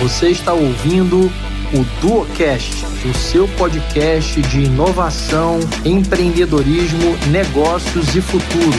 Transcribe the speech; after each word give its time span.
Você 0.00 0.28
está 0.30 0.54
ouvindo 0.54 1.30
o 1.74 1.84
DuoCast, 2.00 2.86
o 3.06 3.12
seu 3.12 3.46
podcast 3.46 4.40
de 4.40 4.60
inovação, 4.60 5.60
empreendedorismo, 5.84 7.18
negócios 7.30 8.16
e 8.16 8.22
futuro. 8.22 8.78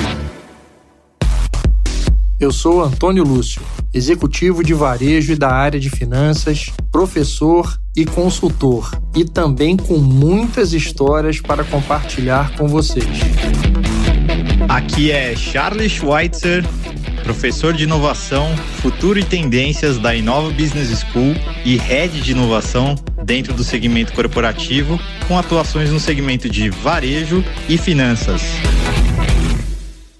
Eu 2.39 2.51
sou 2.51 2.83
Antônio 2.83 3.23
Lúcio, 3.23 3.61
executivo 3.93 4.63
de 4.63 4.73
varejo 4.73 5.33
e 5.33 5.35
da 5.35 5.51
área 5.51 5.79
de 5.79 5.91
finanças, 5.91 6.71
professor 6.91 7.79
e 7.95 8.03
consultor, 8.03 8.89
e 9.15 9.23
também 9.23 9.77
com 9.77 9.99
muitas 9.99 10.73
histórias 10.73 11.39
para 11.39 11.63
compartilhar 11.63 12.55
com 12.57 12.67
vocês. 12.67 13.05
Aqui 14.67 15.11
é 15.11 15.35
Charles 15.35 15.91
Schweitzer 15.91 16.65
professor 17.31 17.73
de 17.73 17.85
inovação, 17.85 18.57
futuro 18.81 19.17
e 19.17 19.23
tendências 19.23 19.97
da 19.97 20.13
Inova 20.13 20.49
Business 20.49 20.89
School 20.99 21.33
e 21.65 21.77
head 21.77 22.21
de 22.21 22.31
inovação 22.31 22.93
dentro 23.23 23.53
do 23.53 23.63
segmento 23.63 24.11
corporativo, 24.11 24.99
com 25.29 25.37
atuações 25.37 25.89
no 25.89 25.99
segmento 25.99 26.49
de 26.49 26.69
varejo 26.69 27.41
e 27.69 27.77
finanças. 27.77 28.41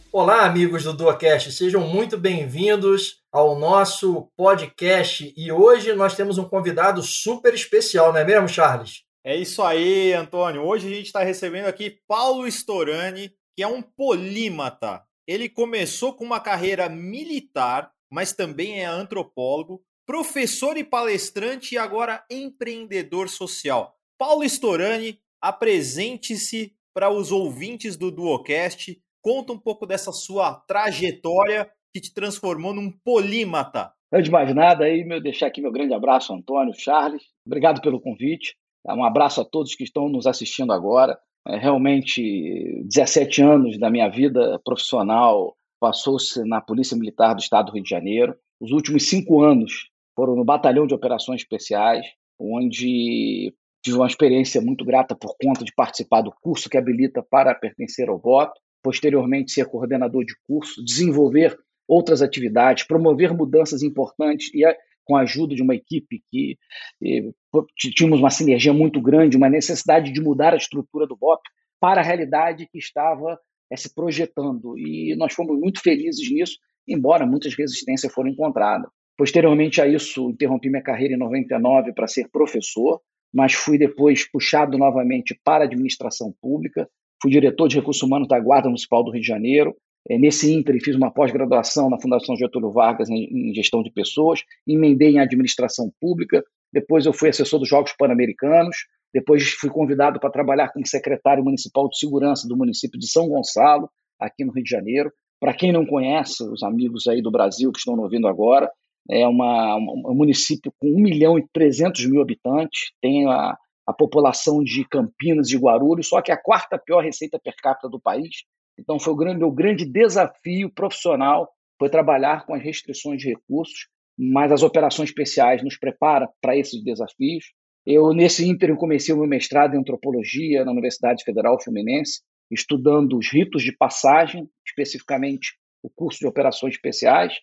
Olá, 0.10 0.46
amigos 0.46 0.86
do 0.86 0.94
Duocast, 0.94 1.52
sejam 1.52 1.86
muito 1.86 2.18
bem-vindos 2.18 3.18
ao 3.30 3.60
nosso 3.60 4.30
podcast 4.38 5.34
e 5.36 5.52
hoje 5.52 5.92
nós 5.92 6.16
temos 6.16 6.38
um 6.38 6.46
convidado 6.46 7.04
super 7.04 7.54
especial, 7.54 8.14
não 8.14 8.22
é 8.22 8.24
mesmo, 8.24 8.48
Charles? 8.48 9.02
É 9.22 9.36
isso 9.36 9.62
aí, 9.62 10.14
Antônio. 10.14 10.64
Hoje 10.64 10.88
a 10.88 10.96
gente 10.96 11.08
está 11.08 11.22
recebendo 11.22 11.66
aqui 11.66 11.98
Paulo 12.08 12.48
Storani, 12.48 13.34
que 13.54 13.62
é 13.62 13.68
um 13.68 13.82
polímata, 13.82 15.04
ele 15.28 15.48
começou 15.50 16.14
com 16.14 16.24
uma 16.24 16.40
carreira 16.40 16.90
militar, 16.90 17.92
mas 18.12 18.34
também 18.34 18.82
é 18.82 18.86
antropólogo, 18.86 19.84
professor 20.06 20.78
e 20.78 20.84
palestrante 20.84 21.76
e 21.76 21.78
agora 21.78 22.24
empreendedor 22.30 23.30
social. 23.30 23.96
Paulo 24.18 24.44
Storani, 24.44 25.20
apresente-se 25.42 26.76
para 26.94 27.10
os 27.10 27.32
ouvintes 27.32 27.96
do 27.96 28.12
Duocast. 28.12 29.02
Conta 29.22 29.54
um 29.54 29.58
pouco 29.58 29.86
dessa 29.86 30.12
sua 30.12 30.56
trajetória 30.68 31.72
que 31.94 32.02
te 32.02 32.14
transformou 32.14 32.74
num 32.74 32.92
polímata. 32.92 33.94
Antes 34.14 34.26
de 34.26 34.32
mais 34.32 34.54
nada, 34.54 34.86
aí, 34.86 35.04
meu, 35.06 35.22
deixar 35.22 35.48
aqui 35.48 35.62
meu 35.62 35.72
grande 35.72 35.94
abraço, 35.94 36.34
Antônio, 36.34 36.74
Charles. 36.74 37.24
Obrigado 37.46 37.82
pelo 37.82 38.02
convite. 38.02 38.56
Um 38.86 39.04
abraço 39.04 39.40
a 39.42 39.46
todos 39.46 39.76
que 39.76 39.84
estão 39.84 40.10
nos 40.10 40.28
assistindo 40.28 40.74
agora. 40.74 41.18
É, 41.48 41.58
realmente, 41.58 42.84
17 42.86 43.42
anos 43.42 43.80
da 43.80 43.90
minha 43.90 44.08
vida 44.10 44.60
profissional 44.64 45.56
passou-se 45.80 46.44
na 46.46 46.62
Polícia 46.62 46.96
Militar 46.96 47.34
do 47.34 47.42
Estado 47.42 47.68
do 47.68 47.74
Rio 47.74 47.84
de 47.84 47.90
Janeiro. 47.90 48.36
Os 48.60 48.72
últimos 48.72 49.10
cinco 49.10 49.42
anos 49.42 49.90
foram 50.16 50.36
no 50.36 50.46
Batalhão 50.46 50.86
de 50.86 50.94
Operações 50.94 51.42
Especiais, 51.42 52.06
onde 52.40 53.54
tive 53.84 53.98
uma 53.98 54.06
experiência 54.06 54.62
muito 54.62 54.86
grata 54.86 55.16
por 55.16 55.36
conta 55.42 55.66
de 55.66 55.74
participar 55.74 56.22
do 56.22 56.32
curso 56.42 56.70
que 56.70 56.78
habilita 56.78 57.24
para 57.24 57.56
pertencer 57.56 58.10
ao 58.10 58.20
voto, 58.20 58.54
posteriormente 58.84 59.52
ser 59.52 59.66
coordenador 59.66 60.24
de 60.24 60.36
curso, 60.48 60.84
desenvolver 60.84 61.58
outras 61.88 62.22
atividades, 62.22 62.86
promover 62.86 63.34
mudanças 63.34 63.82
importantes 63.82 64.54
e 64.54 64.64
com 65.06 65.16
a 65.16 65.22
ajuda 65.22 65.56
de 65.56 65.62
uma 65.62 65.76
equipe 65.76 66.22
que 66.30 66.58
eh, 67.04 67.30
tínhamos 67.78 68.20
uma 68.20 68.30
sinergia 68.30 68.74
muito 68.74 69.02
grande, 69.02 69.38
uma 69.38 69.50
necessidade 69.50 70.12
de 70.12 70.22
mudar 70.22 70.54
a 70.54 70.58
estrutura 70.58 71.08
do 71.08 71.16
BOP 71.16 71.42
para 71.80 72.02
a 72.02 72.04
realidade 72.04 72.68
que 72.72 72.78
estava 72.78 73.40
eh, 73.72 73.78
se 73.78 73.94
projetando. 73.94 74.78
E 74.78 75.16
nós 75.18 75.34
fomos 75.34 75.60
muito 75.60 75.82
felizes 75.82 76.32
nisso, 76.32 76.58
embora 76.88 77.26
muitas 77.26 77.56
resistências 77.56 78.14
foram 78.14 78.30
encontradas. 78.30 78.90
Posteriormente 79.18 79.82
a 79.82 79.88
isso, 79.88 80.30
interrompi 80.30 80.70
minha 80.70 80.82
carreira 80.82 81.14
em 81.14 81.18
99 81.18 81.94
para 81.94 82.08
ser 82.08 82.30
professor, 82.30 83.02
mas 83.34 83.54
fui 83.54 83.78
depois 83.78 84.30
puxado 84.30 84.78
novamente 84.78 85.40
para 85.44 85.64
a 85.64 85.68
administração 85.68 86.34
pública, 86.42 86.90
fui 87.22 87.32
diretor 87.32 87.68
de 87.68 87.78
recursos 87.78 88.02
humanos 88.02 88.28
da 88.28 88.40
Guarda 88.40 88.68
Municipal 88.68 89.04
do 89.04 89.12
Rio 89.12 89.22
de 89.22 89.28
Janeiro, 89.28 89.76
nesse 90.10 90.52
ínter, 90.52 90.80
fiz 90.82 90.96
uma 90.96 91.12
pós-graduação 91.12 91.90
na 91.90 92.00
Fundação 92.00 92.36
Getúlio 92.36 92.72
Vargas 92.72 93.10
em, 93.10 93.54
Gestão 93.54 93.84
de 93.84 93.92
Pessoas, 93.92 94.44
emendei 94.68 95.12
em 95.12 95.20
Administração 95.20 95.92
Pública, 96.00 96.44
depois 96.74 97.06
eu 97.06 97.14
fui 97.14 97.30
assessor 97.30 97.60
dos 97.60 97.70
Jogos 97.70 97.94
Pan-Americanos, 97.98 98.76
depois 99.14 99.52
fui 99.52 99.70
convidado 99.70 100.20
para 100.20 100.30
trabalhar 100.30 100.70
como 100.70 100.88
secretário 100.88 101.44
municipal 101.44 101.88
de 101.90 101.98
segurança 101.98 102.48
do 102.48 102.58
município 102.58 103.00
de 103.00 103.10
São 103.10 103.28
Gonçalo, 103.28 103.90
aqui 104.20 104.46
no 104.46 104.54
Rio 104.54 104.64
de 104.64 104.70
Janeiro. 104.70 105.12
Para 105.40 105.54
quem 105.54 105.72
não 105.72 105.86
conhece, 105.86 106.44
os 106.44 106.64
amigos 106.64 107.08
aí 107.08 107.22
do 107.22 107.32
Brasil 107.32 107.72
que 107.72 107.80
estão 107.80 107.96
ouvindo 107.96 108.28
agora, 108.28 108.72
é 109.10 109.28
uma, 109.28 109.76
um 109.76 110.14
município 110.14 110.72
com 110.80 110.88
1 110.88 111.00
milhão 111.00 111.38
e 111.38 111.46
300 111.52 112.06
mil 112.06 112.22
habitantes, 112.22 112.92
tem 113.02 113.28
a, 113.28 113.58
a 113.86 113.94
população 113.94 114.64
de 114.64 114.88
Campinas 114.88 115.50
e 115.50 115.58
Guarulhos, 115.58 116.08
só 116.08 116.22
que 116.22 116.32
é 116.32 116.36
a 116.36 116.42
quarta 116.42 116.78
pior 116.78 117.04
receita 117.04 117.40
per 117.40 117.56
capita 117.58 117.90
do 117.90 118.00
país, 118.00 118.44
então, 118.78 119.00
foi 119.00 119.14
o 119.14 119.16
grande, 119.16 119.40
meu 119.40 119.52
grande 119.52 119.86
desafio 119.86 120.72
profissional 120.74 121.50
foi 121.80 121.90
trabalhar 121.90 122.46
com 122.46 122.54
as 122.54 122.62
restrições 122.62 123.20
de 123.20 123.30
recursos, 123.30 123.88
mas 124.18 124.52
as 124.52 124.64
operações 124.64 125.10
especiais 125.10 125.64
nos 125.64 125.78
prepara 125.78 126.30
para 126.42 126.56
esses 126.56 126.84
desafios. 126.84 127.46
Eu, 127.86 128.14
nesse 128.14 128.48
ínterim, 128.48 128.76
comecei 128.76 129.14
o 129.14 129.18
meu 129.18 129.28
mestrado 129.28 129.76
em 129.76 129.80
antropologia 129.80 130.64
na 130.64 130.72
Universidade 130.72 131.24
Federal 131.24 131.62
Fluminense, 131.62 132.22
estudando 132.52 133.18
os 133.18 133.32
ritos 133.32 133.64
de 133.64 133.76
passagem, 133.76 134.48
especificamente 134.66 135.54
o 135.82 135.90
curso 135.90 136.20
de 136.20 136.28
operações 136.28 136.76
especiais, 136.76 137.34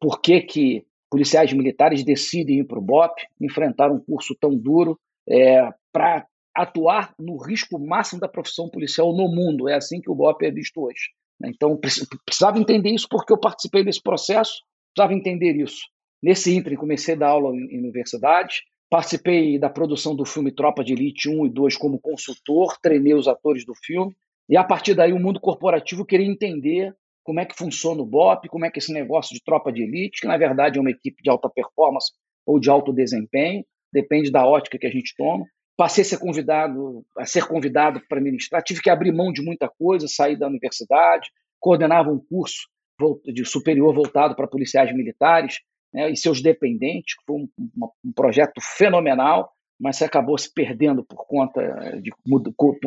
por 0.00 0.20
que, 0.20 0.40
que 0.40 0.84
policiais 1.10 1.52
militares 1.52 2.02
decidem 2.02 2.60
ir 2.60 2.64
para 2.64 2.78
o 2.78 2.82
BOP, 2.82 3.14
enfrentar 3.40 3.92
um 3.92 4.00
curso 4.00 4.34
tão 4.40 4.56
duro, 4.56 4.98
é, 5.28 5.68
para 5.92 6.26
atuar 6.54 7.14
no 7.18 7.36
risco 7.36 7.78
máximo 7.78 8.20
da 8.20 8.28
profissão 8.28 8.68
policial 8.68 9.14
no 9.14 9.28
mundo. 9.28 9.68
É 9.68 9.74
assim 9.74 10.00
que 10.00 10.10
o 10.10 10.14
BOP 10.14 10.42
é 10.44 10.50
visto 10.50 10.80
hoje. 10.80 11.10
Né? 11.40 11.50
Então, 11.54 11.78
precisava 12.24 12.58
entender 12.58 12.90
isso 12.90 13.08
porque 13.08 13.32
eu 13.32 13.38
participei 13.38 13.84
desse 13.84 14.02
processo, 14.02 14.52
precisava 14.94 15.18
entender 15.18 15.56
isso. 15.56 15.82
Nesse 16.22 16.54
ínterim, 16.54 16.76
comecei 16.76 17.14
a 17.14 17.18
dar 17.18 17.28
aula 17.28 17.54
em 17.54 17.78
universidade, 17.78 18.62
participei 18.88 19.58
da 19.58 19.68
produção 19.68 20.14
do 20.14 20.24
filme 20.24 20.52
Tropa 20.52 20.84
de 20.84 20.92
Elite 20.92 21.28
1 21.28 21.46
e 21.46 21.50
2 21.50 21.76
como 21.76 22.00
consultor, 22.00 22.78
treinei 22.80 23.14
os 23.14 23.28
atores 23.28 23.64
do 23.66 23.74
filme, 23.74 24.14
e 24.48 24.56
a 24.56 24.64
partir 24.64 24.94
daí 24.94 25.12
o 25.12 25.18
mundo 25.18 25.40
corporativo 25.40 26.04
queria 26.04 26.26
entender 26.26 26.94
como 27.24 27.40
é 27.40 27.46
que 27.46 27.56
funciona 27.56 28.02
o 28.02 28.06
BOP, 28.06 28.48
como 28.48 28.66
é 28.66 28.70
que 28.70 28.78
esse 28.78 28.92
negócio 28.92 29.34
de 29.34 29.42
tropa 29.42 29.72
de 29.72 29.82
elite, 29.82 30.20
que 30.20 30.26
na 30.26 30.36
verdade 30.36 30.78
é 30.78 30.80
uma 30.80 30.90
equipe 30.90 31.22
de 31.22 31.30
alta 31.30 31.48
performance 31.48 32.12
ou 32.46 32.60
de 32.60 32.70
alto 32.70 32.92
desempenho, 32.92 33.64
depende 33.92 34.30
da 34.30 34.46
ótica 34.46 34.78
que 34.78 34.86
a 34.86 34.90
gente 34.90 35.14
toma 35.16 35.44
passei 35.76 36.02
a 36.02 36.04
ser 36.04 36.18
convidado, 36.18 37.04
a 37.18 37.24
ser 37.24 37.46
convidado 37.46 38.00
para 38.08 38.20
ministrar, 38.20 38.62
tive 38.62 38.80
que 38.80 38.90
abrir 38.90 39.12
mão 39.12 39.32
de 39.32 39.42
muita 39.42 39.68
coisa, 39.68 40.06
sair 40.08 40.36
da 40.36 40.46
universidade, 40.46 41.30
coordenava 41.58 42.10
um 42.10 42.18
curso 42.18 42.68
de 43.24 43.44
superior 43.44 43.94
voltado 43.94 44.36
para 44.36 44.46
policiais 44.46 44.94
militares 44.94 45.60
né, 45.92 46.10
e 46.10 46.16
seus 46.16 46.40
dependentes, 46.40 47.14
foi 47.26 47.36
um, 47.36 47.48
um, 48.04 48.12
projeto 48.12 48.60
fenomenal, 48.60 49.50
mas 49.80 50.00
acabou 50.00 50.38
se 50.38 50.52
perdendo 50.52 51.04
por 51.04 51.26
conta 51.26 52.00
de 52.00 52.12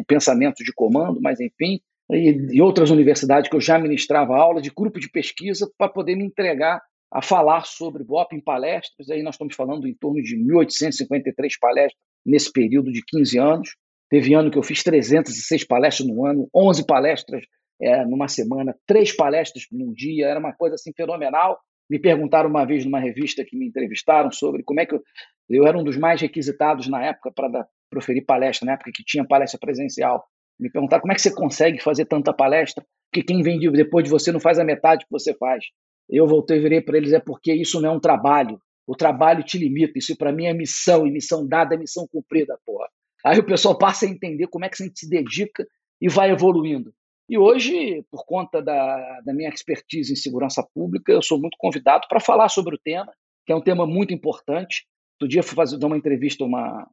pensamento 0.07 0.63
de 0.63 0.73
comando, 0.73 1.19
mas 1.21 1.39
enfim, 1.39 1.81
e, 2.09 2.55
e 2.55 2.61
outras 2.61 2.89
universidades 2.89 3.49
que 3.49 3.55
eu 3.55 3.61
já 3.61 3.77
ministrava 3.77 4.37
aula 4.37 4.61
de 4.61 4.71
grupo 4.71 4.99
de 4.99 5.09
pesquisa 5.09 5.69
para 5.77 5.91
poder 5.91 6.15
me 6.15 6.25
entregar 6.25 6.81
a 7.11 7.21
falar 7.21 7.65
sobre 7.65 8.03
BOP 8.03 8.33
em 8.33 8.41
palestras, 8.41 9.09
aí 9.09 9.21
nós 9.23 9.35
estamos 9.35 9.55
falando 9.55 9.87
em 9.87 9.93
torno 9.93 10.21
de 10.21 10.37
1.853 10.37 11.51
palestras 11.59 12.06
nesse 12.27 12.51
período 12.51 12.91
de 12.91 13.01
15 13.01 13.39
anos. 13.39 13.69
Teve 14.09 14.33
ano 14.33 14.51
que 14.51 14.57
eu 14.57 14.63
fiz 14.63 14.83
306 14.83 15.65
palestras 15.65 16.07
no 16.07 16.25
ano, 16.25 16.49
11 16.53 16.85
palestras 16.85 17.43
é, 17.81 18.05
numa 18.05 18.27
semana, 18.27 18.75
três 18.85 19.15
palestras 19.15 19.65
num 19.71 19.93
dia, 19.93 20.27
era 20.27 20.39
uma 20.39 20.53
coisa 20.53 20.75
assim 20.75 20.91
fenomenal. 20.95 21.57
Me 21.89 21.99
perguntaram 21.99 22.49
uma 22.49 22.65
vez 22.65 22.83
numa 22.83 22.99
revista 22.99 23.45
que 23.45 23.57
me 23.57 23.67
entrevistaram 23.67 24.31
sobre 24.31 24.61
como 24.63 24.81
é 24.81 24.85
que 24.85 24.95
eu, 24.95 25.01
eu 25.49 25.65
era 25.65 25.77
um 25.77 25.83
dos 25.83 25.97
mais 25.97 26.19
requisitados 26.19 26.89
na 26.89 27.03
época 27.03 27.31
para 27.33 27.65
proferir 27.89 28.25
palestra, 28.25 28.65
na 28.65 28.73
época 28.73 28.91
que 28.93 29.03
tinha 29.03 29.25
palestra 29.25 29.59
presencial. 29.59 30.25
Me 30.59 30.69
perguntaram 30.69 31.01
como 31.01 31.13
é 31.13 31.15
que 31.15 31.21
você 31.21 31.33
consegue 31.33 31.81
fazer 31.81 32.05
tanta 32.05 32.33
palestra, 32.33 32.83
porque 33.09 33.25
quem 33.25 33.41
vem 33.41 33.59
depois 33.71 34.03
de 34.03 34.09
você 34.09 34.31
não 34.31 34.39
faz 34.39 34.59
a 34.59 34.65
metade 34.65 35.05
que 35.05 35.11
você 35.11 35.33
faz. 35.35 35.63
Eu 36.09 36.27
voltei 36.27 36.57
e 36.57 36.61
virei 36.61 36.81
para 36.81 36.97
eles, 36.97 37.13
é 37.13 37.19
porque 37.19 37.53
isso 37.53 37.79
não 37.79 37.89
é 37.89 37.93
um 37.93 37.99
trabalho, 37.99 38.59
o 38.87 38.95
trabalho 38.95 39.43
te 39.43 39.57
limita. 39.57 39.99
Isso 39.99 40.15
para 40.17 40.31
mim 40.31 40.45
é 40.45 40.53
missão, 40.53 41.05
e 41.05 41.11
missão 41.11 41.45
dada 41.45 41.75
é 41.75 41.77
missão 41.77 42.07
cumprida, 42.07 42.57
porra. 42.65 42.87
Aí 43.25 43.37
o 43.37 43.45
pessoal 43.45 43.77
passa 43.77 44.05
a 44.05 44.09
entender 44.09 44.47
como 44.47 44.63
é 44.63 44.69
que 44.69 44.81
a 44.81 44.85
gente 44.85 44.99
se 44.99 45.09
dedica 45.09 45.67
e 46.01 46.07
vai 46.07 46.31
evoluindo. 46.31 46.93
E 47.29 47.37
hoje, 47.37 48.05
por 48.09 48.25
conta 48.25 48.61
da, 48.61 49.19
da 49.25 49.33
minha 49.33 49.49
expertise 49.49 50.13
em 50.13 50.15
segurança 50.15 50.65
pública, 50.73 51.11
eu 51.11 51.21
sou 51.21 51.37
muito 51.37 51.57
convidado 51.59 52.07
para 52.07 52.21
falar 52.21 52.47
sobre 52.47 52.75
o 52.75 52.79
tema, 52.79 53.11
que 53.45 53.51
é 53.51 53.55
um 53.55 53.61
tema 53.61 53.85
muito 53.85 54.13
importante. 54.13 54.85
Outro 55.15 55.27
dia 55.27 55.43
fui 55.43 55.55
fazer 55.55 55.77
dar 55.77 55.87
uma 55.87 55.97
entrevista 55.97 56.45
a 56.45 56.47
uma, 56.47 56.87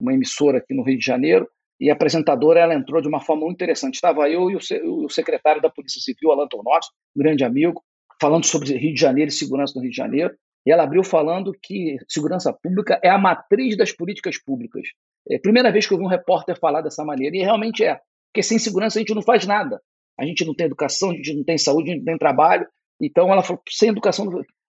uma 0.00 0.14
emissora 0.14 0.58
aqui 0.58 0.72
no 0.72 0.82
Rio 0.82 0.98
de 0.98 1.04
Janeiro, 1.04 1.46
e 1.78 1.90
a 1.90 1.92
apresentadora 1.92 2.60
ela 2.60 2.74
entrou 2.74 3.02
de 3.02 3.08
uma 3.08 3.20
forma 3.20 3.44
muito 3.44 3.56
interessante. 3.56 3.96
Estava 3.96 4.30
eu 4.30 4.50
e 4.50 4.56
o, 4.56 5.04
o 5.04 5.10
secretário 5.10 5.60
da 5.60 5.68
Polícia 5.68 6.00
Civil, 6.00 6.30
Alan 6.30 6.48
Tonossi, 6.48 6.88
um 7.14 7.22
grande 7.22 7.44
amigo, 7.44 7.82
falando 8.18 8.46
sobre 8.46 8.72
Rio 8.78 8.94
de 8.94 9.00
Janeiro 9.00 9.28
e 9.28 9.34
segurança 9.34 9.74
no 9.76 9.82
Rio 9.82 9.90
de 9.90 9.96
Janeiro. 9.96 10.34
E 10.66 10.72
ela 10.72 10.82
abriu 10.82 11.04
falando 11.04 11.52
que 11.62 11.96
segurança 12.08 12.52
pública 12.52 12.98
é 13.02 13.08
a 13.08 13.16
matriz 13.16 13.76
das 13.76 13.92
políticas 13.92 14.36
públicas. 14.36 14.88
É 15.30 15.36
a 15.36 15.40
primeira 15.40 15.70
vez 15.70 15.86
que 15.86 15.94
eu 15.94 15.98
vi 15.98 16.04
um 16.04 16.08
repórter 16.08 16.58
falar 16.58 16.82
dessa 16.82 17.04
maneira, 17.04 17.36
e 17.36 17.40
realmente 17.40 17.84
é, 17.84 18.00
porque 18.32 18.42
sem 18.42 18.58
segurança 18.58 18.98
a 18.98 19.00
gente 19.00 19.14
não 19.14 19.22
faz 19.22 19.46
nada. 19.46 19.80
A 20.18 20.24
gente 20.24 20.44
não 20.44 20.54
tem 20.54 20.66
educação, 20.66 21.10
a 21.10 21.14
gente 21.14 21.34
não 21.34 21.44
tem 21.44 21.56
saúde, 21.56 21.90
a 21.90 21.94
gente 21.94 22.00
não 22.00 22.06
tem 22.06 22.18
trabalho. 22.18 22.66
Então 23.00 23.30
ela 23.32 23.42
falou, 23.42 23.62
sem 23.68 23.90
educação. 23.90 24.26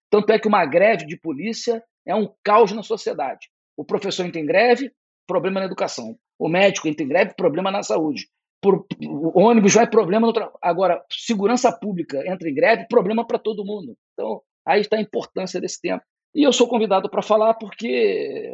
Tanto 0.09 0.31
é 0.31 0.39
que 0.39 0.47
uma 0.47 0.65
greve 0.65 1.05
de 1.05 1.17
polícia 1.17 1.83
é 2.05 2.13
um 2.13 2.29
caos 2.43 2.71
na 2.71 2.83
sociedade. 2.83 3.47
O 3.75 3.83
professor 3.83 4.25
entra 4.25 4.39
em 4.39 4.45
greve, 4.45 4.91
problema 5.25 5.59
na 5.59 5.65
educação. 5.65 6.17
O 6.37 6.47
médico 6.47 6.87
entra 6.87 7.03
em 7.03 7.07
greve, 7.07 7.33
problema 7.35 7.71
na 7.71 7.81
saúde. 7.81 8.27
Por, 8.61 8.85
o 9.01 9.39
ônibus 9.39 9.73
vai 9.73 9.87
problema 9.89 10.27
no 10.27 10.33
trabalho. 10.33 10.57
Agora, 10.61 11.03
segurança 11.11 11.71
pública 11.71 12.23
entra 12.27 12.49
em 12.49 12.53
greve, 12.53 12.87
problema 12.87 13.25
para 13.25 13.39
todo 13.39 13.65
mundo. 13.65 13.95
Então, 14.13 14.41
aí 14.67 14.81
está 14.81 14.97
a 14.97 15.01
importância 15.01 15.61
desse 15.61 15.79
tempo. 15.81 16.03
E 16.35 16.43
eu 16.43 16.51
sou 16.51 16.67
convidado 16.67 17.09
para 17.09 17.21
falar 17.21 17.53
porque 17.55 18.51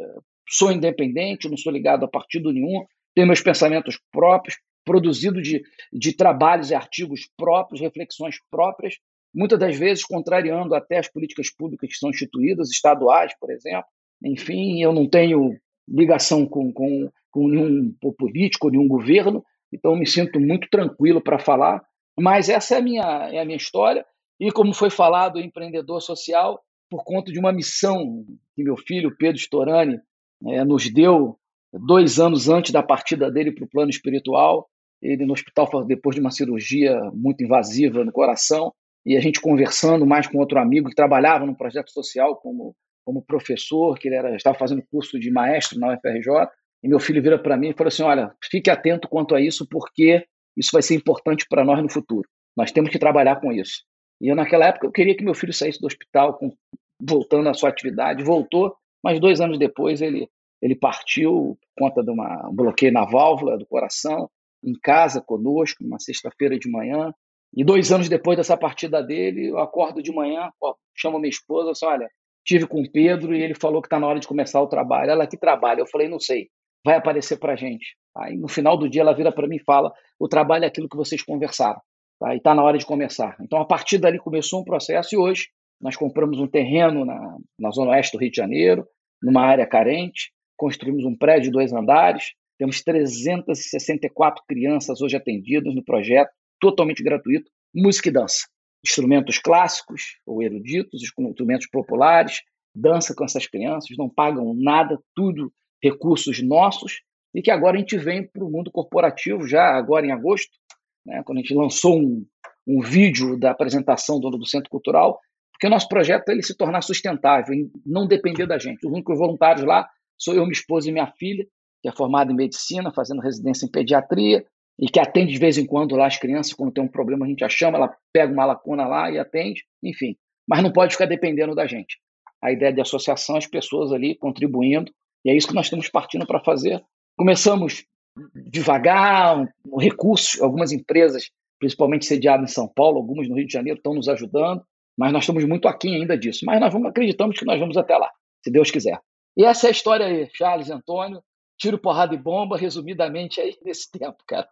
sou 0.48 0.70
independente, 0.70 1.48
não 1.48 1.56
sou 1.56 1.72
ligado 1.72 2.04
a 2.04 2.08
partido 2.08 2.52
nenhum, 2.52 2.84
tenho 3.14 3.26
meus 3.26 3.40
pensamentos 3.40 3.98
próprios, 4.12 4.56
produzido 4.84 5.40
de, 5.40 5.62
de 5.92 6.12
trabalhos 6.14 6.70
e 6.70 6.74
artigos 6.74 7.28
próprios, 7.36 7.80
reflexões 7.80 8.36
próprias, 8.50 8.94
muitas 9.34 9.58
das 9.58 9.76
vezes 9.76 10.04
contrariando 10.04 10.74
até 10.74 10.98
as 10.98 11.10
políticas 11.10 11.50
públicas 11.50 11.88
que 11.88 11.96
são 11.96 12.10
instituídas, 12.10 12.70
estaduais, 12.70 13.32
por 13.40 13.50
exemplo. 13.50 13.86
Enfim, 14.22 14.82
eu 14.82 14.92
não 14.92 15.08
tenho 15.08 15.58
ligação 15.88 16.46
com, 16.46 16.72
com, 16.72 17.10
com 17.30 17.48
nenhum 17.48 17.94
político, 18.16 18.70
nenhum 18.70 18.86
governo, 18.86 19.44
então 19.72 19.96
me 19.96 20.06
sinto 20.06 20.38
muito 20.38 20.68
tranquilo 20.70 21.20
para 21.20 21.38
falar. 21.38 21.82
Mas 22.18 22.48
essa 22.48 22.76
é 22.76 22.78
a, 22.78 22.82
minha, 22.82 23.28
é 23.32 23.40
a 23.40 23.44
minha 23.44 23.56
história. 23.56 24.04
E 24.40 24.50
como 24.50 24.74
foi 24.74 24.90
falado, 24.90 25.40
empreendedor 25.40 26.00
social, 26.00 26.60
por 26.90 27.04
conta 27.04 27.32
de 27.32 27.38
uma 27.38 27.52
missão 27.52 28.24
que 28.54 28.62
meu 28.62 28.76
filho, 28.76 29.16
Pedro 29.16 29.40
Storani, 29.40 29.98
é, 30.46 30.64
nos 30.64 30.92
deu 30.92 31.38
dois 31.72 32.18
anos 32.20 32.48
antes 32.48 32.72
da 32.72 32.82
partida 32.82 33.30
dele 33.30 33.52
para 33.52 33.64
o 33.64 33.68
plano 33.68 33.90
espiritual, 33.90 34.68
ele 35.02 35.26
no 35.26 35.32
hospital 35.32 35.68
depois 35.86 36.14
de 36.14 36.20
uma 36.20 36.30
cirurgia 36.30 36.98
muito 37.12 37.42
invasiva 37.42 38.04
no 38.04 38.12
coração, 38.12 38.72
e 39.04 39.16
a 39.16 39.20
gente 39.20 39.40
conversando 39.40 40.06
mais 40.06 40.26
com 40.26 40.38
outro 40.38 40.58
amigo 40.58 40.88
que 40.88 40.94
trabalhava 40.94 41.44
no 41.44 41.56
projeto 41.56 41.90
social 41.90 42.36
como, 42.36 42.74
como 43.04 43.24
professor, 43.24 43.98
que 43.98 44.08
ele 44.08 44.16
era, 44.16 44.34
estava 44.34 44.56
fazendo 44.56 44.82
curso 44.90 45.18
de 45.18 45.30
maestro 45.30 45.78
na 45.78 45.92
UFRJ, 45.94 46.48
e 46.82 46.88
meu 46.88 46.98
filho 46.98 47.22
vira 47.22 47.38
para 47.38 47.56
mim 47.56 47.70
e 47.70 47.74
falou 47.74 47.88
assim: 47.88 48.02
Olha, 48.02 48.32
fique 48.50 48.70
atento 48.70 49.08
quanto 49.08 49.34
a 49.34 49.40
isso, 49.40 49.66
porque 49.68 50.24
isso 50.56 50.70
vai 50.72 50.82
ser 50.82 50.94
importante 50.94 51.46
para 51.48 51.64
nós 51.64 51.82
no 51.82 51.90
futuro. 51.90 52.28
Nós 52.56 52.70
temos 52.72 52.90
que 52.90 52.98
trabalhar 52.98 53.40
com 53.40 53.52
isso. 53.52 53.82
E 54.20 54.28
eu, 54.28 54.36
naquela 54.36 54.66
época, 54.66 54.86
eu 54.86 54.92
queria 54.92 55.16
que 55.16 55.24
meu 55.24 55.34
filho 55.34 55.52
saísse 55.52 55.80
do 55.80 55.86
hospital, 55.86 56.34
com, 56.34 56.52
voltando 57.00 57.48
à 57.48 57.54
sua 57.54 57.68
atividade, 57.68 58.24
voltou, 58.24 58.74
mas 59.02 59.20
dois 59.20 59.40
anos 59.40 59.58
depois 59.58 60.00
ele, 60.00 60.28
ele 60.62 60.74
partiu 60.74 61.58
por 61.60 61.88
conta 61.88 62.02
de 62.02 62.10
uma, 62.10 62.48
um 62.48 62.54
bloqueio 62.54 62.92
na 62.92 63.04
válvula 63.04 63.58
do 63.58 63.66
coração, 63.66 64.30
em 64.64 64.72
casa 64.82 65.20
conosco, 65.20 65.82
numa 65.84 65.98
sexta-feira 65.98 66.58
de 66.58 66.70
manhã. 66.70 67.12
E 67.56 67.62
dois 67.64 67.92
anos 67.92 68.08
depois 68.08 68.36
dessa 68.36 68.56
partida 68.56 69.02
dele, 69.02 69.48
eu 69.48 69.58
acordo 69.58 70.02
de 70.02 70.12
manhã, 70.12 70.50
chamo 70.96 71.18
minha 71.18 71.28
esposa, 71.28 71.70
assim, 71.70 71.86
olha, 71.86 72.08
tive 72.44 72.66
com 72.66 72.80
o 72.80 72.90
Pedro 72.90 73.34
e 73.34 73.42
ele 73.42 73.54
falou 73.54 73.80
que 73.80 73.86
está 73.86 74.00
na 74.00 74.06
hora 74.06 74.18
de 74.18 74.26
começar 74.26 74.60
o 74.60 74.66
trabalho. 74.66 75.10
Ela, 75.10 75.26
que 75.26 75.36
trabalho? 75.36 75.80
Eu 75.80 75.86
falei, 75.86 76.08
não 76.08 76.18
sei, 76.18 76.48
vai 76.84 76.96
aparecer 76.96 77.38
para 77.38 77.56
gente. 77.56 77.96
Aí 78.16 78.36
no 78.36 78.48
final 78.48 78.76
do 78.76 78.88
dia 78.88 79.02
ela 79.02 79.14
vira 79.14 79.32
para 79.32 79.46
mim 79.46 79.56
e 79.56 79.64
fala, 79.64 79.92
o 80.18 80.28
trabalho 80.28 80.64
é 80.64 80.68
aquilo 80.68 80.88
que 80.88 80.96
vocês 80.96 81.22
conversaram, 81.22 81.80
tá? 82.18 82.34
e 82.34 82.38
está 82.38 82.54
na 82.54 82.62
hora 82.62 82.78
de 82.78 82.86
começar. 82.86 83.36
Então 83.40 83.60
a 83.60 83.64
partir 83.64 83.98
dali 83.98 84.18
começou 84.18 84.60
um 84.60 84.64
processo 84.64 85.14
e 85.14 85.18
hoje 85.18 85.48
nós 85.80 85.96
compramos 85.96 86.38
um 86.38 86.46
terreno 86.46 87.04
na, 87.04 87.36
na 87.58 87.70
zona 87.70 87.90
oeste 87.90 88.16
do 88.16 88.20
Rio 88.20 88.30
de 88.30 88.36
Janeiro, 88.36 88.86
numa 89.22 89.42
área 89.42 89.66
carente, 89.66 90.32
construímos 90.56 91.04
um 91.04 91.16
prédio 91.16 91.44
de 91.44 91.50
dois 91.50 91.72
andares, 91.72 92.32
temos 92.58 92.82
364 92.82 94.42
crianças 94.48 95.00
hoje 95.00 95.16
atendidas 95.16 95.74
no 95.74 95.84
projeto, 95.84 96.30
totalmente 96.60 97.02
gratuito, 97.02 97.50
música 97.74 98.08
e 98.08 98.12
dança. 98.12 98.46
Instrumentos 98.86 99.38
clássicos 99.38 100.18
ou 100.26 100.42
eruditos, 100.42 101.02
instrumentos 101.02 101.66
populares, 101.66 102.42
dança 102.74 103.14
com 103.14 103.24
essas 103.24 103.46
crianças, 103.46 103.96
não 103.96 104.08
pagam 104.08 104.54
nada, 104.54 104.98
tudo 105.14 105.52
recursos 105.82 106.40
nossos, 106.42 107.02
e 107.34 107.42
que 107.42 107.50
agora 107.50 107.76
a 107.76 107.80
gente 107.80 107.96
vem 107.98 108.26
para 108.26 108.44
o 108.44 108.50
mundo 108.50 108.70
corporativo, 108.70 109.46
já 109.46 109.76
agora 109.76 110.06
em 110.06 110.12
agosto, 110.12 110.56
né, 111.04 111.22
quando 111.24 111.38
a 111.38 111.40
gente 111.40 111.54
lançou 111.54 111.98
um, 111.98 112.24
um 112.66 112.80
vídeo 112.80 113.38
da 113.38 113.50
apresentação 113.50 114.18
do, 114.20 114.30
do 114.30 114.46
Centro 114.46 114.70
Cultural, 114.70 115.18
porque 115.52 115.66
o 115.66 115.70
nosso 115.70 115.88
projeto 115.88 116.28
é 116.28 116.32
ele 116.32 116.42
se 116.42 116.56
tornar 116.56 116.82
sustentável, 116.82 117.54
não 117.86 118.06
depender 118.06 118.46
da 118.46 118.58
gente. 118.58 118.86
Os 118.86 118.92
únicos 118.92 119.18
voluntários 119.18 119.64
lá 119.64 119.88
sou 120.18 120.34
eu, 120.34 120.42
minha 120.42 120.52
esposa 120.52 120.88
e 120.88 120.92
minha 120.92 121.12
filha, 121.18 121.46
que 121.82 121.88
é 121.88 121.92
formada 121.92 122.32
em 122.32 122.36
medicina, 122.36 122.92
fazendo 122.92 123.20
residência 123.20 123.66
em 123.66 123.70
pediatria, 123.70 124.44
e 124.78 124.86
que 124.86 124.98
atende 124.98 125.32
de 125.32 125.38
vez 125.38 125.56
em 125.56 125.66
quando 125.66 125.94
lá 125.94 126.06
as 126.06 126.18
crianças, 126.18 126.52
quando 126.52 126.72
tem 126.72 126.82
um 126.82 126.88
problema 126.88 127.24
a 127.24 127.28
gente 127.28 127.44
a 127.44 127.48
chama, 127.48 127.78
ela 127.78 127.96
pega 128.12 128.32
uma 128.32 128.44
lacuna 128.44 128.86
lá 128.86 129.10
e 129.10 129.18
atende, 129.18 129.62
enfim. 129.82 130.16
Mas 130.48 130.62
não 130.62 130.72
pode 130.72 130.92
ficar 130.92 131.06
dependendo 131.06 131.54
da 131.54 131.66
gente. 131.66 131.98
A 132.42 132.50
ideia 132.50 132.72
de 132.72 132.80
associação, 132.80 133.36
as 133.36 133.46
pessoas 133.46 133.92
ali 133.92 134.16
contribuindo, 134.16 134.92
e 135.24 135.30
é 135.30 135.36
isso 135.36 135.46
que 135.46 135.54
nós 135.54 135.66
estamos 135.66 135.88
partindo 135.88 136.26
para 136.26 136.42
fazer. 136.42 136.82
Começamos 137.16 137.84
devagar, 138.34 139.38
um, 139.38 139.76
recursos, 139.78 140.40
algumas 140.40 140.72
empresas, 140.72 141.30
principalmente 141.58 142.06
sediadas 142.06 142.50
em 142.50 142.54
São 142.54 142.68
Paulo, 142.68 142.98
algumas 142.98 143.28
no 143.28 143.36
Rio 143.36 143.46
de 143.46 143.52
Janeiro, 143.52 143.78
estão 143.78 143.94
nos 143.94 144.08
ajudando, 144.08 144.64
mas 144.96 145.12
nós 145.12 145.24
estamos 145.24 145.44
muito 145.44 145.68
aquém 145.68 145.96
ainda 145.96 146.16
disso. 146.16 146.44
Mas 146.44 146.60
nós 146.60 146.72
vamos, 146.72 146.88
acreditamos 146.88 147.38
que 147.38 147.44
nós 147.44 147.58
vamos 147.58 147.76
até 147.76 147.96
lá, 147.96 148.10
se 148.42 148.50
Deus 148.50 148.70
quiser. 148.70 149.00
E 149.36 149.44
essa 149.44 149.66
é 149.66 149.68
a 149.68 149.72
história 149.72 150.06
aí, 150.06 150.28
Charles 150.32 150.70
Antônio, 150.70 151.22
tiro, 151.58 151.78
porrada 151.78 152.14
e 152.14 152.18
bomba, 152.18 152.56
resumidamente 152.56 153.40
aí 153.40 153.56
nesse 153.62 153.90
tempo, 153.90 154.18
cara. 154.26 154.48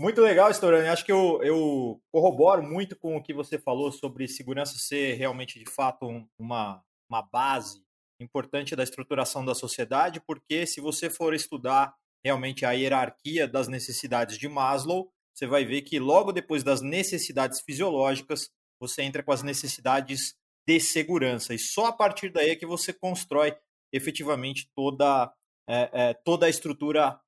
Muito 0.00 0.20
legal, 0.20 0.50
Storani. 0.50 0.88
Acho 0.88 1.04
que 1.04 1.12
eu, 1.12 1.40
eu 1.42 2.00
corroboro 2.10 2.62
muito 2.62 2.96
com 2.96 3.16
o 3.16 3.22
que 3.22 3.34
você 3.34 3.58
falou 3.58 3.92
sobre 3.92 4.26
segurança 4.26 4.76
ser 4.78 5.14
realmente, 5.14 5.58
de 5.58 5.70
fato, 5.70 6.06
uma, 6.38 6.82
uma 7.08 7.22
base 7.22 7.82
importante 8.18 8.74
da 8.74 8.82
estruturação 8.82 9.44
da 9.44 9.54
sociedade, 9.54 10.20
porque 10.26 10.66
se 10.66 10.80
você 10.80 11.10
for 11.10 11.34
estudar 11.34 11.94
realmente 12.24 12.64
a 12.64 12.72
hierarquia 12.72 13.46
das 13.46 13.68
necessidades 13.68 14.38
de 14.38 14.48
Maslow, 14.48 15.10
você 15.34 15.46
vai 15.46 15.64
ver 15.64 15.82
que 15.82 15.98
logo 15.98 16.32
depois 16.32 16.62
das 16.62 16.80
necessidades 16.80 17.60
fisiológicas, 17.60 18.50
você 18.80 19.02
entra 19.02 19.22
com 19.22 19.32
as 19.32 19.42
necessidades 19.42 20.34
de 20.66 20.78
segurança. 20.78 21.54
E 21.54 21.58
só 21.58 21.86
a 21.86 21.92
partir 21.92 22.30
daí 22.30 22.50
é 22.50 22.56
que 22.56 22.66
você 22.66 22.92
constrói 22.92 23.56
efetivamente 23.92 24.68
toda, 24.74 25.32
é, 25.68 25.90
é, 25.92 26.14
toda 26.14 26.46
a 26.46 26.50
estrutura 26.50 27.18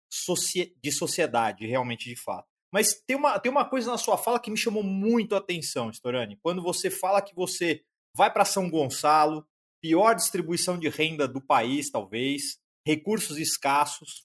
de 0.82 0.92
sociedade, 0.92 1.66
realmente 1.66 2.08
de 2.08 2.16
fato. 2.16 2.46
Mas 2.72 2.94
tem 3.06 3.16
uma, 3.16 3.38
tem 3.38 3.50
uma 3.50 3.64
coisa 3.64 3.90
na 3.90 3.98
sua 3.98 4.16
fala 4.16 4.40
que 4.40 4.50
me 4.50 4.56
chamou 4.56 4.82
muito 4.82 5.34
a 5.34 5.38
atenção, 5.38 5.90
Storani. 5.90 6.38
Quando 6.42 6.62
você 6.62 6.90
fala 6.90 7.22
que 7.22 7.34
você 7.34 7.82
vai 8.16 8.32
para 8.32 8.44
São 8.44 8.70
Gonçalo, 8.70 9.46
pior 9.80 10.14
distribuição 10.14 10.78
de 10.78 10.88
renda 10.88 11.28
do 11.28 11.40
país, 11.40 11.90
talvez, 11.90 12.58
recursos 12.86 13.38
escassos. 13.38 14.24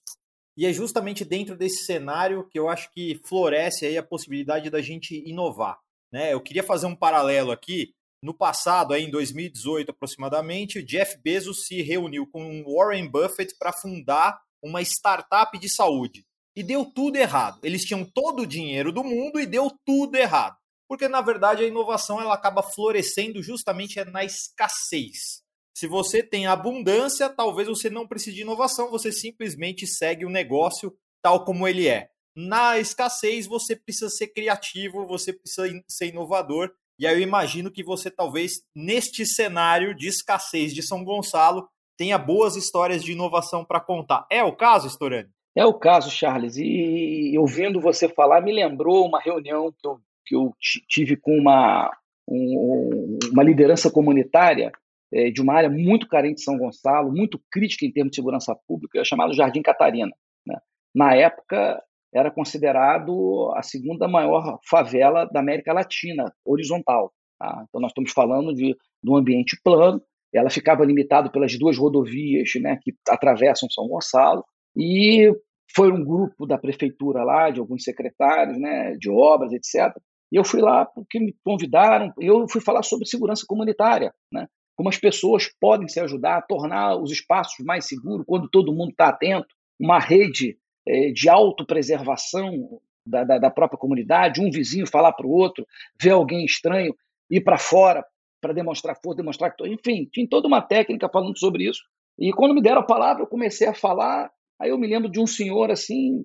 E 0.60 0.66
é 0.66 0.74
justamente 0.74 1.24
dentro 1.24 1.56
desse 1.56 1.86
cenário 1.86 2.46
que 2.46 2.58
eu 2.58 2.68
acho 2.68 2.92
que 2.92 3.18
floresce 3.24 3.86
aí 3.86 3.96
a 3.96 4.02
possibilidade 4.02 4.68
da 4.68 4.82
gente 4.82 5.26
inovar. 5.26 5.80
Né? 6.12 6.34
Eu 6.34 6.40
queria 6.42 6.62
fazer 6.62 6.84
um 6.84 6.94
paralelo 6.94 7.50
aqui. 7.50 7.94
No 8.22 8.34
passado, 8.34 8.92
aí 8.92 9.04
em 9.04 9.10
2018 9.10 9.90
aproximadamente, 9.90 10.82
Jeff 10.82 11.16
Bezos 11.22 11.64
se 11.64 11.80
reuniu 11.80 12.26
com 12.26 12.62
Warren 12.64 13.08
Buffett 13.08 13.56
para 13.58 13.72
fundar 13.72 14.38
uma 14.62 14.82
startup 14.82 15.58
de 15.58 15.66
saúde. 15.66 16.26
E 16.54 16.62
deu 16.62 16.84
tudo 16.84 17.16
errado. 17.16 17.58
Eles 17.62 17.82
tinham 17.82 18.04
todo 18.04 18.42
o 18.42 18.46
dinheiro 18.46 18.92
do 18.92 19.02
mundo 19.02 19.40
e 19.40 19.46
deu 19.46 19.72
tudo 19.86 20.14
errado. 20.16 20.58
Porque, 20.86 21.08
na 21.08 21.22
verdade, 21.22 21.64
a 21.64 21.68
inovação 21.68 22.20
ela 22.20 22.34
acaba 22.34 22.62
florescendo 22.62 23.42
justamente 23.42 24.04
na 24.04 24.24
escassez. 24.24 25.40
Se 25.74 25.86
você 25.86 26.22
tem 26.22 26.46
abundância, 26.46 27.28
talvez 27.28 27.68
você 27.68 27.88
não 27.88 28.06
precise 28.06 28.36
de 28.36 28.42
inovação, 28.42 28.90
você 28.90 29.12
simplesmente 29.12 29.86
segue 29.86 30.24
o 30.24 30.30
negócio 30.30 30.94
tal 31.22 31.44
como 31.44 31.66
ele 31.66 31.88
é. 31.88 32.08
Na 32.36 32.78
escassez, 32.78 33.46
você 33.46 33.76
precisa 33.76 34.08
ser 34.08 34.28
criativo, 34.28 35.06
você 35.06 35.32
precisa 35.32 35.68
ser 35.88 36.08
inovador. 36.08 36.70
E 36.98 37.06
aí 37.06 37.16
eu 37.16 37.20
imagino 37.20 37.70
que 37.70 37.82
você 37.82 38.10
talvez 38.10 38.62
neste 38.74 39.24
cenário 39.26 39.94
de 39.94 40.08
escassez 40.08 40.74
de 40.74 40.82
São 40.82 41.04
Gonçalo 41.04 41.68
tenha 41.96 42.16
boas 42.18 42.56
histórias 42.56 43.02
de 43.02 43.12
inovação 43.12 43.64
para 43.64 43.80
contar. 43.80 44.26
É 44.30 44.42
o 44.42 44.54
caso, 44.54 44.86
Storani? 44.88 45.28
É 45.56 45.64
o 45.64 45.74
caso, 45.74 46.10
Charles. 46.10 46.56
E 46.56 47.36
ouvindo 47.38 47.80
você 47.80 48.08
falar, 48.08 48.40
me 48.40 48.52
lembrou 48.52 49.06
uma 49.06 49.20
reunião 49.20 49.72
que 49.72 49.86
eu, 49.86 50.00
que 50.24 50.36
eu 50.36 50.54
tive 50.88 51.16
com 51.16 51.36
uma, 51.36 51.90
um, 52.28 53.18
uma 53.32 53.42
liderança 53.42 53.90
comunitária 53.90 54.72
é, 55.12 55.30
de 55.30 55.40
uma 55.40 55.54
área 55.54 55.70
muito 55.70 56.08
carente 56.08 56.36
de 56.36 56.44
São 56.44 56.56
Gonçalo, 56.56 57.12
muito 57.12 57.40
crítica 57.50 57.84
em 57.84 57.92
termos 57.92 58.10
de 58.10 58.16
segurança 58.16 58.56
pública, 58.66 59.04
chamado 59.04 59.34
Jardim 59.34 59.62
Catarina. 59.62 60.12
Né? 60.46 60.56
Na 60.94 61.14
época, 61.14 61.82
era 62.12 62.30
considerado 62.30 63.52
a 63.54 63.62
segunda 63.62 64.08
maior 64.08 64.58
favela 64.68 65.24
da 65.26 65.40
América 65.40 65.72
Latina, 65.72 66.32
horizontal. 66.44 67.12
Tá? 67.38 67.64
Então, 67.68 67.80
nós 67.80 67.90
estamos 67.90 68.12
falando 68.12 68.54
de, 68.54 68.76
de 69.02 69.10
um 69.10 69.16
ambiente 69.16 69.58
plano, 69.62 70.02
ela 70.32 70.50
ficava 70.50 70.84
limitada 70.84 71.30
pelas 71.30 71.58
duas 71.58 71.76
rodovias 71.76 72.50
né, 72.60 72.78
que 72.80 72.94
atravessam 73.08 73.68
São 73.68 73.88
Gonçalo, 73.88 74.44
e 74.76 75.32
foi 75.74 75.90
um 75.90 76.04
grupo 76.04 76.46
da 76.46 76.58
prefeitura 76.58 77.22
lá, 77.24 77.50
de 77.50 77.60
alguns 77.60 77.82
secretários 77.82 78.58
né, 78.58 78.96
de 78.96 79.10
obras, 79.10 79.52
etc. 79.52 79.96
E 80.32 80.36
eu 80.36 80.44
fui 80.44 80.60
lá 80.60 80.84
porque 80.84 81.18
me 81.18 81.34
convidaram, 81.44 82.12
eu 82.18 82.46
fui 82.48 82.60
falar 82.60 82.82
sobre 82.82 83.06
segurança 83.06 83.44
comunitária, 83.46 84.12
né? 84.32 84.46
Como 84.80 84.88
as 84.88 84.96
pessoas 84.96 85.46
podem 85.60 85.86
se 85.88 86.00
ajudar 86.00 86.38
a 86.38 86.40
tornar 86.40 86.96
os 86.96 87.12
espaços 87.12 87.62
mais 87.66 87.86
seguros 87.86 88.24
quando 88.26 88.48
todo 88.48 88.72
mundo 88.72 88.92
está 88.92 89.10
atento, 89.10 89.54
uma 89.78 89.98
rede 89.98 90.56
é, 90.88 91.10
de 91.10 91.28
autopreservação 91.28 92.80
da, 93.06 93.22
da, 93.22 93.36
da 93.36 93.50
própria 93.50 93.78
comunidade, 93.78 94.40
um 94.40 94.50
vizinho 94.50 94.86
falar 94.86 95.12
para 95.12 95.26
o 95.26 95.30
outro, 95.30 95.66
ver 96.00 96.12
alguém 96.12 96.46
estranho, 96.46 96.96
ir 97.30 97.42
para 97.42 97.58
fora 97.58 98.02
para 98.40 98.54
demonstrar 98.54 98.96
força, 99.04 99.18
demonstrar 99.18 99.54
que. 99.54 99.68
Enfim, 99.68 100.08
tinha 100.10 100.26
toda 100.26 100.48
uma 100.48 100.62
técnica 100.62 101.10
falando 101.12 101.38
sobre 101.38 101.68
isso. 101.68 101.82
E 102.18 102.32
quando 102.32 102.54
me 102.54 102.62
deram 102.62 102.80
a 102.80 102.86
palavra, 102.86 103.22
eu 103.22 103.26
comecei 103.26 103.68
a 103.68 103.74
falar. 103.74 104.30
Aí 104.58 104.70
eu 104.70 104.78
me 104.78 104.86
lembro 104.86 105.10
de 105.10 105.20
um 105.20 105.26
senhor 105.26 105.70
assim, 105.70 106.24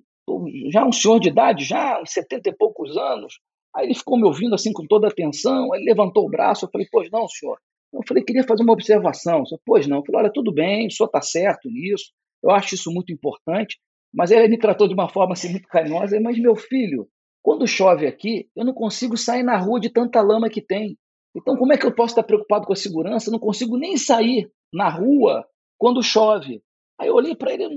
já 0.72 0.86
um 0.86 0.94
senhor 0.94 1.20
de 1.20 1.28
idade, 1.28 1.66
já 1.66 2.02
uns 2.02 2.14
70 2.14 2.52
e 2.52 2.56
poucos 2.56 2.96
anos. 2.96 3.38
Aí 3.76 3.88
ele 3.88 3.96
ficou 3.96 4.18
me 4.18 4.24
ouvindo 4.24 4.56
assim 4.56 4.72
com 4.72 4.88
toda 4.88 5.10
atenção. 5.10 5.74
Aí 5.74 5.84
levantou 5.84 6.26
o 6.26 6.30
braço. 6.30 6.64
Eu 6.64 6.70
falei, 6.72 6.88
pois 6.90 7.12
não, 7.12 7.28
senhor. 7.28 7.60
Eu 7.96 8.02
falei, 8.08 8.24
queria 8.24 8.44
fazer 8.44 8.64
uma 8.64 8.74
observação. 8.74 9.40
Eu 9.40 9.46
falei, 9.46 9.62
pois 9.66 9.88
não. 9.88 9.98
Eu 9.98 10.06
falei, 10.06 10.22
olha, 10.22 10.34
tudo 10.34 10.54
bem, 10.54 10.88
o 10.88 10.92
senhor 10.92 11.08
está 11.08 11.22
certo 11.22 11.70
nisso. 11.70 12.12
Eu 12.44 12.52
acho 12.52 12.76
isso 12.76 12.92
muito 12.92 13.12
importante. 13.12 13.80
Mas 14.14 14.32
ele 14.32 14.48
me 14.48 14.58
tratou 14.58 14.88
de 14.88 14.94
uma 14.94 15.10
forma 15.10 15.34
assim, 15.34 15.50
muito 15.52 15.68
carinhosa. 15.68 16.20
Mas, 16.22 16.38
meu 16.40 16.56
filho, 16.56 17.08
quando 17.42 17.68
chove 17.68 18.08
aqui, 18.08 18.48
eu 18.56 18.66
não 18.66 18.74
consigo 18.74 19.18
sair 19.18 19.44
na 19.44 19.58
rua 19.58 19.80
de 19.80 19.90
tanta 19.90 20.22
lama 20.22 20.50
que 20.50 20.62
tem. 20.62 20.98
Então, 21.36 21.58
como 21.58 21.74
é 21.74 21.78
que 21.78 21.86
eu 21.86 21.94
posso 21.94 22.12
estar 22.12 22.24
preocupado 22.24 22.66
com 22.66 22.74
a 22.74 22.78
segurança? 22.78 23.30
Eu 23.30 23.34
não 23.34 23.40
consigo 23.40 23.78
nem 23.78 23.98
sair 23.98 24.50
na 24.74 24.90
rua 24.90 25.46
quando 25.78 26.02
chove. 26.02 26.62
Aí 27.00 27.10
eu 27.10 27.16
olhei 27.16 27.36
para 27.36 27.54
ele, 27.54 27.68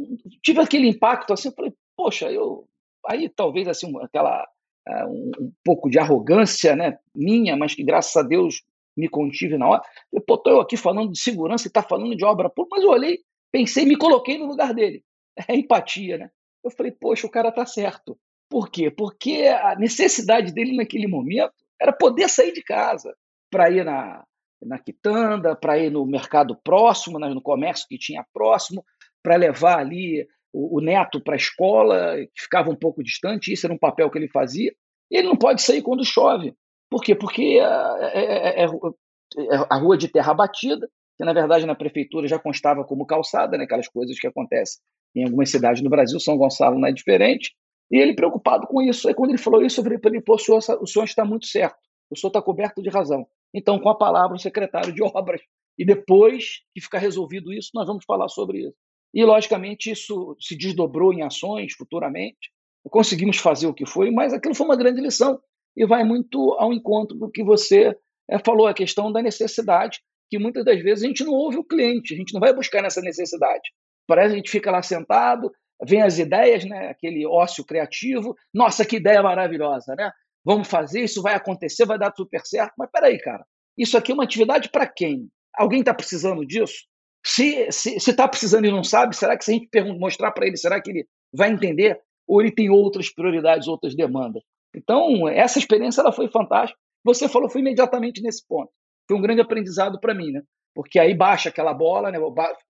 tive 0.43 0.61
aquele 0.61 0.89
impacto 0.89 1.33
assim, 1.33 1.51
falei, 1.51 1.73
poxa, 1.97 2.31
eu 2.31 2.69
aí 3.07 3.29
talvez 3.29 3.67
assim 3.67 3.93
aquela 4.01 4.47
uh, 4.89 5.09
um, 5.09 5.31
um, 5.41 5.53
pouco 5.65 5.91
de 5.91 5.99
arrogância, 5.99 6.77
né, 6.77 6.99
minha, 7.15 7.57
mas 7.57 7.75
que 7.75 7.83
graças 7.83 8.17
a 8.17 8.27
Deus 8.27 8.63
me 8.99 9.09
contive 9.09 9.57
na 9.57 9.69
hora. 9.69 9.83
Eu, 10.13 10.21
pô, 10.21 10.37
tô 10.37 10.51
eu 10.51 10.61
aqui 10.61 10.77
falando 10.77 11.13
de 11.13 11.21
segurança 11.21 11.67
e 11.67 11.69
está 11.69 11.83
falando 11.83 12.17
de 12.17 12.25
obra 12.25 12.51
pública, 12.51 12.77
mas 12.77 12.85
eu 12.85 12.91
olhei, 12.91 13.19
pensei, 13.53 13.85
me 13.85 13.97
coloquei 13.97 14.39
no 14.39 14.47
lugar 14.47 14.75
dele. 14.75 15.03
É 15.49 15.55
empatia, 15.55 16.19
né? 16.19 16.31
Eu 16.65 16.71
falei, 16.73 16.91
poxa, 16.91 17.25
o 17.25 17.31
cara 17.31 17.53
tá 17.53 17.65
certo. 17.65 18.19
Por 18.51 18.69
quê? 18.69 18.91
Porque 18.91 19.47
a 19.47 19.77
necessidade 19.77 20.53
dele 20.53 20.75
naquele 20.75 21.07
momento 21.07 21.53
era 21.81 21.93
poder 21.93 22.29
sair 22.29 22.53
de 22.53 22.61
casa 22.61 23.15
para 23.49 23.71
ir 23.71 23.85
na, 23.85 24.25
na 24.61 24.81
quitanda, 24.81 25.55
para 25.55 25.79
ir 25.79 25.93
no 25.93 26.05
mercado 26.05 26.59
próximo, 26.65 27.21
no 27.21 27.41
comércio 27.41 27.87
que 27.89 27.97
tinha 27.97 28.27
próximo, 28.33 28.85
para 29.23 29.37
levar 29.37 29.79
ali 29.79 30.27
o, 30.53 30.79
o 30.79 30.81
neto 30.81 31.21
para 31.21 31.35
a 31.35 31.37
escola, 31.37 32.17
que 32.35 32.43
ficava 32.43 32.69
um 32.69 32.77
pouco 32.77 33.03
distante, 33.03 33.53
isso 33.53 33.65
era 33.65 33.75
um 33.75 33.79
papel 33.79 34.11
que 34.11 34.19
ele 34.19 34.29
fazia. 34.29 34.73
E 35.11 35.17
ele 35.17 35.29
não 35.29 35.37
pode 35.37 35.63
sair 35.63 35.83
quando 35.83 36.05
chove. 36.05 36.53
Por 36.91 37.03
quê? 37.03 37.15
Porque 37.15 37.59
é, 37.61 37.63
é, 37.63 38.63
é, 38.63 38.65
é 38.65 39.57
a 39.69 39.77
rua 39.77 39.97
de 39.97 40.09
terra 40.09 40.33
batida, 40.33 40.89
que 41.17 41.25
na 41.25 41.33
verdade 41.33 41.67
na 41.67 41.75
prefeitura 41.75 42.29
já 42.29 42.39
constava 42.39 42.85
como 42.85 43.07
calçada, 43.07 43.59
né, 43.59 43.65
aquelas 43.65 43.89
coisas 43.89 44.19
que 44.19 44.27
acontecem 44.27 44.81
em 45.15 45.25
algumas 45.25 45.51
cidades 45.51 45.83
do 45.83 45.91
Brasil, 45.91 46.19
São 46.21 46.37
Gonçalo 46.37 46.79
não 46.79 46.89
é 46.89 46.93
diferente. 46.93 47.55
E 47.91 47.97
ele 47.97 48.15
preocupado 48.15 48.67
com 48.67 48.83
isso. 48.83 49.09
Aí 49.09 49.15
quando 49.15 49.31
ele 49.31 49.39
falou 49.39 49.63
isso, 49.63 49.81
eu 49.81 49.85
falei 49.85 49.99
para 49.99 50.11
ele, 50.11 50.21
pô, 50.21 50.35
o 50.35 50.39
senhor, 50.39 50.59
o 50.81 50.87
senhor 50.87 51.05
está 51.05 51.25
muito 51.25 51.47
certo, 51.47 51.77
o 52.11 52.17
senhor 52.17 52.29
está 52.29 52.43
coberto 52.43 52.83
de 52.83 52.91
razão. 52.91 53.27
Então, 53.53 53.79
com 53.79 53.89
a 53.89 53.97
palavra, 53.97 54.37
o 54.37 54.39
secretário 54.39 54.93
de 54.93 55.03
obras. 55.03 55.41
E 55.79 55.85
depois 55.85 56.61
que 56.75 56.81
ficar 56.81 56.99
resolvido 56.99 57.53
isso, 57.53 57.71
nós 57.75 57.87
vamos 57.87 58.05
falar 58.05 58.29
sobre 58.29 58.67
isso. 58.67 58.77
E, 59.15 59.25
logicamente, 59.25 59.91
isso 59.91 60.37
se 60.39 60.55
desdobrou 60.57 61.13
em 61.13 61.23
ações 61.23 61.73
futuramente. 61.73 62.53
Conseguimos 62.91 63.39
fazer 63.39 63.67
o 63.67 63.75
que 63.75 63.87
foi, 63.87 64.11
mas 64.11 64.33
aquilo 64.33 64.55
foi 64.55 64.67
uma 64.67 64.77
grande 64.77 65.01
lição 65.01 65.39
e 65.79 65.87
vai 65.87 66.03
muito 66.03 66.55
ao 66.55 66.73
encontro 66.73 67.17
do 67.17 67.31
que 67.31 67.45
você 67.45 67.97
é, 68.29 68.39
falou, 68.45 68.67
a 68.67 68.75
questão 68.75 69.13
da 69.13 69.23
necessidade, 69.23 70.01
que 70.29 70.37
muitas 70.37 70.65
das 70.65 70.83
vezes 70.83 71.05
a 71.05 71.07
gente 71.07 71.23
não 71.25 71.33
ouve 71.33 71.57
o 71.57 71.65
cliente, 71.65 72.13
a 72.13 72.17
gente 72.17 72.35
não 72.35 72.41
vai 72.41 72.53
buscar 72.53 72.83
nessa 72.83 73.01
necessidade. 73.01 73.63
Parece 74.05 74.31
que 74.31 74.35
a 74.35 74.39
gente 74.39 74.51
fica 74.51 74.73
lá 74.73 74.83
sentado, 74.83 75.53
vem 75.87 76.03
as 76.03 76.19
ideias, 76.19 76.65
né, 76.65 76.89
aquele 76.89 77.25
ócio 77.25 77.65
criativo, 77.65 78.35
nossa, 78.53 78.85
que 78.85 78.97
ideia 78.97 79.23
maravilhosa, 79.23 79.95
né? 79.95 80.11
vamos 80.45 80.67
fazer, 80.67 81.05
isso 81.05 81.23
vai 81.23 81.35
acontecer, 81.35 81.87
vai 81.87 81.99
dar 81.99 82.13
super 82.17 82.41
certo. 82.45 82.73
Mas 82.77 82.91
peraí, 82.91 83.19
cara, 83.21 83.45
isso 83.77 83.97
aqui 83.97 84.11
é 84.11 84.15
uma 84.15 84.25
atividade 84.25 84.71
para 84.71 84.87
quem? 84.87 85.29
Alguém 85.55 85.81
está 85.81 85.95
precisando 85.95 86.45
disso? 86.45 86.85
Se 87.25 87.69
está 87.69 88.01
se, 88.01 88.13
tá 88.15 88.27
precisando 88.27 88.65
e 88.65 88.71
não 88.71 88.83
sabe, 88.83 89.15
será 89.15 89.37
que 89.37 89.45
se 89.45 89.53
a 89.53 89.55
gente 89.55 89.69
mostrar 89.99 90.33
para 90.33 90.47
ele, 90.47 90.57
será 90.57 90.81
que 90.81 90.91
ele 90.91 91.07
vai 91.33 91.51
entender? 91.51 92.01
Ou 92.27 92.41
ele 92.41 92.51
tem 92.51 92.69
outras 92.71 93.13
prioridades, 93.13 93.69
outras 93.69 93.95
demandas? 93.95 94.43
Então, 94.79 95.29
essa 95.29 95.59
experiência 95.59 96.01
ela 96.01 96.13
foi 96.13 96.29
fantástica. 96.29 96.79
Você 97.05 97.29
falou, 97.29 97.51
foi 97.51 97.61
imediatamente 97.61 98.23
nesse 98.23 98.47
ponto. 98.47 98.71
Foi 99.09 99.17
um 99.17 99.21
grande 99.21 99.41
aprendizado 99.41 99.99
para 99.99 100.15
mim, 100.15 100.31
né? 100.31 100.43
Porque 100.75 100.99
aí 100.99 101.15
baixa 101.15 101.49
aquela 101.49 101.75
bola, 101.75 102.13
né? 102.13 102.19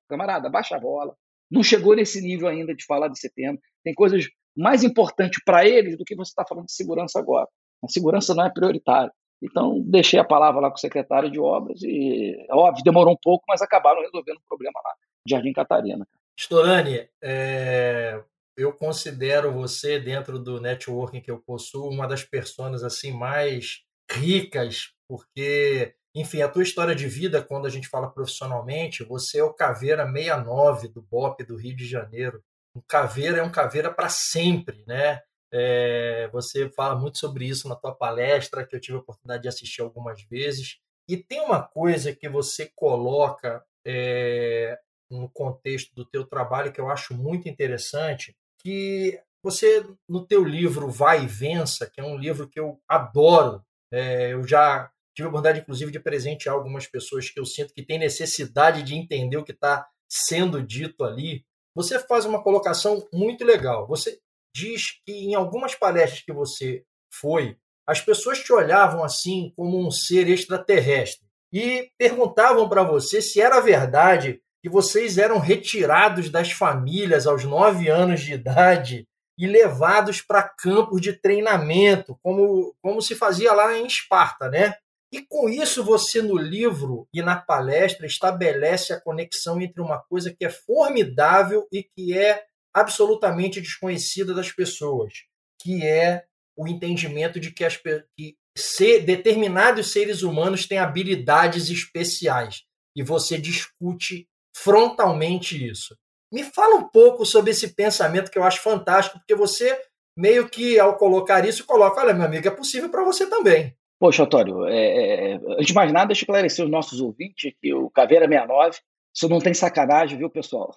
Camarada, 0.09 0.49
baixa 0.49 0.77
a 0.77 0.81
bola. 0.81 1.15
Não 1.51 1.63
chegou 1.63 1.95
nesse 1.95 2.23
nível 2.23 2.49
ainda 2.49 2.75
de 2.75 2.85
falar 2.87 3.09
de 3.09 3.19
setembro. 3.19 3.61
Tem 3.85 3.93
coisas 3.93 4.27
mais 4.57 4.83
importantes 4.83 5.43
para 5.45 5.67
eles 5.67 5.99
do 5.99 6.05
que 6.05 6.17
você 6.17 6.31
está 6.31 6.45
falando 6.49 6.67
de 6.67 6.73
segurança 6.73 7.19
agora. 7.19 7.47
A 7.85 7.89
segurança 7.89 8.35
não 8.35 8.47
é 8.47 8.51
prioritária. 8.51 9.13
Então, 9.43 9.81
deixei 9.87 10.19
a 10.19 10.25
palavra 10.25 10.61
lá 10.61 10.69
com 10.69 10.77
o 10.77 10.81
secretário 10.81 11.31
de 11.31 11.39
obras 11.39 11.81
e, 11.83 12.37
óbvio, 12.51 12.83
demorou 12.83 13.15
um 13.15 13.19
pouco, 13.23 13.45
mas 13.47 13.63
acabaram 13.63 14.01
resolvendo 14.01 14.39
o 14.39 14.49
problema 14.49 14.81
lá, 14.85 14.95
Jardim 15.29 15.53
Catarina. 15.53 16.07
Storani, 16.37 17.09
é, 17.23 18.21
eu 18.59 18.73
considero 18.73 19.53
você, 19.53 20.01
dentro 20.01 20.39
do 20.39 20.61
networking 20.61 21.21
que 21.21 21.31
eu 21.31 21.39
possuo, 21.39 21.89
uma 21.89 22.09
das 22.09 22.25
pessoas 22.25 22.83
assim 22.83 23.13
mais 23.13 23.85
ricas, 24.11 24.93
porque, 25.09 25.95
enfim, 26.15 26.43
a 26.43 26.49
tua 26.49 26.65
história 26.65 26.95
de 26.95 27.07
vida, 27.07 27.41
quando 27.41 27.67
a 27.67 27.71
gente 27.71 27.89
fala 27.89 28.11
profissionalmente, 28.11 29.05
você 29.05 29.39
é 29.39 29.45
o 29.45 29.55
Caveira 29.55 30.05
69 30.05 30.89
do 30.89 31.01
BOP 31.01 31.45
do 31.45 31.57
Rio 31.57 31.77
de 31.77 31.87
Janeiro. 31.87 32.43
Um 32.75 32.83
caveira 32.87 33.39
é 33.39 33.43
um 33.43 33.51
caveira 33.51 33.93
para 33.93 34.09
sempre, 34.09 34.85
né? 34.87 35.21
É, 35.53 36.29
você 36.33 36.69
fala 36.71 36.95
muito 36.95 37.19
sobre 37.19 37.47
isso 37.47 37.69
na 37.69 37.77
tua 37.77 37.95
palestra, 37.95 38.67
que 38.67 38.75
eu 38.75 38.81
tive 38.81 38.99
a 38.99 39.01
oportunidade 39.01 39.43
de 39.43 39.49
assistir 39.49 39.83
algumas 39.83 40.21
vezes. 40.25 40.79
E 41.09 41.17
tem 41.17 41.41
uma 41.41 41.63
coisa 41.63 42.15
que 42.15 42.29
você 42.29 42.71
coloca 42.75 43.65
é, 43.87 44.79
no 45.11 45.29
contexto 45.31 45.95
do 45.95 46.05
teu 46.05 46.27
trabalho 46.27 46.73
que 46.73 46.81
eu 46.81 46.91
acho 46.91 47.15
muito 47.15 47.49
interessante, 47.49 48.37
que 48.59 49.21
você, 49.43 49.87
no 50.09 50.27
teu 50.27 50.45
livro 50.45 50.91
Vai 50.91 51.25
e 51.25 51.27
Vença, 51.27 51.89
que 51.89 52.01
é 52.01 52.05
um 52.05 52.17
livro 52.17 52.49
que 52.49 52.59
eu 52.59 52.81
adoro, 52.89 53.63
é, 53.93 54.33
eu 54.33 54.47
já 54.47 54.91
tive 55.15 55.27
a 55.27 55.31
oportunidade, 55.31 55.61
inclusive, 55.61 55.91
de 55.91 56.01
presentear 56.01 56.55
algumas 56.55 56.87
pessoas 56.87 57.31
que 57.31 57.41
eu 57.41 57.47
sinto 57.47 57.73
que 57.75 57.85
têm 57.85 57.99
necessidade 57.99 58.83
de 58.83 58.95
entender 58.95 59.37
o 59.37 59.45
que 59.45 59.53
está 59.53 59.89
sendo 60.09 60.63
dito 60.63 61.05
ali. 61.05 61.45
Você 61.75 61.99
faz 61.99 62.25
uma 62.25 62.43
colocação 62.43 63.07
muito 63.13 63.45
legal. 63.45 63.87
Você 63.87 64.21
diz 64.55 65.01
que 65.05 65.13
em 65.13 65.35
algumas 65.35 65.75
palestras 65.75 66.23
que 66.23 66.33
você 66.33 66.85
foi, 67.13 67.57
as 67.87 68.01
pessoas 68.01 68.41
te 68.41 68.53
olhavam 68.53 69.03
assim 69.03 69.53
como 69.57 69.79
um 69.79 69.91
ser 69.91 70.29
extraterrestre 70.29 71.27
e 71.53 71.91
perguntavam 71.97 72.69
para 72.69 72.83
você 72.83 73.23
se 73.23 73.41
era 73.41 73.61
verdade 73.61 74.43
que 74.63 74.69
vocês 74.69 75.19
eram 75.19 75.39
retirados 75.39 76.31
das 76.31 76.51
famílias 76.51 77.27
aos 77.27 77.45
nove 77.45 77.89
anos 77.89 78.21
de 78.21 78.35
idade 78.35 79.07
e 79.39 79.47
levados 79.47 80.21
para 80.21 80.43
campos 80.43 81.01
de 81.01 81.13
treinamento, 81.13 82.19
como, 82.23 82.75
como 82.83 83.01
se 83.01 83.15
fazia 83.15 83.53
lá 83.53 83.77
em 83.77 83.87
Esparta, 83.87 84.51
né? 84.51 84.75
E 85.13 85.23
com 85.23 85.49
isso 85.49 85.83
você 85.83 86.21
no 86.21 86.37
livro 86.37 87.09
e 87.15 87.23
na 87.23 87.37
palestra 87.37 88.07
estabelece 88.07 88.93
a 88.93 89.01
conexão 89.01 89.61
entre 89.61 89.81
uma 89.81 90.01
coisa 90.03 90.35
que 90.35 90.45
é 90.45 90.51
formidável 90.51 91.67
e 91.73 91.83
que 91.83 92.19
é 92.19 92.45
absolutamente 92.75 93.61
desconhecida 93.61 94.35
das 94.35 94.53
pessoas, 94.53 95.13
que 95.61 95.87
é 95.87 96.25
o 96.57 96.69
entendimento 96.69 97.41
de 97.41 97.53
que, 97.53 97.65
as, 97.65 97.77
que 97.77 98.37
ser, 98.57 99.05
determinados 99.05 99.93
seres 99.93 100.23
humanos 100.23 100.67
têm 100.67 100.79
habilidades 100.79 101.71
especiais. 101.71 102.65
E 102.95 103.03
você 103.03 103.39
discute 103.39 104.29
frontalmente 104.63 105.67
isso. 105.67 105.97
Me 106.33 106.43
fala 106.43 106.77
um 106.77 106.89
pouco 106.89 107.25
sobre 107.25 107.51
esse 107.51 107.75
pensamento 107.75 108.31
que 108.31 108.39
eu 108.39 108.45
acho 108.45 108.61
fantástico, 108.61 109.19
porque 109.19 109.35
você 109.35 109.79
meio 110.17 110.49
que, 110.49 110.79
ao 110.79 110.97
colocar 110.97 111.47
isso, 111.47 111.67
coloca: 111.67 112.01
olha, 112.01 112.13
meu 112.13 112.27
amigo, 112.27 112.47
é 112.47 112.51
possível 112.51 112.91
para 112.91 113.05
você 113.05 113.29
também. 113.29 113.75
Poxa, 113.99 114.23
Otório, 114.23 114.67
é, 114.67 115.33
é, 115.33 115.35
antes 115.35 115.67
de 115.67 115.75
mais 115.75 115.93
nada, 115.93 116.13
esclarecer 116.13 116.65
os 116.65 116.71
nossos 116.71 117.01
ouvintes 117.01 117.53
que 117.61 117.75
o 117.75 117.91
Caveira 117.91 118.27
69, 118.27 118.79
isso 119.15 119.29
não 119.29 119.41
tem 119.41 119.55
sacanagem, 119.55 120.19
viu, 120.19 120.31
pessoal? 120.31 120.73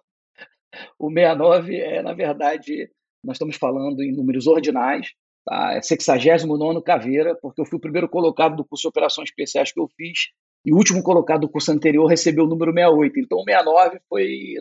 O 0.98 1.10
69 1.10 1.76
é, 1.76 2.02
na 2.02 2.14
verdade, 2.14 2.90
nós 3.24 3.36
estamos 3.36 3.58
falando 3.58 4.02
em 4.02 4.12
números 4.12 4.48
ordinais, 4.48 5.12
tá? 5.46 5.74
é 5.74 5.82
69 5.82 6.82
Caveira, 6.82 7.38
porque 7.40 7.62
eu 7.62 7.66
fui 7.66 7.78
o 7.78 7.82
primeiro 7.82 8.10
colocado 8.10 8.56
do 8.56 8.66
curso 8.66 8.84
de 8.84 8.88
operações 8.88 9.30
especiais 9.30 9.72
que 9.72 9.80
eu 9.80 9.88
fiz 9.96 10.30
e 10.66 10.72
o 10.72 10.78
último 10.78 11.02
colocado 11.02 11.42
do 11.42 11.50
curso 11.50 11.72
anterior 11.72 12.06
recebeu 12.06 12.46
o 12.46 12.48
número 12.48 12.72
68. 12.72 13.20
Então, 13.20 13.40
o 13.40 13.44
69 13.44 14.00
foi, 14.08 14.56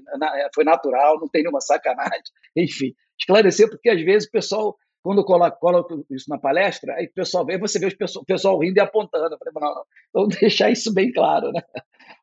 foi 0.54 0.64
natural, 0.64 1.21
não 1.21 1.28
tem 1.28 1.42
nenhuma 1.42 1.61
sacanagem. 1.61 2.23
Enfim, 2.57 2.95
esclarecer, 3.19 3.69
porque 3.69 3.90
às 3.90 4.00
vezes 4.02 4.26
o 4.26 4.30
pessoal, 4.30 4.76
quando 5.02 5.25
coloca, 5.25 5.57
coloca 5.59 5.95
isso 6.11 6.28
na 6.28 6.38
palestra, 6.38 6.95
aí 6.95 7.07
o 7.07 7.12
pessoal 7.12 7.45
vê, 7.45 7.59
você 7.59 7.78
vê 7.78 7.87
o 7.87 7.97
pessoal, 7.97 8.25
pessoal 8.25 8.59
rindo 8.59 8.78
e 8.78 8.80
apontando. 8.80 9.37
Falei, 9.38 9.54
não, 9.54 9.75
não, 9.75 9.85
então 10.09 10.28
deixar 10.40 10.71
isso 10.71 10.92
bem 10.92 11.12
claro. 11.12 11.52
Né? 11.52 11.61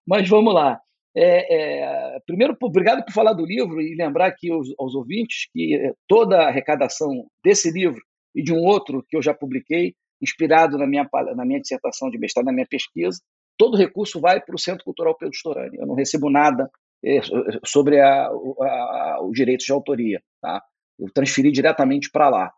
Mas 0.05 0.27
vamos 0.27 0.53
lá. 0.53 0.81
É, 1.15 1.55
é, 1.55 2.19
primeiro, 2.25 2.55
obrigado 2.61 3.03
por 3.03 3.11
falar 3.11 3.33
do 3.33 3.45
livro 3.45 3.81
e 3.81 3.95
lembrar 3.95 4.27
aqui 4.27 4.51
aos, 4.51 4.67
aos 4.77 4.93
ouvintes 4.93 5.49
que 5.51 5.91
toda 6.07 6.37
a 6.37 6.47
arrecadação 6.47 7.25
desse 7.43 7.71
livro 7.71 7.99
e 8.35 8.43
de 8.43 8.53
um 8.53 8.63
outro 8.63 9.03
que 9.07 9.17
eu 9.17 9.21
já 9.21 9.33
publiquei, 9.33 9.95
inspirado 10.21 10.77
na 10.77 10.85
minha, 10.85 11.07
na 11.35 11.43
minha 11.43 11.59
dissertação 11.59 12.09
de 12.09 12.19
mestrado, 12.19 12.45
na 12.45 12.51
minha 12.51 12.67
pesquisa, 12.67 13.19
todo 13.57 13.77
recurso 13.77 14.19
vai 14.19 14.39
para 14.41 14.55
o 14.55 14.59
Centro 14.59 14.83
Cultural 14.83 15.15
Pedro 15.17 15.35
Storani. 15.35 15.77
Eu 15.77 15.87
não 15.87 15.95
recebo 15.95 16.29
nada 16.29 16.69
é, 17.03 17.19
sobre 17.65 17.99
a, 17.99 18.27
a, 18.27 19.19
os 19.23 19.33
direitos 19.33 19.65
de 19.65 19.71
autoria. 19.71 20.21
Tá? 20.41 20.61
Eu 20.99 21.11
transferi 21.13 21.51
diretamente 21.51 22.09
para 22.11 22.29
lá. 22.29 22.51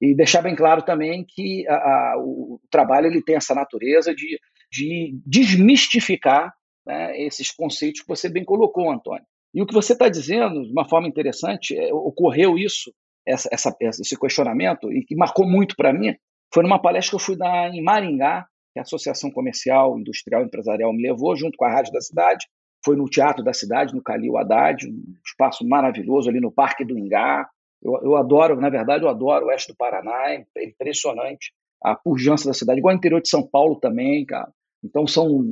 E 0.00 0.14
deixar 0.14 0.42
bem 0.42 0.54
claro 0.54 0.82
também 0.82 1.24
que 1.26 1.66
a, 1.68 2.14
o 2.18 2.60
trabalho 2.70 3.06
ele 3.06 3.22
tem 3.22 3.36
essa 3.36 3.54
natureza 3.54 4.14
de, 4.14 4.38
de 4.70 5.18
desmistificar 5.24 6.52
né, 6.86 7.18
esses 7.22 7.50
conceitos 7.50 8.02
que 8.02 8.08
você 8.08 8.28
bem 8.28 8.44
colocou, 8.44 8.90
Antônio. 8.90 9.24
E 9.54 9.62
o 9.62 9.66
que 9.66 9.72
você 9.72 9.92
está 9.92 10.08
dizendo, 10.08 10.64
de 10.64 10.72
uma 10.72 10.88
forma 10.88 11.06
interessante, 11.06 11.76
é, 11.78 11.94
ocorreu 11.94 12.58
isso, 12.58 12.92
essa, 13.26 13.48
essa, 13.52 13.74
esse 13.80 14.18
questionamento, 14.18 14.92
e 14.92 15.04
que 15.04 15.14
marcou 15.14 15.48
muito 15.48 15.76
para 15.76 15.92
mim, 15.92 16.14
foi 16.52 16.62
numa 16.62 16.82
palestra 16.82 17.10
que 17.10 17.16
eu 17.16 17.26
fui 17.26 17.36
dar 17.36 17.72
em 17.72 17.82
Maringá, 17.82 18.46
que 18.74 18.80
a 18.80 18.82
Associação 18.82 19.30
Comercial, 19.30 19.98
Industrial 19.98 20.42
e 20.42 20.46
Empresarial 20.46 20.92
me 20.92 21.02
levou, 21.08 21.34
junto 21.36 21.56
com 21.56 21.64
a 21.64 21.72
Rádio 21.72 21.92
da 21.92 22.00
Cidade. 22.00 22.46
Foi 22.84 22.96
no 22.96 23.08
Teatro 23.08 23.42
da 23.42 23.54
Cidade, 23.54 23.94
no 23.94 24.02
Calil 24.02 24.36
Haddad, 24.36 24.86
um 24.86 25.14
espaço 25.24 25.66
maravilhoso 25.66 26.28
ali 26.28 26.40
no 26.40 26.52
Parque 26.52 26.84
do 26.84 26.98
Ingá. 26.98 27.48
Eu, 27.80 27.98
eu 28.02 28.16
adoro, 28.16 28.60
na 28.60 28.68
verdade, 28.68 29.04
eu 29.04 29.08
adoro 29.08 29.46
o 29.46 29.48
oeste 29.48 29.72
do 29.72 29.76
Paraná, 29.76 30.32
é 30.32 30.64
impressionante 30.64 31.52
a 31.82 31.94
pujança 31.94 32.46
da 32.46 32.54
cidade, 32.54 32.80
igual 32.80 32.94
o 32.94 32.96
interior 32.96 33.20
de 33.20 33.28
São 33.28 33.46
Paulo 33.46 33.76
também, 33.76 34.24
cara. 34.26 34.50
Então 34.82 35.06
são 35.06 35.44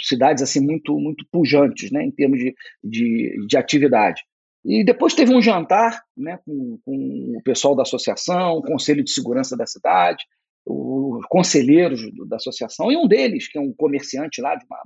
cidades 0.00 0.42
assim 0.42 0.60
muito 0.60 0.94
muito 0.98 1.26
pujantes, 1.32 1.90
né, 1.90 2.04
em 2.04 2.10
termos 2.10 2.38
de, 2.38 2.54
de, 2.84 3.46
de 3.46 3.56
atividade. 3.56 4.22
E 4.64 4.84
depois 4.84 5.14
teve 5.14 5.34
um 5.34 5.40
jantar 5.40 6.02
né, 6.16 6.38
com, 6.44 6.78
com, 6.84 7.36
o 7.38 7.42
pessoal 7.42 7.74
da 7.74 7.82
associação, 7.82 8.54
o 8.54 8.62
Conselho 8.62 9.02
de 9.02 9.10
Segurança 9.10 9.56
da 9.56 9.66
cidade, 9.66 10.24
os 10.68 11.24
conselheiros 11.26 12.00
da 12.28 12.36
associação, 12.36 12.92
e 12.92 12.96
um 12.96 13.08
deles, 13.08 13.48
que 13.48 13.58
é 13.58 13.60
um 13.60 13.72
comerciante 13.72 14.40
lá 14.40 14.54
de 14.54 14.64
uma, 14.66 14.82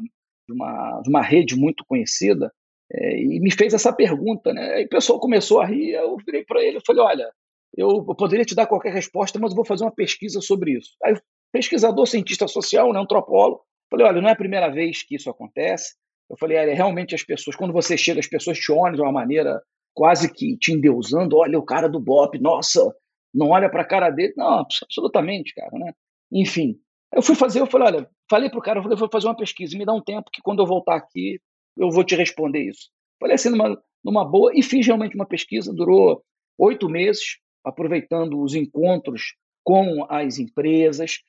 de 0.49 0.55
uma, 0.55 1.01
de 1.03 1.11
uma 1.11 1.23
rede 1.23 1.57
muito 1.57 1.85
conhecida, 1.87 2.53
é, 2.93 3.19
e 3.19 3.41
me 3.41 3.51
fez 3.51 3.75
essa 3.75 3.93
pergunta. 3.93 4.53
Né? 4.53 4.75
Aí 4.75 4.85
o 4.85 4.89
pessoal 4.89 5.19
começou 5.19 5.61
a 5.61 5.67
rir, 5.67 5.93
eu 5.93 6.17
virei 6.25 6.45
para 6.45 6.62
ele 6.62 6.79
e 6.79 6.87
falei: 6.87 7.03
Olha, 7.03 7.31
eu, 7.77 8.05
poderia 8.15 8.45
te 8.45 8.55
dar 8.55 8.67
qualquer 8.67 8.93
resposta, 8.93 9.39
mas 9.39 9.51
eu 9.51 9.57
vou 9.57 9.65
fazer 9.65 9.85
uma 9.85 9.95
pesquisa 9.95 10.41
sobre 10.41 10.73
isso. 10.73 10.91
Aí, 11.03 11.15
pesquisador, 11.53 12.07
cientista 12.07 12.47
social, 12.47 12.93
né, 12.93 13.01
antropólogo, 13.01 13.62
falei: 13.91 14.07
Olha, 14.07 14.21
não 14.21 14.29
é 14.29 14.33
a 14.33 14.37
primeira 14.37 14.69
vez 14.69 15.03
que 15.03 15.17
isso 15.17 15.31
acontece. 15.31 15.95
Eu 16.31 16.37
falei: 16.39 16.59
Olha, 16.59 16.75
realmente 16.75 17.15
as 17.15 17.25
pessoas, 17.25 17.57
quando 17.57 17.73
você 17.73 17.97
chega, 17.97 18.21
as 18.21 18.29
pessoas 18.29 18.59
te 18.59 18.71
olham 18.71 18.95
de 18.95 19.01
uma 19.03 19.12
maneira 19.12 19.61
quase 19.95 20.33
que 20.33 20.57
te 20.59 20.73
endeusando: 20.73 21.39
Olha, 21.39 21.59
o 21.59 21.65
cara 21.65 21.89
do 21.89 21.99
BOP, 22.01 22.39
nossa, 22.39 22.95
não 23.35 23.49
olha 23.49 23.69
para 23.71 23.83
a 23.83 23.87
cara 23.87 24.11
dele. 24.11 24.35
Não, 24.37 24.61
absolutamente, 24.83 25.55
cara, 25.55 25.79
né? 25.79 25.93
Enfim, 26.31 26.79
eu 27.15 27.23
fui 27.23 27.35
fazer, 27.35 27.61
eu 27.61 27.67
falei, 27.67 27.89
olha, 27.89 28.11
falei 28.29 28.49
pro 28.49 28.61
cara, 28.61 28.79
eu 28.79 28.83
falei, 28.83 28.97
vou 28.97 29.09
fazer 29.11 29.27
uma 29.27 29.37
pesquisa, 29.37 29.77
me 29.77 29.85
dá 29.85 29.93
um 29.93 30.03
tempo 30.03 30.31
que 30.33 30.43
quando 30.43 30.62
eu 30.62 30.67
voltar 30.67 30.97
aqui 30.97 31.41
eu 31.77 31.91
vou 31.91 32.05
te 32.05 32.15
responder 32.15 32.69
isso. 32.69 32.91
Falei 33.21 33.35
assim, 33.35 33.51
numa, 33.51 33.81
numa 34.05 34.25
boa, 34.25 34.53
e 34.55 34.62
fiz 34.62 34.87
realmente 34.87 35.15
uma 35.15 35.26
pesquisa, 35.26 35.73
durou 35.73 36.23
oito 36.59 36.89
meses, 36.89 37.39
aproveitando 37.65 38.41
os 38.43 38.54
encontros 38.54 39.35
com 39.63 40.04
as 40.09 40.39
empresas, 40.39 41.21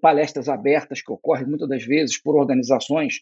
palestras 0.00 0.48
abertas 0.48 1.02
que 1.02 1.12
ocorrem 1.12 1.46
muitas 1.46 1.68
das 1.68 1.84
vezes 1.84 2.20
por 2.20 2.36
organizações 2.36 3.20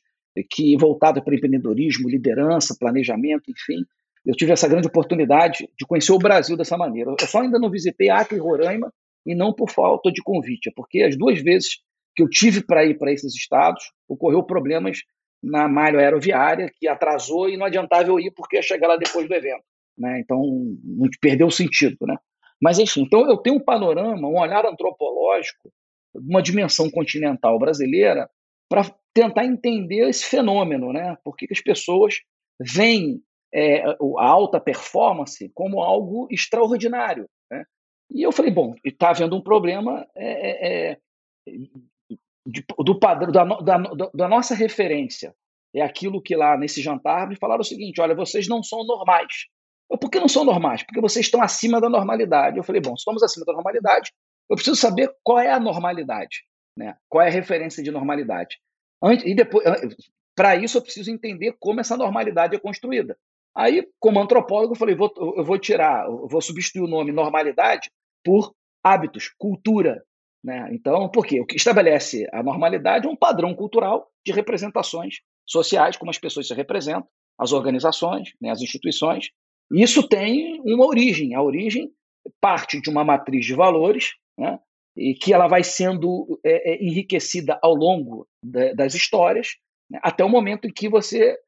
que 0.50 0.76
voltadas 0.76 1.24
para 1.24 1.34
empreendedorismo, 1.34 2.08
liderança, 2.08 2.76
planejamento, 2.78 3.50
enfim, 3.50 3.84
eu 4.26 4.34
tive 4.34 4.52
essa 4.52 4.68
grande 4.68 4.88
oportunidade 4.88 5.68
de 5.78 5.86
conhecer 5.86 6.12
o 6.12 6.18
Brasil 6.18 6.56
dessa 6.56 6.76
maneira. 6.76 7.14
Eu 7.18 7.26
só 7.26 7.40
ainda 7.40 7.58
não 7.58 7.70
visitei 7.70 8.10
Acre 8.10 8.36
e 8.36 8.40
Roraima, 8.40 8.92
e 9.24 9.34
não 9.34 9.52
por 9.52 9.70
falta 9.70 10.10
de 10.10 10.22
convite, 10.22 10.68
é 10.68 10.72
porque 10.74 11.02
as 11.02 11.16
duas 11.16 11.40
vezes 11.40 11.78
que 12.14 12.22
eu 12.22 12.28
tive 12.28 12.64
para 12.64 12.84
ir 12.84 12.96
para 12.96 13.12
esses 13.12 13.34
estados, 13.34 13.92
ocorreu 14.08 14.42
problemas 14.42 14.98
na 15.42 15.68
malha 15.68 15.98
aeroviária, 15.98 16.70
que 16.74 16.88
atrasou 16.88 17.48
e 17.48 17.56
não 17.56 17.66
adiantava 17.66 18.08
eu 18.08 18.18
ir 18.18 18.32
porque 18.34 18.56
ia 18.56 18.62
chegar 18.62 18.88
lá 18.88 18.96
depois 18.96 19.28
do 19.28 19.34
evento. 19.34 19.62
Né? 19.98 20.20
Então, 20.20 20.40
perdeu 21.20 21.46
o 21.46 21.52
sentido. 21.52 21.96
Né? 22.02 22.16
Mas, 22.60 22.78
enfim, 22.78 23.02
então 23.02 23.28
eu 23.28 23.36
tenho 23.36 23.56
um 23.56 23.64
panorama, 23.64 24.28
um 24.28 24.38
olhar 24.38 24.64
antropológico, 24.64 25.70
uma 26.14 26.42
dimensão 26.42 26.90
continental 26.90 27.58
brasileira, 27.58 28.28
para 28.68 28.90
tentar 29.12 29.44
entender 29.44 30.08
esse 30.08 30.24
fenômeno, 30.24 30.92
né? 30.92 31.16
Por 31.22 31.36
que 31.36 31.46
as 31.50 31.60
pessoas 31.60 32.14
veem 32.58 33.20
é, 33.52 33.82
a 33.84 34.26
alta 34.26 34.60
performance 34.60 35.50
como 35.54 35.82
algo 35.82 36.28
extraordinário. 36.30 37.28
Né? 37.50 37.64
E 38.10 38.22
eu 38.22 38.32
falei, 38.32 38.50
bom, 38.50 38.74
está 38.84 39.10
havendo 39.10 39.36
um 39.36 39.42
problema 39.42 40.06
é, 40.14 40.90
é, 40.90 40.92
é 40.92 40.98
de, 42.46 42.64
do 42.78 42.98
padrão 42.98 43.32
da, 43.32 43.44
da, 43.44 44.10
da, 44.14 44.28
nossa 44.28 44.54
referência. 44.54 45.34
É 45.74 45.82
aquilo 45.82 46.22
que 46.22 46.36
lá 46.36 46.56
nesse 46.56 46.80
jantar 46.80 47.28
me 47.28 47.36
falaram 47.36 47.60
o 47.60 47.64
seguinte: 47.64 48.00
olha, 48.00 48.14
vocês 48.14 48.48
não 48.48 48.62
são 48.62 48.84
normais. 48.84 49.46
Eu, 49.90 49.98
Por 49.98 50.10
que 50.10 50.20
não 50.20 50.28
são 50.28 50.44
normais? 50.44 50.82
Porque 50.82 51.00
vocês 51.00 51.26
estão 51.26 51.42
acima 51.42 51.80
da 51.80 51.88
normalidade. 51.88 52.56
Eu 52.56 52.64
falei, 52.64 52.80
bom, 52.80 52.94
estamos 52.94 53.22
acima 53.22 53.44
da 53.44 53.52
normalidade, 53.52 54.12
eu 54.48 54.56
preciso 54.56 54.76
saber 54.76 55.12
qual 55.22 55.38
é 55.38 55.50
a 55.50 55.60
normalidade, 55.60 56.44
né? 56.76 56.96
qual 57.08 57.22
é 57.22 57.28
a 57.28 57.32
referência 57.32 57.82
de 57.82 57.90
normalidade. 57.90 58.58
Antes, 59.02 59.26
e 59.26 59.34
depois, 59.34 59.64
para 60.34 60.56
isso, 60.56 60.78
eu 60.78 60.82
preciso 60.82 61.10
entender 61.10 61.56
como 61.58 61.80
essa 61.80 61.96
normalidade 61.96 62.54
é 62.54 62.58
construída. 62.58 63.18
Aí, 63.56 63.88
como 63.98 64.20
antropólogo, 64.20 64.74
eu 64.74 64.78
falei, 64.78 64.94
vou, 64.94 65.12
eu 65.36 65.44
vou 65.44 65.58
tirar, 65.58 66.06
eu 66.06 66.28
vou 66.28 66.42
substituir 66.42 66.82
o 66.82 66.88
nome 66.88 67.10
normalidade 67.10 67.90
por 68.22 68.52
hábitos, 68.84 69.32
cultura. 69.38 70.04
Né? 70.44 70.68
Então, 70.72 71.08
por 71.08 71.26
quê? 71.26 71.40
O 71.40 71.46
que 71.46 71.56
estabelece 71.56 72.28
a 72.32 72.42
normalidade 72.42 73.06
é 73.06 73.10
um 73.10 73.16
padrão 73.16 73.54
cultural 73.54 74.08
de 74.24 74.32
representações 74.32 75.16
sociais, 75.46 75.96
como 75.96 76.10
as 76.10 76.18
pessoas 76.18 76.48
se 76.48 76.54
representam, 76.54 77.08
as 77.38 77.52
organizações, 77.52 78.32
né, 78.40 78.50
as 78.50 78.60
instituições. 78.60 79.30
E 79.72 79.82
isso 79.82 80.06
tem 80.06 80.60
uma 80.64 80.86
origem. 80.86 81.34
A 81.34 81.42
origem 81.42 81.90
parte 82.40 82.80
de 82.80 82.90
uma 82.90 83.04
matriz 83.04 83.46
de 83.46 83.54
valores, 83.54 84.10
né, 84.38 84.58
e 84.96 85.14
que 85.14 85.32
ela 85.32 85.46
vai 85.46 85.62
sendo 85.62 86.40
é, 86.44 86.72
é, 86.72 86.84
enriquecida 86.84 87.58
ao 87.62 87.74
longo 87.74 88.26
da, 88.42 88.72
das 88.72 88.94
histórias, 88.94 89.56
né, 89.90 89.98
até 90.02 90.24
o 90.24 90.28
momento 90.28 90.66
em 90.66 90.72
que 90.72 90.88
você 90.88 91.38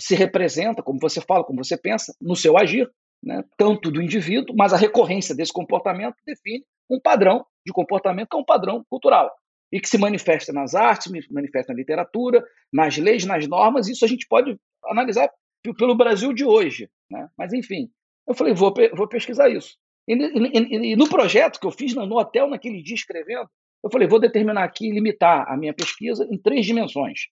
se 0.00 0.14
representa, 0.14 0.82
como 0.82 0.98
você 1.00 1.20
fala, 1.20 1.44
como 1.44 1.64
você 1.64 1.76
pensa, 1.76 2.14
no 2.20 2.36
seu 2.36 2.56
agir, 2.56 2.88
né? 3.22 3.42
tanto 3.56 3.90
do 3.90 4.02
indivíduo, 4.02 4.54
mas 4.56 4.72
a 4.72 4.76
recorrência 4.76 5.34
desse 5.34 5.52
comportamento 5.52 6.16
define 6.24 6.64
um 6.88 7.00
padrão 7.00 7.44
de 7.64 7.72
comportamento 7.72 8.28
que 8.28 8.36
é 8.36 8.40
um 8.40 8.44
padrão 8.44 8.84
cultural 8.88 9.30
e 9.72 9.80
que 9.80 9.88
se 9.88 9.98
manifesta 9.98 10.52
nas 10.52 10.74
artes, 10.74 11.10
se 11.10 11.32
manifesta 11.32 11.72
na 11.72 11.78
literatura, 11.78 12.44
nas 12.72 12.96
leis, 12.96 13.24
nas 13.24 13.46
normas. 13.48 13.88
Isso 13.88 14.04
a 14.04 14.08
gente 14.08 14.26
pode 14.28 14.56
analisar 14.84 15.28
pelo 15.76 15.96
Brasil 15.96 16.32
de 16.32 16.44
hoje, 16.44 16.88
né? 17.10 17.28
Mas 17.36 17.52
enfim, 17.52 17.90
eu 18.28 18.34
falei 18.34 18.54
vou, 18.54 18.72
vou 18.94 19.08
pesquisar 19.08 19.48
isso. 19.48 19.76
E, 20.08 20.14
e, 20.14 20.92
e, 20.92 20.96
no 20.96 21.08
projeto 21.08 21.58
que 21.58 21.66
eu 21.66 21.72
fiz 21.72 21.92
no 21.94 22.16
hotel 22.16 22.48
naquele 22.48 22.80
dia 22.80 22.94
escrevendo, 22.94 23.48
eu 23.82 23.90
falei 23.90 24.06
vou 24.06 24.20
determinar 24.20 24.62
aqui 24.62 24.90
limitar 24.90 25.50
a 25.50 25.56
minha 25.56 25.74
pesquisa 25.74 26.24
em 26.30 26.38
três 26.38 26.64
dimensões, 26.64 27.22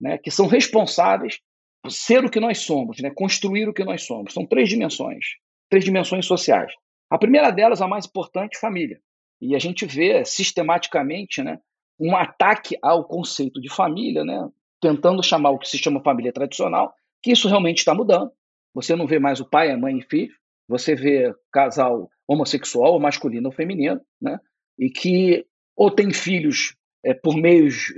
né? 0.00 0.18
Que 0.18 0.32
são 0.32 0.46
responsáveis 0.48 1.38
ser 1.88 2.24
o 2.24 2.30
que 2.30 2.40
nós 2.40 2.58
somos, 2.58 2.98
né? 3.00 3.10
construir 3.10 3.68
o 3.68 3.72
que 3.72 3.84
nós 3.84 4.02
somos. 4.02 4.32
São 4.32 4.46
três 4.46 4.68
dimensões, 4.68 5.24
três 5.68 5.84
dimensões 5.84 6.26
sociais. 6.26 6.72
A 7.10 7.18
primeira 7.18 7.50
delas, 7.50 7.80
a 7.80 7.88
mais 7.88 8.06
importante, 8.06 8.58
família. 8.58 8.98
E 9.40 9.54
a 9.54 9.58
gente 9.58 9.84
vê 9.84 10.24
sistematicamente 10.24 11.42
né, 11.42 11.58
um 11.98 12.16
ataque 12.16 12.76
ao 12.82 13.04
conceito 13.04 13.60
de 13.60 13.68
família, 13.68 14.24
né, 14.24 14.48
tentando 14.80 15.22
chamar 15.22 15.50
o 15.50 15.58
que 15.58 15.68
se 15.68 15.78
chama 15.78 16.02
família 16.02 16.32
tradicional, 16.32 16.94
que 17.22 17.32
isso 17.32 17.48
realmente 17.48 17.78
está 17.78 17.94
mudando. 17.94 18.30
Você 18.74 18.96
não 18.96 19.06
vê 19.06 19.18
mais 19.18 19.40
o 19.40 19.48
pai, 19.48 19.70
a 19.70 19.78
mãe 19.78 19.98
e 19.98 20.02
filho, 20.02 20.34
você 20.68 20.94
vê 20.94 21.32
casal 21.52 22.08
homossexual, 22.26 22.94
ou 22.94 23.00
masculino 23.00 23.48
ou 23.48 23.54
feminino, 23.54 24.00
né, 24.20 24.38
e 24.78 24.88
que 24.88 25.44
ou 25.76 25.90
tem 25.90 26.12
filhos 26.12 26.74
é, 27.04 27.12
por 27.12 27.36
meios 27.36 27.92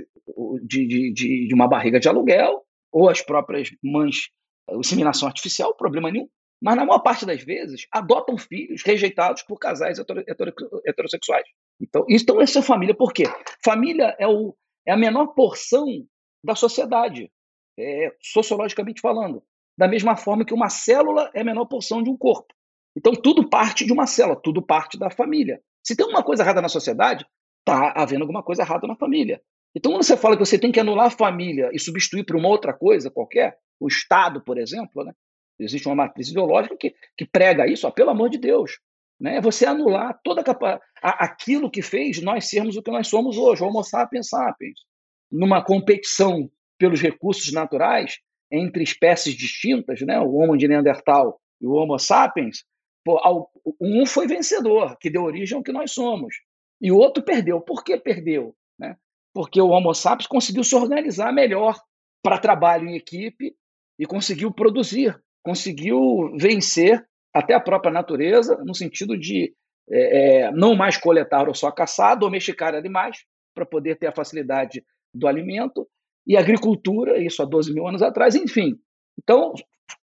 de, 0.63 0.85
de, 0.85 1.13
de, 1.13 1.47
de 1.47 1.53
uma 1.53 1.67
barriga 1.67 1.99
de 1.99 2.09
aluguel, 2.09 2.63
ou 2.97 3.09
as 3.09 3.21
próprias 3.21 3.69
mães, 3.83 4.29
inseminação 4.71 5.27
artificial, 5.27 5.75
problema 5.75 6.09
nenhum, 6.09 6.27
mas 6.59 6.75
na 6.75 6.83
maior 6.83 6.97
parte 6.97 7.27
das 7.27 7.43
vezes 7.43 7.85
adotam 7.91 8.39
filhos 8.39 8.81
rejeitados 8.83 9.43
por 9.43 9.59
casais 9.59 9.99
heterossexuais. 9.99 11.45
Então, 11.79 12.03
então, 12.09 12.41
essa 12.41 12.57
é 12.57 12.61
família. 12.63 12.95
Por 12.95 13.13
quê? 13.13 13.25
Família 13.63 14.15
é, 14.17 14.27
o, 14.27 14.57
é 14.83 14.91
a 14.91 14.97
menor 14.97 15.27
porção 15.27 15.85
da 16.43 16.55
sociedade, 16.55 17.31
é, 17.77 18.11
sociologicamente 18.19 18.99
falando. 18.99 19.43
Da 19.77 19.87
mesma 19.87 20.15
forma 20.15 20.43
que 20.43 20.53
uma 20.55 20.69
célula 20.69 21.29
é 21.35 21.41
a 21.41 21.45
menor 21.45 21.65
porção 21.65 22.01
de 22.01 22.09
um 22.09 22.17
corpo. 22.17 22.51
Então, 22.97 23.13
tudo 23.13 23.47
parte 23.47 23.85
de 23.85 23.93
uma 23.93 24.07
célula, 24.07 24.41
tudo 24.41 24.59
parte 24.59 24.97
da 24.97 25.11
família. 25.11 25.61
Se 25.85 25.95
tem 25.95 26.07
uma 26.07 26.23
coisa 26.23 26.41
errada 26.41 26.63
na 26.63 26.69
sociedade, 26.69 27.27
está 27.59 27.93
havendo 27.95 28.23
alguma 28.23 28.41
coisa 28.41 28.63
errada 28.63 28.87
na 28.87 28.95
família. 28.95 29.39
Então, 29.77 29.91
quando 29.91 30.01
você 30.03 30.17
fala 30.17 30.35
que 30.35 30.43
você 30.43 30.57
tem 30.57 30.71
que 30.71 30.79
anular 30.79 31.05
a 31.05 31.11
família 31.11 31.69
e 31.71 31.79
substituir 31.79 32.25
por 32.25 32.35
uma 32.35 32.49
outra 32.49 32.73
coisa 32.73 33.11
qualquer, 33.11 33.59
o 33.79 33.87
Estado, 33.87 34.41
por 34.43 34.57
exemplo, 34.57 35.03
né? 35.03 35.13
existe 35.59 35.87
uma 35.87 35.93
matriz 35.93 36.29
ideológica 36.29 36.75
que, 36.75 36.95
que 37.15 37.27
prega 37.27 37.67
isso, 37.67 37.87
ó, 37.87 37.91
pelo 37.91 38.09
amor 38.09 38.31
de 38.31 38.39
Deus. 38.39 38.79
Né? 39.19 39.37
É 39.37 39.41
você 39.41 39.67
anular 39.67 40.19
toda 40.23 40.41
a, 40.41 40.79
a, 40.99 41.25
aquilo 41.25 41.69
que 41.69 41.83
fez 41.83 42.19
nós 42.23 42.49
sermos 42.49 42.75
o 42.75 42.81
que 42.81 42.89
nós 42.89 43.07
somos 43.07 43.37
hoje, 43.37 43.63
Homo 43.63 43.83
sapiens 43.83 44.29
sapiens. 44.29 44.79
Numa 45.31 45.63
competição 45.63 46.49
pelos 46.79 46.99
recursos 46.99 47.53
naturais 47.53 48.17
entre 48.51 48.81
espécies 48.81 49.35
distintas, 49.35 50.01
né? 50.01 50.19
o 50.19 50.33
Homo 50.37 50.57
de 50.57 50.67
Neandertal 50.67 51.39
e 51.61 51.67
o 51.67 51.73
Homo 51.73 51.99
sapiens, 51.99 52.63
pô, 53.05 53.21
um 53.79 54.07
foi 54.07 54.25
vencedor, 54.25 54.97
que 54.99 55.11
deu 55.11 55.21
origem 55.21 55.55
ao 55.55 55.63
que 55.63 55.71
nós 55.71 55.91
somos, 55.91 56.33
e 56.81 56.91
o 56.91 56.97
outro 56.97 57.23
perdeu. 57.23 57.61
Por 57.61 57.83
que 57.83 57.95
perdeu? 57.95 58.55
Né? 58.79 58.95
Porque 59.37 59.61
o 59.61 59.67
Homo 59.67 59.93
sapiens 59.93 60.25
conseguiu 60.25 60.63
se 60.63 60.75
organizar 60.75 61.31
melhor 61.31 61.79
para 62.23 62.39
trabalho 62.39 62.89
em 62.89 62.95
equipe 62.95 63.53
e 63.99 64.03
conseguiu 64.03 64.51
produzir, 64.51 65.15
conseguiu 65.43 66.35
vencer 66.35 67.05
até 67.31 67.53
a 67.53 67.59
própria 67.59 67.93
natureza, 67.93 68.57
no 68.65 68.73
sentido 68.73 69.15
de 69.15 69.53
é, 69.91 70.45
é 70.45 70.51
não 70.51 70.75
mais 70.75 70.97
coletar 70.97 71.47
ou 71.47 71.53
só 71.53 71.69
caçar, 71.69 72.17
domesticar 72.17 72.73
animais 72.73 73.17
para 73.53 73.63
poder 73.63 73.99
ter 73.99 74.07
a 74.07 74.11
facilidade 74.11 74.83
do 75.13 75.27
alimento, 75.27 75.87
e 76.25 76.35
agricultura, 76.35 77.23
isso 77.23 77.43
há 77.43 77.45
12 77.45 77.71
mil 77.71 77.87
anos 77.87 78.01
atrás, 78.01 78.33
enfim. 78.33 78.73
Então, 79.21 79.53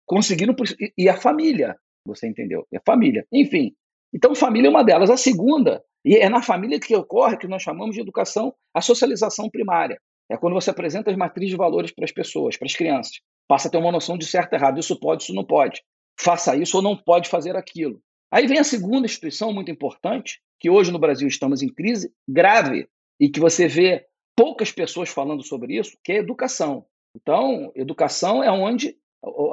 conseguiram. 0.05 0.55
E 0.95 1.09
a 1.09 1.17
família, 1.17 1.75
você 2.05 2.27
entendeu? 2.27 2.67
É 2.71 2.79
família. 2.85 3.25
Enfim. 3.33 3.75
Então, 4.15 4.34
família 4.34 4.67
é 4.67 4.71
uma 4.71 4.84
delas. 4.84 5.10
A 5.10 5.17
segunda, 5.17 5.84
e 6.06 6.15
é 6.15 6.30
na 6.30 6.41
família 6.41 6.80
que 6.80 6.95
ocorre 6.95 7.38
que 7.38 7.47
nós 7.47 7.62
chamamos 7.62 7.95
de 7.95 8.01
educação, 8.01 8.54
a 8.73 8.80
socialização 8.80 9.49
primária. 9.49 9.99
É 10.32 10.38
quando 10.38 10.54
você 10.54 10.69
apresenta 10.69 11.12
as 11.12 11.17
matrizes 11.17 11.51
de 11.51 11.58
valores 11.58 11.91
para 11.93 12.06
as 12.06 12.13
pessoas, 12.13 12.56
para 12.58 12.65
as 12.65 12.73
crianças. 12.73 13.19
Passa 13.45 13.67
a 13.67 13.71
ter 13.71 13.78
uma 13.78 13.91
noção 13.91 14.17
de 14.17 14.25
certo 14.25 14.54
e 14.54 14.56
errado. 14.56 14.80
Isso 14.80 14.97
pode, 14.97 15.23
isso 15.23 15.34
não 15.34 15.43
pode. 15.43 15.84
Faça 16.17 16.56
isso 16.56 16.78
ou 16.78 16.84
não 16.84 16.95
pode 16.95 17.28
fazer 17.28 17.58
aquilo. 17.58 18.01
Aí 18.32 18.47
vem 18.47 18.58
a 18.58 18.63
segunda 18.63 19.06
instituição 19.06 19.54
muito 19.54 19.69
importante, 19.69 20.39
que 20.60 20.69
hoje 20.69 20.91
no 20.91 20.97
Brasil 20.97 21.28
estamos 21.28 21.62
em 21.62 21.67
crise 21.67 22.12
grave, 22.28 22.88
e 23.19 23.30
que 23.30 23.39
você 23.39 23.67
vê 23.67 24.06
poucas 24.36 24.71
pessoas 24.71 25.10
falando 25.10 25.43
sobre 25.43 25.78
isso, 25.78 25.97
que 26.04 26.13
é 26.13 26.17
educação. 26.17 26.86
Então, 27.15 27.71
educação 27.75 28.43
é 28.43 28.51
onde 28.51 28.95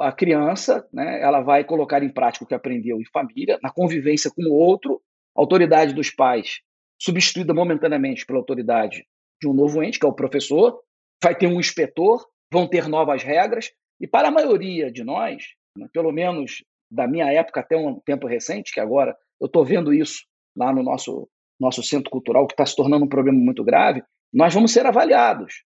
a 0.01 0.11
criança 0.11 0.87
né, 0.93 1.21
ela 1.21 1.41
vai 1.41 1.63
colocar 1.63 2.03
em 2.03 2.09
prática 2.09 2.45
o 2.45 2.47
que 2.47 2.53
aprendeu 2.53 2.99
em 2.99 3.05
família, 3.05 3.59
na 3.61 3.71
convivência 3.71 4.31
com 4.33 4.43
o 4.43 4.53
outro, 4.53 5.01
a 5.35 5.41
autoridade 5.41 5.93
dos 5.93 6.09
pais 6.11 6.61
substituída 6.99 7.53
momentaneamente 7.53 8.25
pela 8.25 8.39
autoridade 8.39 9.05
de 9.41 9.47
um 9.47 9.53
novo 9.53 9.83
ente, 9.83 9.99
que 9.99 10.05
é 10.05 10.09
o 10.09 10.13
professor, 10.13 10.79
vai 11.21 11.35
ter 11.35 11.47
um 11.47 11.59
inspetor, 11.59 12.25
vão 12.51 12.67
ter 12.67 12.87
novas 12.87 13.23
regras, 13.23 13.71
e 13.99 14.07
para 14.07 14.27
a 14.27 14.31
maioria 14.31 14.91
de 14.91 15.03
nós, 15.03 15.43
né, 15.77 15.87
pelo 15.91 16.11
menos 16.11 16.63
da 16.89 17.07
minha 17.07 17.31
época 17.31 17.59
até 17.59 17.75
um 17.75 17.99
tempo 17.99 18.27
recente, 18.27 18.71
que 18.71 18.79
agora 18.79 19.15
eu 19.41 19.47
estou 19.47 19.65
vendo 19.65 19.93
isso 19.93 20.23
lá 20.55 20.71
no 20.71 20.83
nosso, 20.83 21.27
nosso 21.59 21.81
centro 21.83 22.09
cultural, 22.09 22.47
que 22.47 22.53
está 22.53 22.65
se 22.65 22.75
tornando 22.75 23.05
um 23.05 23.09
problema 23.09 23.37
muito 23.37 23.63
grave, 23.63 24.03
nós 24.31 24.53
vamos 24.53 24.71
ser 24.71 24.85
avaliados. 24.85 25.63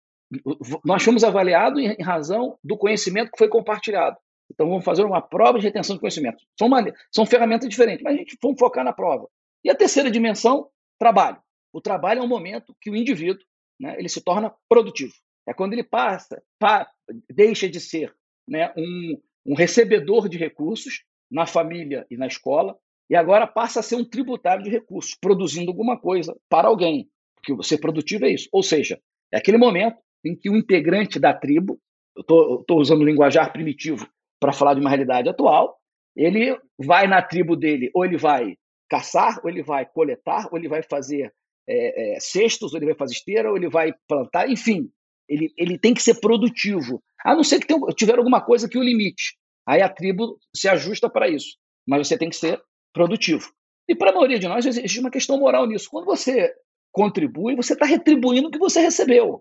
Nós 0.85 1.03
fomos 1.03 1.25
avaliados 1.25 1.83
em 1.83 2.03
razão 2.03 2.59
do 2.63 2.77
conhecimento 2.77 3.33
que 3.33 3.39
foi 3.39 3.49
compartilhado. 3.49 4.17
Então, 4.53 4.69
vamos 4.69 4.85
fazer 4.85 5.05
uma 5.05 5.21
prova 5.23 5.59
de 5.59 5.65
retenção 5.65 5.95
de 5.97 6.01
conhecimento. 6.01 6.43
São, 6.59 6.69
são 7.13 7.27
ferramentas 7.27 7.69
diferentes, 7.69 8.03
mas 8.03 8.15
a 8.15 8.17
gente 8.17 8.37
vamos 8.43 8.59
focar 8.59 8.85
na 8.85 8.93
prova. 8.93 9.29
E 9.65 9.71
a 9.71 9.75
terceira 9.75 10.11
dimensão, 10.11 10.69
trabalho. 10.99 11.41
O 11.73 11.81
trabalho 11.81 12.21
é 12.21 12.23
um 12.23 12.29
momento 12.29 12.75
que 12.81 12.91
o 12.91 12.97
indivíduo 12.97 13.45
né, 13.79 13.95
ele 13.99 14.09
se 14.09 14.21
torna 14.21 14.53
produtivo. 14.69 15.13
É 15.47 15.55
quando 15.55 15.73
ele 15.73 15.85
passa, 15.85 16.43
pa, 16.59 16.89
deixa 17.33 17.69
de 17.69 17.81
ser 17.81 18.15
né, 18.47 18.73
um, 18.77 19.21
um 19.47 19.55
recebedor 19.55 20.29
de 20.29 20.37
recursos 20.37 21.05
na 21.31 21.47
família 21.47 22.07
e 22.11 22.17
na 22.17 22.27
escola, 22.27 22.77
e 23.09 23.17
agora 23.17 23.47
passa 23.47 23.81
a 23.81 23.83
ser 23.83 23.97
um 23.97 24.05
tributário 24.05 24.63
de 24.63 24.71
recursos, 24.71 25.17
produzindo 25.21 25.71
alguma 25.71 25.99
coisa 25.99 26.37
para 26.49 26.69
alguém. 26.69 27.09
Porque 27.37 27.63
ser 27.63 27.79
produtivo 27.79 28.25
é 28.25 28.31
isso. 28.31 28.49
Ou 28.53 28.63
seja, 28.63 29.01
é 29.33 29.39
aquele 29.39 29.59
momento 29.59 29.97
em 30.25 30.37
que 30.37 30.51
o 30.51 30.57
integrante 30.57 31.19
da 31.19 31.33
tribo, 31.33 31.79
eu 32.17 32.61
estou 32.61 32.81
usando 32.81 33.01
o 33.01 33.05
linguajar 33.05 33.53
primitivo 33.53 34.07
para 34.41 34.53
falar 34.53 34.75
de 34.75 34.81
uma 34.81 34.91
realidade 34.91 35.29
atual, 35.29 35.77
ele 36.17 36.59
vai 36.79 37.07
na 37.07 37.23
tribo 37.23 37.57
dele, 37.57 37.91
ou 37.95 38.05
ele 38.05 38.17
vai 38.17 38.57
caçar, 38.89 39.41
ou 39.43 39.51
ele 39.51 39.63
vai 39.63 39.87
coletar, 39.87 40.49
ou 40.51 40.59
ele 40.59 40.69
vai 40.69 40.83
fazer 40.83 41.33
é, 41.69 42.17
é, 42.17 42.21
cestos, 42.21 42.73
ou 42.73 42.79
ele 42.79 42.87
vai 42.87 42.95
fazer 42.95 43.15
esteira, 43.15 43.51
ou 43.51 43.57
ele 43.57 43.69
vai 43.69 43.93
plantar, 44.09 44.49
enfim, 44.51 44.91
ele, 45.29 45.53
ele 45.57 45.79
tem 45.79 45.95
que 45.95 46.03
ser 46.03 46.21
produtivo. 46.21 47.01
A 47.25 47.35
não 47.35 47.45
ser 47.45 47.61
que 47.61 47.67
tenha, 47.67 47.81
tiver 47.97 48.19
alguma 48.19 48.41
coisa 48.41 48.69
que 48.69 48.77
o 48.77 48.83
limite. 48.83 49.37
Aí 49.67 49.81
a 49.81 49.89
tribo 49.89 50.39
se 50.55 50.69
ajusta 50.69 51.09
para 51.09 51.29
isso. 51.29 51.57
Mas 51.87 52.09
você 52.09 52.19
tem 52.19 52.29
que 52.29 52.37
ser 52.37 52.61
produtivo. 52.93 53.49
E 53.89 53.95
para 53.95 54.11
a 54.11 54.15
maioria 54.15 54.39
de 54.39 54.49
nós 54.49 54.67
existe 54.67 54.99
uma 54.99 55.11
questão 55.11 55.39
moral 55.39 55.67
nisso. 55.67 55.89
Quando 55.89 56.07
você 56.07 56.53
contribui, 56.93 57.55
você 57.55 57.75
está 57.75 57.87
retribuindo 57.87 58.49
o 58.49 58.51
que 58.51 58.59
você 58.59 58.81
recebeu. 58.81 59.41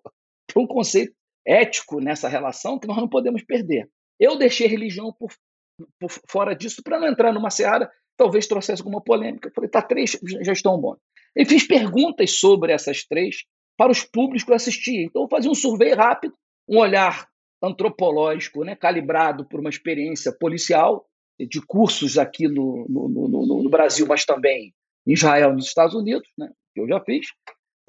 Tem 0.53 0.63
um 0.63 0.67
conceito 0.67 1.13
ético 1.45 1.99
nessa 1.99 2.27
relação 2.27 2.79
que 2.79 2.87
nós 2.87 2.97
não 2.97 3.07
podemos 3.07 3.43
perder. 3.43 3.89
Eu 4.19 4.37
deixei 4.37 4.67
religião 4.67 5.13
por, 5.17 5.31
por 5.99 6.11
fora 6.27 6.55
disso 6.55 6.83
para 6.83 6.99
não 6.99 7.07
entrar 7.07 7.31
numa 7.33 7.49
seara, 7.49 7.89
talvez 8.17 8.47
trouxesse 8.47 8.81
alguma 8.81 9.01
polêmica. 9.01 9.49
Eu 9.49 9.53
falei, 9.53 9.69
tá, 9.69 9.81
três 9.81 10.19
já 10.41 10.51
estão 10.51 10.79
bons. 10.79 10.97
E 11.35 11.45
fiz 11.45 11.65
perguntas 11.65 12.39
sobre 12.39 12.73
essas 12.73 13.05
três 13.05 13.43
para 13.77 13.91
os 13.91 14.03
públicos 14.03 14.43
que 14.43 14.53
assistiam. 14.53 15.05
Então, 15.05 15.21
eu 15.23 15.29
fazia 15.29 15.49
um 15.49 15.55
survey 15.55 15.93
rápido, 15.93 16.33
um 16.67 16.79
olhar 16.79 17.27
antropológico, 17.63 18.63
né, 18.63 18.75
calibrado 18.75 19.45
por 19.45 19.59
uma 19.59 19.69
experiência 19.69 20.31
policial, 20.37 21.05
de 21.39 21.61
cursos 21.65 22.17
aqui 22.17 22.47
no, 22.47 22.85
no, 22.89 23.07
no, 23.07 23.63
no 23.63 23.69
Brasil, 23.69 24.05
mas 24.05 24.25
também 24.25 24.73
em 25.07 25.13
Israel, 25.13 25.53
nos 25.53 25.67
Estados 25.67 25.95
Unidos, 25.95 26.27
né, 26.37 26.49
que 26.73 26.81
eu 26.81 26.87
já 26.87 26.99
fiz, 27.01 27.27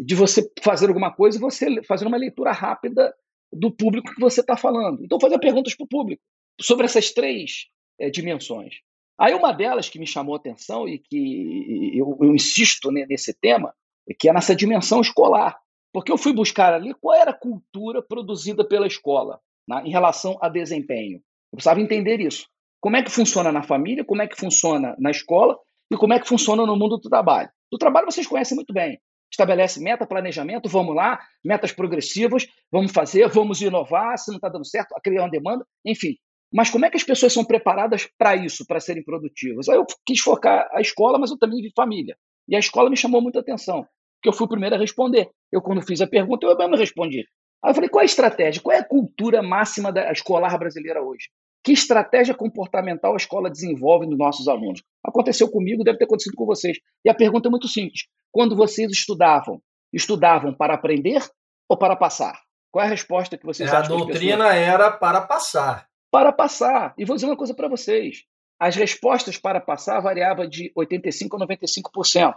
de 0.05 0.15
você 0.15 0.51
fazer 0.63 0.89
alguma 0.89 1.13
coisa 1.13 1.37
e 1.37 1.41
você 1.41 1.83
fazer 1.83 2.07
uma 2.07 2.17
leitura 2.17 2.53
rápida 2.53 3.15
do 3.53 3.71
público 3.71 4.15
que 4.15 4.21
você 4.21 4.41
está 4.41 4.57
falando. 4.57 5.05
Então, 5.05 5.21
fazer 5.21 5.39
perguntas 5.39 5.75
para 5.75 5.85
o 5.85 5.89
público 5.89 6.23
sobre 6.61 6.87
essas 6.87 7.11
três 7.11 7.67
é, 7.99 8.09
dimensões. 8.09 8.77
Aí, 9.19 9.35
uma 9.35 9.53
delas 9.53 9.89
que 9.89 9.99
me 9.99 10.07
chamou 10.07 10.35
a 10.35 10.39
atenção 10.39 10.89
e 10.89 10.99
que 10.99 11.99
eu, 11.99 12.17
eu 12.21 12.35
insisto 12.35 12.91
né, 12.91 13.05
nesse 13.09 13.35
tema, 13.35 13.75
é 14.09 14.15
que 14.15 14.29
é 14.29 14.33
nessa 14.33 14.57
dimensão 14.57 15.01
escolar. 15.01 15.59
Porque 15.93 16.11
eu 16.11 16.17
fui 16.17 16.33
buscar 16.33 16.73
ali 16.73 16.95
qual 16.95 17.21
era 17.21 17.33
a 17.33 17.39
cultura 17.39 18.01
produzida 18.01 18.65
pela 18.65 18.87
escola 18.87 19.41
né, 19.69 19.83
em 19.85 19.91
relação 19.91 20.39
a 20.41 20.49
desempenho. 20.49 21.19
Eu 21.53 21.57
precisava 21.57 21.81
entender 21.81 22.21
isso. 22.21 22.47
Como 22.81 22.97
é 22.97 23.03
que 23.03 23.11
funciona 23.11 23.53
na 23.53 23.63
família, 23.63 24.05
como 24.05 24.23
é 24.23 24.27
que 24.27 24.37
funciona 24.39 24.97
na 24.99 25.11
escola 25.11 25.59
e 25.93 25.97
como 25.97 26.15
é 26.15 26.21
que 26.21 26.29
funciona 26.29 26.65
no 26.65 26.77
mundo 26.77 26.97
do 26.97 27.09
trabalho. 27.09 27.51
Do 27.71 27.77
trabalho 27.77 28.11
vocês 28.11 28.27
conhecem 28.27 28.55
muito 28.55 28.73
bem. 28.73 28.99
Estabelece 29.31 29.81
meta, 29.81 30.07
planejamento, 30.07 30.69
vamos 30.69 30.95
lá, 30.95 31.21
metas 31.45 31.73
progressivas, 31.73 32.47
vamos 32.71 32.93
fazer, 32.93 33.29
vamos 33.29 33.61
inovar, 33.63 34.19
se 34.19 34.31
não 34.31 34.37
está 34.37 34.49
dando 34.49 34.67
certo, 34.67 34.95
criar 35.03 35.23
uma 35.23 35.31
demanda, 35.31 35.65
enfim. 35.85 36.17
Mas 36.53 36.69
como 36.69 36.85
é 36.85 36.91
que 36.91 36.97
as 36.97 37.05
pessoas 37.05 37.33
são 37.33 37.45
preparadas 37.45 38.09
para 38.19 38.35
isso, 38.35 38.67
para 38.67 38.81
serem 38.81 39.05
produtivas? 39.05 39.69
Aí 39.69 39.77
eu 39.77 39.87
quis 40.05 40.21
focar 40.21 40.69
a 40.73 40.81
escola, 40.81 41.19
mas 41.19 41.31
eu 41.31 41.39
também 41.39 41.63
vi 41.63 41.71
família. 41.75 42.17
E 42.49 42.57
a 42.57 42.59
escola 42.59 42.91
me 42.91 42.97
chamou 42.97 43.23
muita 43.23 43.39
atenção, 43.39 43.87
porque 44.17 44.29
eu 44.29 44.33
fui 44.33 44.47
o 44.47 44.51
primeiro 44.51 44.75
a 44.75 44.79
responder. 44.79 45.29
Eu, 45.53 45.63
quando 45.63 45.81
fiz 45.81 46.01
a 46.01 46.09
pergunta, 46.09 46.47
eu 46.47 46.57
mesmo 46.57 46.77
respondi. 46.77 47.25
Aí 47.63 47.71
eu 47.71 47.75
falei, 47.75 47.89
qual 47.89 48.01
é 48.01 48.05
a 48.05 48.07
estratégia? 48.07 48.61
Qual 48.61 48.77
é 48.77 48.81
a 48.81 48.85
cultura 48.85 49.43
máxima 49.43 49.93
da 49.93 50.11
escolar 50.11 50.59
brasileira 50.59 51.01
hoje? 51.03 51.29
Que 51.63 51.73
estratégia 51.73 52.35
comportamental 52.35 53.13
a 53.13 53.17
escola 53.17 53.51
desenvolve 53.51 54.07
nos 54.07 54.19
nossos 54.19 54.49
alunos? 54.49 54.83
Aconteceu 55.05 55.49
comigo, 55.51 55.85
deve 55.85 55.99
ter 55.99 56.05
acontecido 56.05 56.35
com 56.35 56.47
vocês. 56.47 56.79
E 57.05 57.11
a 57.11 57.15
pergunta 57.15 57.49
é 57.49 57.51
muito 57.51 57.69
simples. 57.69 58.07
Quando 58.33 58.57
vocês 58.57 58.91
estudavam, 58.91 59.61
estudavam 59.93 60.55
para 60.55 60.75
aprender 60.75 61.23
ou 61.69 61.77
para 61.77 61.97
passar? 61.97 62.41
Qual 62.71 62.85
é 62.85 62.87
a 62.87 62.91
resposta 62.91 63.37
que 63.37 63.45
vocês 63.45 63.73
é, 63.73 63.77
acham? 63.77 63.97
A 63.97 63.99
doutrina 63.99 64.55
era 64.55 64.91
para 64.91 65.21
passar. 65.23 65.89
Para 66.11 66.33
passar. 66.33 66.95
E 66.97 67.05
vou 67.05 67.17
dizer 67.17 67.27
uma 67.27 67.37
coisa 67.37 67.55
para 67.55 67.69
vocês. 67.69 68.25
As 68.59 68.77
respostas 68.77 69.37
para 69.37 69.61
passar 69.61 70.01
variavam 70.01 70.49
de 70.49 70.73
85% 70.77 71.35
a 71.35 71.47
95%. 71.47 72.35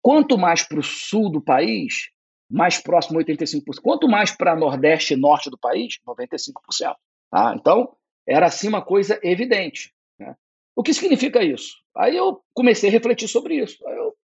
Quanto 0.00 0.38
mais 0.38 0.62
para 0.62 0.78
o 0.78 0.82
sul 0.82 1.30
do 1.30 1.42
país, 1.42 2.10
mais 2.50 2.78
próximo 2.78 3.18
85%. 3.18 3.80
Quanto 3.82 4.08
mais 4.08 4.30
para 4.30 4.56
nordeste 4.56 5.14
e 5.14 5.16
norte 5.16 5.50
do 5.50 5.58
país, 5.58 5.98
95%. 6.06 6.94
Tá? 7.30 7.54
Então, 7.54 7.94
era 8.26 8.46
assim 8.46 8.68
uma 8.68 8.82
coisa 8.82 9.18
evidente. 9.22 9.92
Né? 10.18 10.34
O 10.74 10.82
que 10.82 10.94
significa 10.94 11.42
isso? 11.42 11.74
Aí 11.96 12.16
eu 12.16 12.42
comecei 12.54 12.88
a 12.88 12.92
refletir 12.92 13.28
sobre 13.28 13.56
isso. 13.56 13.76
Aí 13.86 13.96
eu, 13.96 14.16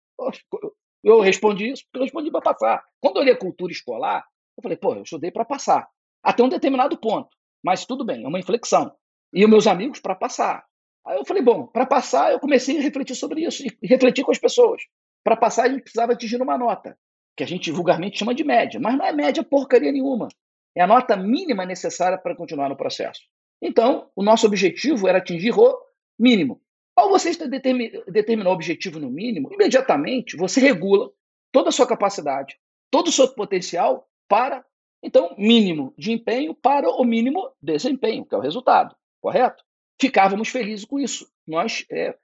eu 1.03 1.21
respondi 1.21 1.71
isso 1.71 1.85
porque 1.85 1.99
eu 1.99 2.03
respondi 2.03 2.31
para 2.31 2.41
passar. 2.41 2.85
Quando 3.01 3.19
eu 3.19 3.23
li 3.23 3.31
a 3.31 3.39
cultura 3.39 3.73
escolar, 3.73 4.25
eu 4.57 4.63
falei, 4.63 4.77
pô, 4.77 4.95
eu 4.95 5.03
estudei 5.03 5.31
para 5.31 5.45
passar. 5.45 5.89
até 6.23 6.43
um 6.43 6.49
determinado 6.49 6.99
ponto. 6.99 7.29
Mas 7.63 7.85
tudo 7.85 8.05
bem, 8.05 8.25
é 8.25 8.29
uma 8.29 8.39
inflexão. 8.39 8.93
E 9.33 9.45
os 9.45 9.51
meus 9.51 9.67
amigos 9.67 10.01
para 10.01 10.15
passar. 10.15 10.65
Aí 11.07 11.17
eu 11.19 11.25
falei, 11.25 11.43
bom, 11.43 11.67
para 11.67 11.87
passar 11.87 12.33
eu 12.33 12.41
comecei 12.41 12.79
a 12.79 12.83
refletir 12.83 13.15
sobre 13.15 13.45
isso 13.45 13.63
e 13.65 13.87
refletir 13.87 14.25
com 14.25 14.33
as 14.33 14.39
pessoas. 14.39 14.83
Para 15.23 15.37
passar 15.37 15.67
a 15.67 15.69
gente 15.69 15.83
precisava 15.83 16.13
atingir 16.13 16.41
uma 16.41 16.59
nota, 16.59 16.99
que 17.37 17.45
a 17.45 17.47
gente 17.47 17.71
vulgarmente 17.71 18.19
chama 18.19 18.35
de 18.35 18.45
média, 18.45 18.81
mas 18.81 18.97
não 18.97 19.05
é 19.05 19.13
média 19.13 19.43
porcaria 19.43 19.93
nenhuma. 19.93 20.29
É 20.77 20.83
a 20.83 20.87
nota 20.87 21.17
mínima 21.17 21.65
necessária 21.65 22.19
para 22.19 22.35
continuar 22.35 22.69
no 22.69 22.77
processo. 22.77 23.21
Então, 23.63 24.11
o 24.15 24.23
nosso 24.23 24.47
objetivo 24.47 25.09
era 25.09 25.19
atingir 25.19 25.53
o 25.53 25.79
mínimo. 26.19 26.61
Ao 26.97 27.11
você 27.11 27.31
determinar 27.37 28.49
o 28.49 28.55
objetivo 28.55 28.99
no 28.99 29.11
mínimo, 29.11 29.53
imediatamente 29.53 30.35
você 30.37 30.61
regula 30.61 31.11
toda 31.53 31.69
a 31.69 31.73
sua 31.73 31.87
capacidade, 31.87 32.59
todo 32.91 33.09
o 33.09 33.13
seu 33.13 33.29
potencial 33.35 34.09
para, 34.27 34.65
então, 35.03 35.35
mínimo 35.37 35.93
de 35.99 36.13
empenho 36.13 36.55
para 36.55 36.89
o 36.89 37.05
mínimo 37.05 37.53
desempenho, 37.63 38.25
que 38.25 38.35
é 38.35 38.39
o 38.39 38.41
resultado, 38.41 38.97
correto? 39.21 39.63
Ficávamos 40.01 40.49
felizes 40.49 40.87
com 40.87 40.99
isso. 40.99 41.31
Nós 41.47 41.85
é, 41.91 42.17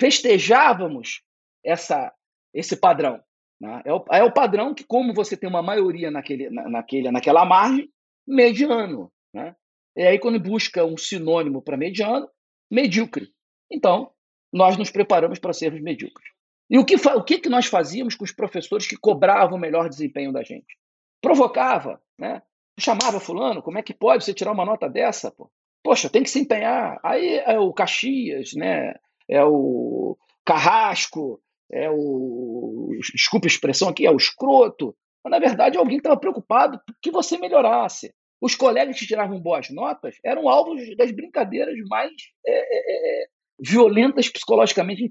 festejávamos 0.00 1.22
essa, 1.64 2.12
esse 2.54 2.76
padrão. 2.76 3.20
Né? 3.60 3.82
É, 3.84 3.92
o, 3.92 4.04
é, 4.10 4.24
o, 4.24 4.32
padrão 4.32 4.74
que, 4.74 4.84
como 4.84 5.12
você 5.12 5.36
tem 5.36 5.48
uma 5.48 5.62
maioria 5.62 6.10
naquele, 6.10 6.48
na, 6.50 6.68
naquele, 6.68 7.10
naquela 7.10 7.44
margem, 7.44 7.90
mediano. 8.26 9.12
Né? 9.34 9.54
E 9.96 10.02
aí, 10.02 10.18
quando 10.18 10.40
busca 10.40 10.84
um 10.84 10.96
sinônimo 10.96 11.60
para 11.60 11.76
mediano, 11.76 12.28
medíocre. 12.70 13.28
Então, 13.72 14.10
nós 14.52 14.76
nos 14.76 14.90
preparamos 14.90 15.38
para 15.38 15.54
sermos 15.54 15.80
medíocres. 15.80 16.30
E 16.70 16.78
o 16.78 16.84
que, 16.84 16.94
o 16.94 17.24
que, 17.24 17.38
que 17.38 17.48
nós 17.48 17.66
fazíamos 17.66 18.14
com 18.14 18.24
os 18.24 18.32
professores 18.32 18.86
que 18.86 18.96
cobravam 18.96 19.56
o 19.56 19.60
melhor 19.60 19.88
desempenho 19.88 20.32
da 20.32 20.42
gente? 20.42 20.78
Provocava, 21.20 22.00
né? 22.18 22.42
Chamava 22.78 23.20
fulano, 23.20 23.62
como 23.62 23.78
é 23.78 23.82
que 23.82 23.94
pode 23.94 24.24
você 24.24 24.34
tirar 24.34 24.52
uma 24.52 24.64
nota 24.64 24.88
dessa? 24.88 25.30
Pô? 25.30 25.50
Poxa, 25.82 26.08
tem 26.08 26.22
que 26.22 26.30
se 26.30 26.40
empenhar. 26.40 26.98
Aí 27.02 27.38
é 27.38 27.58
o 27.58 27.72
Caxias, 27.72 28.52
né? 28.54 28.94
É 29.28 29.44
o 29.44 30.16
Carrasco, 30.44 31.42
é 31.70 31.90
o. 31.90 32.90
Desculpa 33.14 33.46
a 33.46 33.48
expressão 33.48 33.88
aqui, 33.88 34.06
é 34.06 34.10
o 34.10 34.16
escroto. 34.16 34.94
Mas, 35.24 35.30
na 35.30 35.38
verdade, 35.38 35.78
alguém 35.78 35.98
estava 35.98 36.18
preocupado 36.18 36.80
que 37.00 37.10
você 37.10 37.38
melhorasse. 37.38 38.14
Os 38.40 38.54
colegas 38.54 38.98
que 38.98 39.06
tiravam 39.06 39.40
boas 39.40 39.70
notas 39.70 40.16
eram 40.24 40.48
alvos 40.48 40.96
das 40.96 41.12
brincadeiras 41.12 41.76
mais 41.88 42.12
é, 42.44 42.52
é, 42.52 43.22
é 43.22 43.26
violentas 43.62 44.28
psicologicamente 44.28 45.02
que 45.02 45.10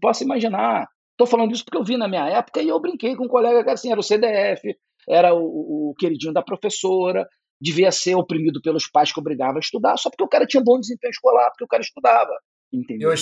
possa 0.00 0.24
imaginar. 0.24 0.86
Estou 1.12 1.26
falando 1.26 1.52
isso 1.52 1.64
porque 1.64 1.78
eu 1.78 1.84
vi 1.84 1.96
na 1.96 2.08
minha 2.08 2.28
época 2.28 2.60
e 2.60 2.68
eu 2.68 2.80
brinquei 2.80 3.14
com 3.14 3.26
um 3.26 3.28
colega 3.28 3.62
que 3.62 3.70
assim, 3.70 3.90
era 3.90 4.00
o 4.00 4.02
CDF, 4.02 4.76
era 5.08 5.32
o, 5.32 5.90
o 5.90 5.94
queridinho 5.96 6.32
da 6.32 6.42
professora, 6.42 7.26
devia 7.60 7.92
ser 7.92 8.16
oprimido 8.16 8.60
pelos 8.60 8.88
pais 8.88 9.12
que 9.12 9.20
obrigavam 9.20 9.56
a 9.56 9.60
estudar, 9.60 9.96
só 9.96 10.10
porque 10.10 10.24
o 10.24 10.28
cara 10.28 10.46
tinha 10.46 10.62
bom 10.62 10.80
desempenho 10.80 11.12
escolar, 11.12 11.48
porque 11.50 11.64
o 11.64 11.68
cara 11.68 11.82
estudava. 11.82 12.32
Entendeu? 12.72 13.10
E, 13.10 13.12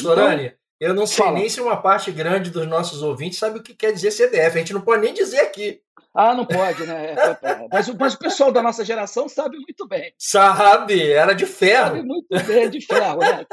então, 0.47 0.59
eu 0.83 0.93
não 0.93 1.07
sei 1.07 1.25
fala. 1.25 1.39
nem 1.39 1.49
se 1.49 1.61
uma 1.61 1.81
parte 1.81 2.11
grande 2.11 2.51
dos 2.51 2.67
nossos 2.67 3.03
ouvintes 3.03 3.39
sabe 3.39 3.61
o 3.61 3.63
que 3.63 3.73
quer 3.73 3.93
dizer 3.93 4.11
CDF. 4.11 4.57
A 4.57 4.59
gente 4.59 4.73
não 4.73 4.81
pode 4.81 5.03
nem 5.03 5.15
dizer 5.15 5.39
aqui. 5.39 5.81
Ah, 6.13 6.35
não 6.35 6.45
pode, 6.45 6.85
né? 6.85 7.15
É, 7.15 7.15
é, 7.15 7.53
é. 7.53 7.69
Mas, 7.71 7.89
mas, 7.95 8.15
o 8.15 8.19
pessoal 8.19 8.51
da 8.51 8.61
nossa 8.61 8.85
geração 8.85 9.29
sabe 9.29 9.57
muito 9.59 9.87
bem. 9.87 10.13
Sabe, 10.19 11.11
era 11.13 11.35
de 11.35 11.47
ferro. 11.47 11.97
Sabe 11.97 12.03
muito 12.03 12.27
bem, 12.29 12.69
de 12.69 12.81
ferro. 12.81 13.21
Né? 13.21 13.47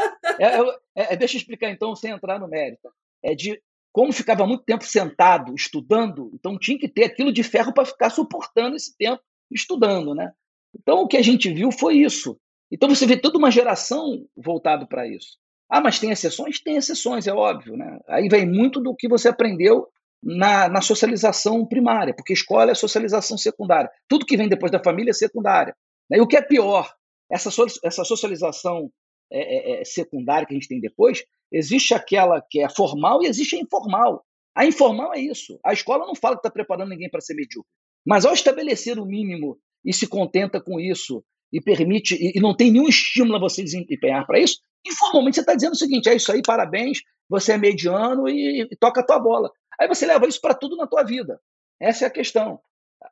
É, 0.96 1.14
é, 1.14 1.16
deixa 1.16 1.36
eu 1.36 1.40
explicar 1.40 1.70
então, 1.70 1.96
sem 1.96 2.12
entrar 2.12 2.40
no 2.40 2.48
mérito. 2.48 2.90
É 3.24 3.36
de 3.36 3.62
como 3.92 4.12
ficava 4.12 4.48
muito 4.48 4.64
tempo 4.64 4.84
sentado, 4.84 5.54
estudando, 5.54 6.32
então 6.34 6.58
tinha 6.58 6.80
que 6.80 6.88
ter 6.88 7.04
aquilo 7.04 7.32
de 7.32 7.44
ferro 7.44 7.74
para 7.74 7.86
ficar 7.86 8.10
suportando 8.10 8.76
esse 8.76 8.96
tempo 8.98 9.22
estudando, 9.52 10.16
né? 10.16 10.32
Então 10.74 11.02
o 11.02 11.08
que 11.08 11.18
a 11.18 11.22
gente 11.22 11.52
viu 11.52 11.72
foi 11.72 11.98
isso. 11.98 12.40
Então 12.72 12.90
você 12.90 13.06
vê 13.06 13.18
toda 13.18 13.38
uma 13.38 13.52
geração 13.52 14.26
voltado 14.36 14.88
para 14.88 15.08
isso. 15.08 15.38
Ah, 15.70 15.82
mas 15.82 16.00
tem 16.00 16.12
exceções? 16.12 16.60
Tem 16.60 16.78
exceções, 16.78 17.28
é 17.28 17.34
óbvio, 17.34 17.78
né? 17.78 18.00
Aí 18.08 18.28
vem 18.28 18.46
muito 18.46 18.82
do 18.82 18.96
que 18.96 19.08
você 19.08 19.30
aprendeu 19.30 19.88
na, 20.22 20.68
na 20.68 20.82
socialização 20.82 21.66
primária, 21.66 22.14
porque 22.14 22.34
escola 22.34 22.72
é 22.72 22.76
socialização 22.76 23.38
secundária. 23.38 23.90
Tudo 24.08 24.26
que 24.26 24.36
vem 24.36 24.50
depois 24.50 24.72
da 24.72 24.84
família 24.84 25.12
é 25.12 25.14
secundária. 25.14 25.76
Né? 26.10 26.18
E 26.18 26.22
o 26.22 26.28
que 26.28 26.36
é 26.36 26.42
pior, 26.42 26.92
essa, 27.32 27.52
so, 27.52 27.66
essa 27.84 28.04
socialização 28.04 28.92
é, 29.32 29.78
é, 29.78 29.82
é, 29.82 29.86
secundária 29.86 30.48
que 30.48 30.54
a 30.54 30.58
gente 30.58 30.68
tem 30.68 30.80
depois, 30.80 31.24
existe 31.52 31.94
aquela 31.94 32.42
que 32.50 32.62
é 32.62 32.70
formal 32.70 33.22
e 33.22 33.28
existe 33.28 33.56
a 33.56 33.60
informal. 33.60 34.26
A 34.56 34.66
informal 34.66 35.14
é 35.14 35.20
isso. 35.20 35.60
A 35.64 35.72
escola 35.72 36.06
não 36.06 36.16
fala 36.16 36.36
que 36.36 36.40
está 36.40 36.50
preparando 36.50 36.90
ninguém 36.90 37.10
para 37.10 37.22
ser 37.22 37.36
medíocre. 37.36 37.70
Mas 38.06 38.26
ao 38.26 38.34
estabelecer 38.34 38.98
o 39.00 39.06
mínimo 39.06 39.58
e 39.86 39.94
se 39.94 40.08
contenta 40.08 40.60
com 40.60 40.80
isso 40.80 41.24
e 41.52 41.62
permite, 41.62 42.16
e, 42.16 42.38
e 42.38 42.42
não 42.42 42.56
tem 42.56 42.72
nenhum 42.72 42.88
estímulo 42.88 43.36
a 43.36 43.40
você 43.40 43.64
desempenhar 43.64 44.26
para 44.26 44.40
isso, 44.40 44.60
informalmente 44.86 45.36
você 45.36 45.42
está 45.42 45.56
dizendo 45.56 45.74
o 45.74 45.78
seguinte: 45.78 46.10
é 46.10 46.16
isso 46.16 46.32
aí, 46.32 46.42
parabéns, 46.42 47.00
você 47.30 47.54
é 47.54 47.58
mediano 47.58 48.28
e, 48.28 48.62
e 48.62 48.76
toca 48.78 49.02
a 49.02 49.06
tua 49.06 49.20
bola. 49.20 49.52
Aí 49.80 49.88
você 49.88 50.06
leva 50.06 50.28
isso 50.28 50.42
para 50.42 50.54
tudo 50.54 50.76
na 50.76 50.88
tua 50.88 51.04
vida. 51.04 51.40
Essa 51.80 52.06
é 52.06 52.08
a 52.08 52.12
questão. 52.12 52.60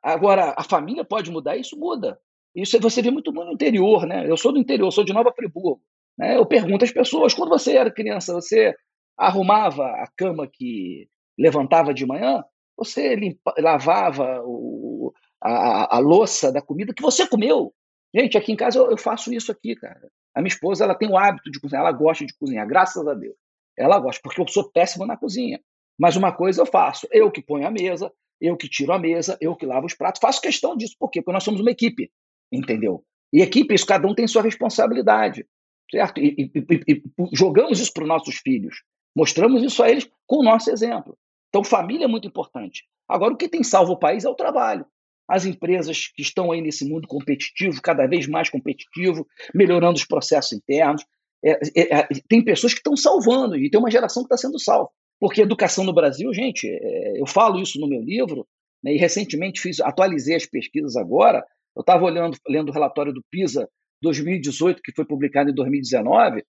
Agora, 0.02 0.54
a 0.56 0.62
família 0.62 1.04
pode 1.04 1.30
mudar? 1.30 1.56
Isso 1.56 1.78
muda. 1.78 2.18
Isso 2.54 2.78
você 2.80 3.00
vê 3.00 3.10
muito 3.10 3.32
no 3.32 3.52
interior, 3.52 4.06
né? 4.06 4.28
Eu 4.28 4.36
sou 4.36 4.52
do 4.52 4.58
interior, 4.58 4.90
sou 4.90 5.04
de 5.04 5.12
Nova 5.12 5.32
Friburgo. 5.32 5.80
Né? 6.18 6.36
Eu 6.36 6.44
pergunto 6.44 6.84
às 6.84 6.92
pessoas, 6.92 7.32
quando 7.32 7.50
você 7.50 7.76
era 7.76 7.90
criança, 7.90 8.34
você 8.34 8.74
arrumava 9.16 9.84
a 9.84 10.06
cama 10.16 10.48
que 10.50 11.08
levantava 11.38 11.94
de 11.94 12.04
manhã? 12.04 12.44
Você 12.76 13.14
limpa, 13.14 13.54
lavava 13.58 14.42
o, 14.44 15.12
a, 15.42 15.96
a, 15.96 15.98
louça 15.98 16.52
da 16.52 16.60
comida 16.60 16.94
que 16.94 17.02
você 17.02 17.26
comeu? 17.26 17.72
Gente, 18.14 18.38
aqui 18.38 18.52
em 18.52 18.56
casa 18.56 18.78
eu, 18.78 18.90
eu 18.90 18.96
faço 18.96 19.32
isso 19.32 19.52
aqui, 19.52 19.74
cara. 19.76 20.08
A 20.34 20.40
minha 20.40 20.48
esposa 20.48 20.84
ela 20.84 20.94
tem 20.94 21.10
o 21.10 21.16
hábito 21.16 21.50
de 21.50 21.60
cozinhar, 21.60 21.82
ela 21.82 21.92
gosta 21.92 22.24
de 22.24 22.36
cozinhar, 22.36 22.66
graças 22.66 23.06
a 23.06 23.14
Deus. 23.14 23.34
Ela 23.76 23.98
gosta, 23.98 24.20
porque 24.22 24.40
eu 24.40 24.48
sou 24.48 24.70
péssimo 24.70 25.06
na 25.06 25.16
cozinha. 25.16 25.60
Mas 25.98 26.16
uma 26.16 26.32
coisa 26.32 26.62
eu 26.62 26.66
faço, 26.66 27.08
eu 27.10 27.30
que 27.30 27.42
ponho 27.42 27.66
a 27.66 27.70
mesa, 27.70 28.12
eu 28.40 28.56
que 28.56 28.68
tiro 28.68 28.92
a 28.92 28.98
mesa, 28.98 29.36
eu 29.40 29.56
que 29.56 29.66
lavo 29.66 29.86
os 29.86 29.94
pratos, 29.94 30.20
faço 30.20 30.40
questão 30.40 30.76
disso. 30.76 30.94
Por 30.98 31.10
quê? 31.10 31.20
Porque 31.20 31.32
nós 31.32 31.44
somos 31.44 31.60
uma 31.60 31.70
equipe, 31.70 32.10
entendeu? 32.52 33.04
E 33.32 33.42
equipe, 33.42 33.74
isso 33.74 33.86
cada 33.86 34.06
um 34.06 34.14
tem 34.14 34.26
sua 34.26 34.42
responsabilidade, 34.42 35.46
certo? 35.90 36.20
E, 36.20 36.34
e, 36.38 36.52
e, 36.54 36.92
e 36.94 37.02
jogamos 37.32 37.80
isso 37.80 37.92
para 37.92 38.04
os 38.04 38.08
nossos 38.08 38.36
filhos, 38.36 38.82
mostramos 39.14 39.62
isso 39.62 39.82
a 39.82 39.90
eles 39.90 40.08
com 40.26 40.36
o 40.36 40.44
nosso 40.44 40.70
exemplo. 40.70 41.18
Então, 41.48 41.64
família 41.64 42.04
é 42.04 42.08
muito 42.08 42.28
importante. 42.28 42.84
Agora, 43.08 43.34
o 43.34 43.36
que 43.36 43.48
tem 43.48 43.62
salvo 43.62 43.92
o 43.92 43.98
país 43.98 44.24
é 44.24 44.28
o 44.28 44.34
trabalho. 44.34 44.86
As 45.28 45.44
empresas 45.44 46.08
que 46.14 46.22
estão 46.22 46.50
aí 46.50 46.60
nesse 46.60 46.88
mundo 46.88 47.06
competitivo, 47.06 47.82
cada 47.82 48.06
vez 48.06 48.26
mais 48.26 48.48
competitivo, 48.48 49.26
melhorando 49.54 49.98
os 49.98 50.04
processos 50.04 50.52
internos. 50.52 51.04
É, 51.44 51.52
é, 51.52 51.98
é, 52.00 52.08
tem 52.28 52.42
pessoas 52.42 52.72
que 52.72 52.80
estão 52.80 52.96
salvando 52.96 53.56
e 53.56 53.70
tem 53.70 53.78
uma 53.78 53.90
geração 53.90 54.22
que 54.22 54.26
está 54.26 54.36
sendo 54.36 54.58
salva. 54.58 54.88
Porque 55.20 55.42
educação 55.42 55.84
no 55.84 55.92
Brasil, 55.92 56.32
gente, 56.32 56.66
é, 56.66 57.20
eu 57.20 57.26
falo 57.26 57.60
isso 57.60 57.78
no 57.78 57.88
meu 57.88 58.00
livro, 58.00 58.46
né, 58.82 58.94
e 58.94 58.96
recentemente 58.96 59.60
fiz, 59.60 59.80
atualizei 59.80 60.36
as 60.36 60.46
pesquisas 60.46 60.96
agora. 60.96 61.44
Eu 61.76 61.80
estava 61.80 62.04
olhando, 62.04 62.36
lendo 62.48 62.70
o 62.70 62.72
relatório 62.72 63.12
do 63.12 63.22
PISA 63.30 63.68
2018, 64.02 64.80
que 64.82 64.92
foi 64.94 65.04
publicado 65.04 65.50
em 65.50 65.54
2019, 65.54 66.42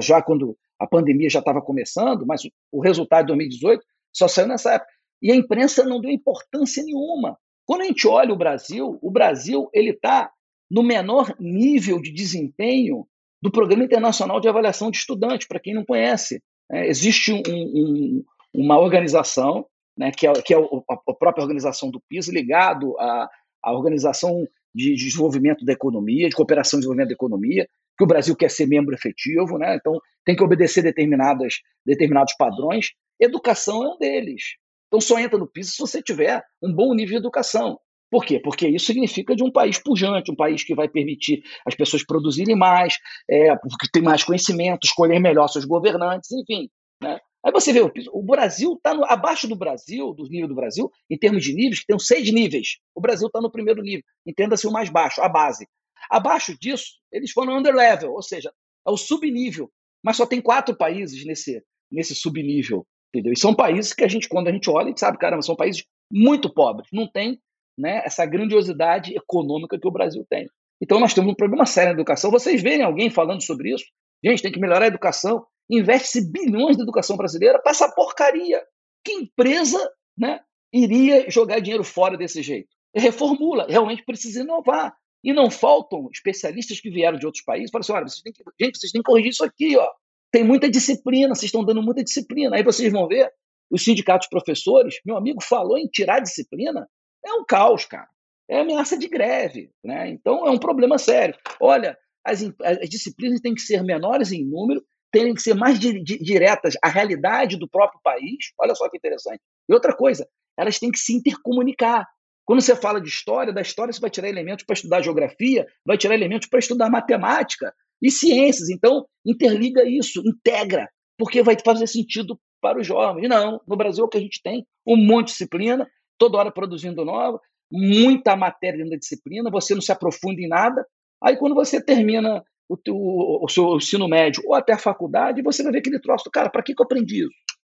já 0.00 0.22
quando 0.22 0.56
a 0.78 0.86
pandemia 0.86 1.30
já 1.30 1.38
estava 1.38 1.62
começando, 1.62 2.26
mas 2.26 2.42
o 2.72 2.80
resultado 2.80 3.22
de 3.22 3.28
2018 3.28 3.84
só 4.12 4.26
saiu 4.26 4.48
nessa 4.48 4.74
época. 4.74 4.90
E 5.22 5.30
a 5.32 5.36
imprensa 5.36 5.84
não 5.84 6.00
deu 6.00 6.10
importância 6.10 6.82
nenhuma. 6.82 7.38
Quando 7.66 7.82
a 7.82 7.84
gente 7.84 8.06
olha 8.06 8.32
o 8.32 8.38
Brasil, 8.38 8.98
o 9.00 9.10
Brasil 9.10 9.68
ele 9.72 9.90
está 9.90 10.30
no 10.70 10.82
menor 10.82 11.34
nível 11.38 12.00
de 12.00 12.12
desempenho 12.12 13.06
do 13.42 13.50
Programa 13.50 13.84
Internacional 13.84 14.40
de 14.40 14.48
Avaliação 14.48 14.90
de 14.90 14.98
Estudantes, 14.98 15.46
para 15.46 15.60
quem 15.60 15.74
não 15.74 15.84
conhece. 15.84 16.42
É, 16.70 16.88
existe 16.88 17.32
um, 17.32 17.42
um, 17.46 18.24
uma 18.54 18.78
organização, 18.80 19.66
né, 19.96 20.10
que 20.10 20.26
é, 20.26 20.32
que 20.32 20.54
é 20.54 20.56
a 20.56 21.12
própria 21.14 21.42
organização 21.42 21.90
do 21.90 22.00
PISA, 22.08 22.32
ligado 22.32 22.98
à, 22.98 23.28
à 23.62 23.72
Organização 23.72 24.46
de 24.74 24.94
Desenvolvimento 24.94 25.64
da 25.64 25.72
Economia, 25.72 26.28
de 26.28 26.34
Cooperação 26.34 26.78
e 26.78 26.80
Desenvolvimento 26.80 27.08
da 27.08 27.14
Economia, 27.14 27.68
que 27.96 28.04
o 28.04 28.06
Brasil 28.06 28.34
quer 28.34 28.50
ser 28.50 28.66
membro 28.66 28.94
efetivo, 28.94 29.56
né? 29.56 29.76
então 29.76 30.00
tem 30.24 30.34
que 30.34 30.42
obedecer 30.42 30.82
determinadas, 30.82 31.60
determinados 31.86 32.34
padrões. 32.36 32.92
Educação 33.20 33.84
é 33.84 33.88
um 33.94 33.98
deles. 33.98 34.56
Então 34.94 35.00
só 35.00 35.18
entra 35.18 35.36
no 35.36 35.48
PISA 35.48 35.72
se 35.72 35.78
você 35.78 36.00
tiver 36.00 36.40
um 36.62 36.72
bom 36.72 36.94
nível 36.94 37.14
de 37.14 37.16
educação. 37.16 37.80
Por 38.08 38.24
quê? 38.24 38.38
Porque 38.38 38.68
isso 38.68 38.86
significa 38.86 39.34
de 39.34 39.42
um 39.42 39.50
país 39.50 39.76
pujante, 39.76 40.30
um 40.30 40.36
país 40.36 40.62
que 40.62 40.72
vai 40.72 40.88
permitir 40.88 41.42
as 41.66 41.74
pessoas 41.74 42.06
produzirem 42.06 42.54
mais, 42.54 42.96
é, 43.28 43.56
que 43.56 43.90
tem 43.92 44.00
mais 44.00 44.22
conhecimento, 44.22 44.84
escolher 44.84 45.18
melhor 45.18 45.48
seus 45.48 45.64
governantes, 45.64 46.30
enfim. 46.30 46.70
Né? 47.02 47.18
Aí 47.44 47.50
você 47.50 47.72
vê, 47.72 47.80
o 48.12 48.22
Brasil 48.22 48.74
está 48.74 48.92
abaixo 49.12 49.48
do 49.48 49.56
Brasil, 49.56 50.14
do 50.14 50.28
nível 50.28 50.46
do 50.46 50.54
Brasil, 50.54 50.88
em 51.10 51.18
termos 51.18 51.42
de 51.42 51.52
níveis, 51.52 51.80
que 51.80 51.86
tem 51.86 51.98
seis 51.98 52.32
níveis. 52.32 52.76
O 52.94 53.00
Brasil 53.00 53.26
está 53.26 53.40
no 53.40 53.50
primeiro 53.50 53.82
nível, 53.82 54.04
entenda-se 54.24 54.64
o 54.64 54.70
mais 54.70 54.88
baixo, 54.88 55.20
a 55.22 55.28
base. 55.28 55.66
Abaixo 56.08 56.56
disso, 56.56 56.84
eles 57.10 57.32
foram 57.32 57.58
under 57.58 57.74
level, 57.74 58.12
ou 58.12 58.22
seja, 58.22 58.52
é 58.86 58.90
o 58.92 58.96
subnível. 58.96 59.68
Mas 60.04 60.18
só 60.18 60.24
tem 60.24 60.40
quatro 60.40 60.76
países 60.76 61.26
nesse, 61.26 61.60
nesse 61.90 62.14
subnível. 62.14 62.86
Entendeu? 63.14 63.32
E 63.32 63.38
são 63.38 63.54
países 63.54 63.94
que 63.94 64.02
a 64.02 64.08
gente, 64.08 64.28
quando 64.28 64.48
a 64.48 64.52
gente 64.52 64.68
olha, 64.68 64.86
a 64.86 64.88
gente 64.88 64.98
sabe, 64.98 65.18
caramba, 65.18 65.40
são 65.40 65.54
países 65.54 65.84
muito 66.10 66.52
pobres. 66.52 66.88
Não 66.92 67.06
tem 67.08 67.40
né, 67.78 68.02
essa 68.04 68.26
grandiosidade 68.26 69.14
econômica 69.14 69.78
que 69.78 69.86
o 69.86 69.92
Brasil 69.92 70.26
tem. 70.28 70.48
Então 70.82 70.98
nós 70.98 71.14
temos 71.14 71.30
um 71.30 71.36
problema 71.36 71.64
sério 71.64 71.90
na 71.90 71.94
educação. 71.94 72.28
Vocês 72.28 72.60
verem 72.60 72.82
alguém 72.82 73.08
falando 73.10 73.40
sobre 73.40 73.72
isso? 73.72 73.84
Gente, 74.24 74.42
tem 74.42 74.50
que 74.50 74.58
melhorar 74.58 74.86
a 74.86 74.88
educação. 74.88 75.46
Investe-se 75.70 76.28
bilhões 76.28 76.76
na 76.76 76.82
educação 76.82 77.16
brasileira 77.16 77.60
para 77.62 77.70
essa 77.70 77.88
porcaria. 77.94 78.60
Que 79.04 79.12
empresa 79.12 79.78
né, 80.18 80.40
iria 80.72 81.30
jogar 81.30 81.60
dinheiro 81.60 81.84
fora 81.84 82.16
desse 82.16 82.42
jeito? 82.42 82.68
Reformula, 82.92 83.66
realmente 83.68 84.04
precisa 84.04 84.40
inovar. 84.40 84.92
E 85.22 85.32
não 85.32 85.50
faltam 85.50 86.08
especialistas 86.12 86.80
que 86.80 86.90
vieram 86.90 87.16
de 87.16 87.26
outros 87.26 87.44
países 87.44 87.70
para 87.70 87.80
assim: 87.80 87.92
olha, 87.92 88.08
vocês 88.08 88.22
têm 88.22 88.32
que, 88.32 88.42
gente, 88.60 88.78
vocês 88.78 88.92
têm 88.92 89.02
que 89.02 89.06
corrigir 89.06 89.30
isso 89.30 89.44
aqui, 89.44 89.76
ó. 89.76 89.88
Tem 90.34 90.42
muita 90.42 90.68
disciplina, 90.68 91.32
vocês 91.32 91.44
estão 91.44 91.64
dando 91.64 91.80
muita 91.80 92.02
disciplina. 92.02 92.56
Aí 92.56 92.64
vocês 92.64 92.90
vão 92.90 93.06
ver 93.06 93.30
os 93.70 93.84
sindicatos 93.84 94.26
professores, 94.26 94.96
meu 95.06 95.16
amigo 95.16 95.40
falou 95.40 95.78
em 95.78 95.86
tirar 95.86 96.18
disciplina, 96.18 96.88
é 97.24 97.32
um 97.34 97.44
caos, 97.44 97.84
cara. 97.84 98.08
É 98.50 98.58
ameaça 98.58 98.98
de 98.98 99.06
greve, 99.06 99.70
né? 99.84 100.08
Então 100.08 100.44
é 100.44 100.50
um 100.50 100.58
problema 100.58 100.98
sério. 100.98 101.36
Olha, 101.60 101.96
as, 102.24 102.42
as 102.64 102.88
disciplinas 102.88 103.40
têm 103.40 103.54
que 103.54 103.60
ser 103.60 103.84
menores 103.84 104.32
em 104.32 104.44
número, 104.44 104.84
têm 105.12 105.32
que 105.32 105.40
ser 105.40 105.54
mais 105.54 105.78
di, 105.78 106.02
di, 106.02 106.18
diretas 106.18 106.74
à 106.82 106.88
realidade 106.88 107.56
do 107.56 107.68
próprio 107.68 108.00
país. 108.02 108.52
Olha 108.58 108.74
só 108.74 108.88
que 108.88 108.96
interessante. 108.96 109.40
E 109.68 109.72
outra 109.72 109.94
coisa, 109.94 110.28
elas 110.58 110.80
têm 110.80 110.90
que 110.90 110.98
se 110.98 111.14
intercomunicar. 111.14 112.08
Quando 112.44 112.60
você 112.60 112.74
fala 112.74 113.00
de 113.00 113.08
história, 113.08 113.52
da 113.52 113.62
história 113.62 113.92
você 113.92 114.00
vai 114.00 114.10
tirar 114.10 114.28
elementos 114.28 114.64
para 114.64 114.74
estudar 114.74 115.00
geografia, 115.00 115.64
vai 115.86 115.96
tirar 115.96 116.14
elementos 116.16 116.48
para 116.48 116.58
estudar 116.58 116.90
matemática 116.90 117.72
e 118.02 118.10
ciências. 118.10 118.68
Então, 118.70 119.06
interliga 119.24 119.82
isso, 119.84 120.22
integra, 120.26 120.88
porque 121.18 121.42
vai 121.42 121.56
fazer 121.64 121.86
sentido 121.86 122.38
para 122.60 122.80
os 122.80 122.86
jovens. 122.86 123.28
Não, 123.28 123.60
no 123.66 123.76
Brasil 123.76 124.04
é 124.04 124.06
o 124.06 124.10
que 124.10 124.18
a 124.18 124.20
gente 124.20 124.40
tem, 124.42 124.66
um 124.86 124.96
monte 124.96 125.26
de 125.26 125.32
disciplina, 125.32 125.88
toda 126.18 126.38
hora 126.38 126.52
produzindo 126.52 127.04
nova, 127.04 127.40
muita 127.70 128.36
matéria 128.36 128.78
dentro 128.78 128.92
da 128.92 128.98
disciplina, 128.98 129.50
você 129.50 129.74
não 129.74 129.82
se 129.82 129.92
aprofunda 129.92 130.40
em 130.40 130.48
nada. 130.48 130.86
Aí, 131.22 131.36
quando 131.36 131.54
você 131.54 131.82
termina 131.82 132.42
o, 132.68 132.76
teu, 132.76 132.96
o 132.96 133.48
seu 133.48 133.76
ensino 133.76 134.08
médio 134.08 134.42
ou 134.46 134.54
até 134.54 134.72
a 134.72 134.78
faculdade, 134.78 135.42
você 135.42 135.62
vai 135.62 135.72
ver 135.72 135.78
aquele 135.78 136.00
troço, 136.00 136.30
cara, 136.30 136.50
para 136.50 136.62
que, 136.62 136.74
que 136.74 136.80
eu 136.80 136.84
aprendi 136.84 137.24
isso? 137.24 137.34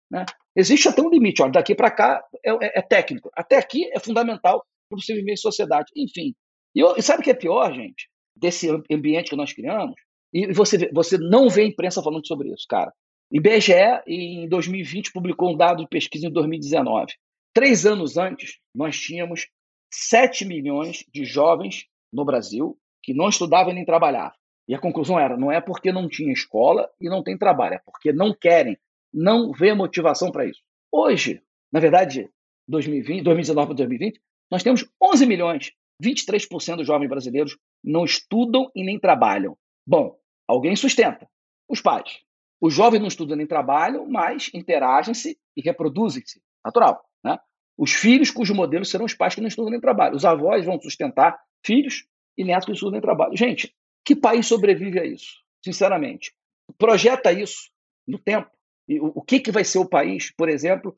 Né? 0.10 0.26
Existe 0.56 0.88
até 0.88 1.02
um 1.02 1.10
limite, 1.10 1.42
olha, 1.42 1.52
daqui 1.52 1.76
para 1.76 1.92
cá 1.92 2.24
é, 2.46 2.52
é, 2.52 2.80
é, 2.80 2.82
técnico, 2.82 3.30
até 3.36 3.58
aqui 3.58 3.90
é 3.94 4.00
fundamental 4.00 4.64
para 4.90 5.00
você 5.00 5.14
viver 5.14 5.34
em 5.34 5.38
sociedade. 5.38 5.92
Enfim, 5.96 6.34
e, 6.74 6.80
eu, 6.80 6.96
e 6.96 7.02
sabe 7.02 7.22
o 7.22 7.24
que 7.24 7.32
é 7.32 7.36
pior, 7.36 7.74
gente, 7.74 8.10
desse 8.36 8.70
ambiente 8.92 9.30
que 9.30 9.36
nós 9.36 9.52
criamos? 9.52 9.96
E 10.38 10.54
você, 10.54 10.88
você 10.94 11.18
não 11.18 11.50
vê 11.50 11.66
imprensa 11.66 12.04
falando 12.04 12.28
sobre 12.28 12.54
isso, 12.54 12.68
cara. 12.70 12.94
IBGE, 13.32 14.04
em 14.06 14.48
2020, 14.48 15.12
publicou 15.12 15.52
um 15.52 15.58
dado 15.58 15.82
de 15.82 15.90
pesquisa 15.90 16.28
em 16.28 16.32
2019. 16.32 17.12
Três 17.52 17.88
anos 17.88 18.18
antes, 18.18 18.60
nós 18.74 18.96
tínhamos 18.96 19.48
7 19.92 20.46
milhões 20.46 21.04
de 21.12 21.26
jovens 21.26 21.88
no 22.14 22.24
Brasil 22.24 22.78
que 23.02 23.16
não 23.16 23.30
estudavam 23.30 23.74
nem 23.74 23.84
trabalhavam. 23.84 24.38
E 24.68 24.76
a 24.76 24.80
conclusão 24.80 25.20
era: 25.20 25.36
não 25.36 25.52
é 25.52 25.60
porque 25.60 25.92
não 25.92 26.08
tinha 26.08 26.32
escola 26.32 26.88
e 27.02 27.10
não 27.10 27.24
tem 27.24 27.36
trabalho, 27.36 27.74
é 27.74 27.82
porque 27.84 28.14
não 28.14 28.32
querem, 28.32 28.78
não 29.12 29.52
vê 29.52 29.74
motivação 29.74 30.32
para 30.32 30.46
isso. 30.46 30.62
Hoje, 30.92 31.42
na 31.72 31.80
verdade, 31.80 32.30
2020, 32.68 33.24
2019 33.24 33.68
para 33.70 33.76
2020, 33.76 34.22
nós 34.52 34.62
temos 34.62 34.88
11 35.02 35.26
milhões, 35.26 35.72
23% 36.00 36.76
dos 36.76 36.86
jovens 36.86 37.10
brasileiros 37.10 37.58
não 37.84 38.06
estudam 38.06 38.70
e 38.76 38.84
nem 38.84 39.00
trabalham. 39.00 39.58
Bom, 39.84 40.16
alguém 40.48 40.76
sustenta, 40.76 41.28
os 41.70 41.82
pais. 41.82 42.20
Os 42.60 42.74
jovens 42.74 43.00
não 43.00 43.08
estudam 43.08 43.38
nem 43.38 43.46
trabalham, 43.46 44.08
mas 44.10 44.50
interagem-se 44.54 45.38
e 45.56 45.62
reproduzem-se. 45.62 46.42
Natural. 46.66 47.04
Né? 47.24 47.38
Os 47.78 47.94
filhos 47.94 48.32
cujos 48.32 48.56
modelos 48.56 48.90
serão 48.90 49.06
os 49.06 49.14
pais 49.14 49.36
que 49.36 49.42
não 49.42 49.48
estudam 49.48 49.72
nem 49.72 49.80
trabalham. 49.80 50.16
Os 50.16 50.26
avós 50.26 50.66
vão 50.66 50.82
sustentar 50.82 51.40
filhos 51.64 52.08
e 52.38 52.44
netos 52.44 52.66
que 52.66 52.72
não 52.72 52.76
estudam 52.76 52.94
nem 52.94 53.02
trabalham. 53.02 53.36
Gente, 53.36 53.74
que 54.04 54.16
país 54.16 54.48
sobrevive 54.48 55.00
a 55.00 55.06
isso? 55.06 55.42
Sinceramente. 55.64 56.34
Projeta 56.78 57.32
isso 57.32 57.70
no 58.08 58.18
tempo. 58.18 58.50
E 58.88 59.00
o, 59.00 59.22
que, 59.22 59.40
que 59.40 59.52
vai 59.52 59.64
ser 59.64 59.80
o 59.80 59.88
país, 59.88 60.32
por 60.32 60.50
exemplo? 60.50 60.98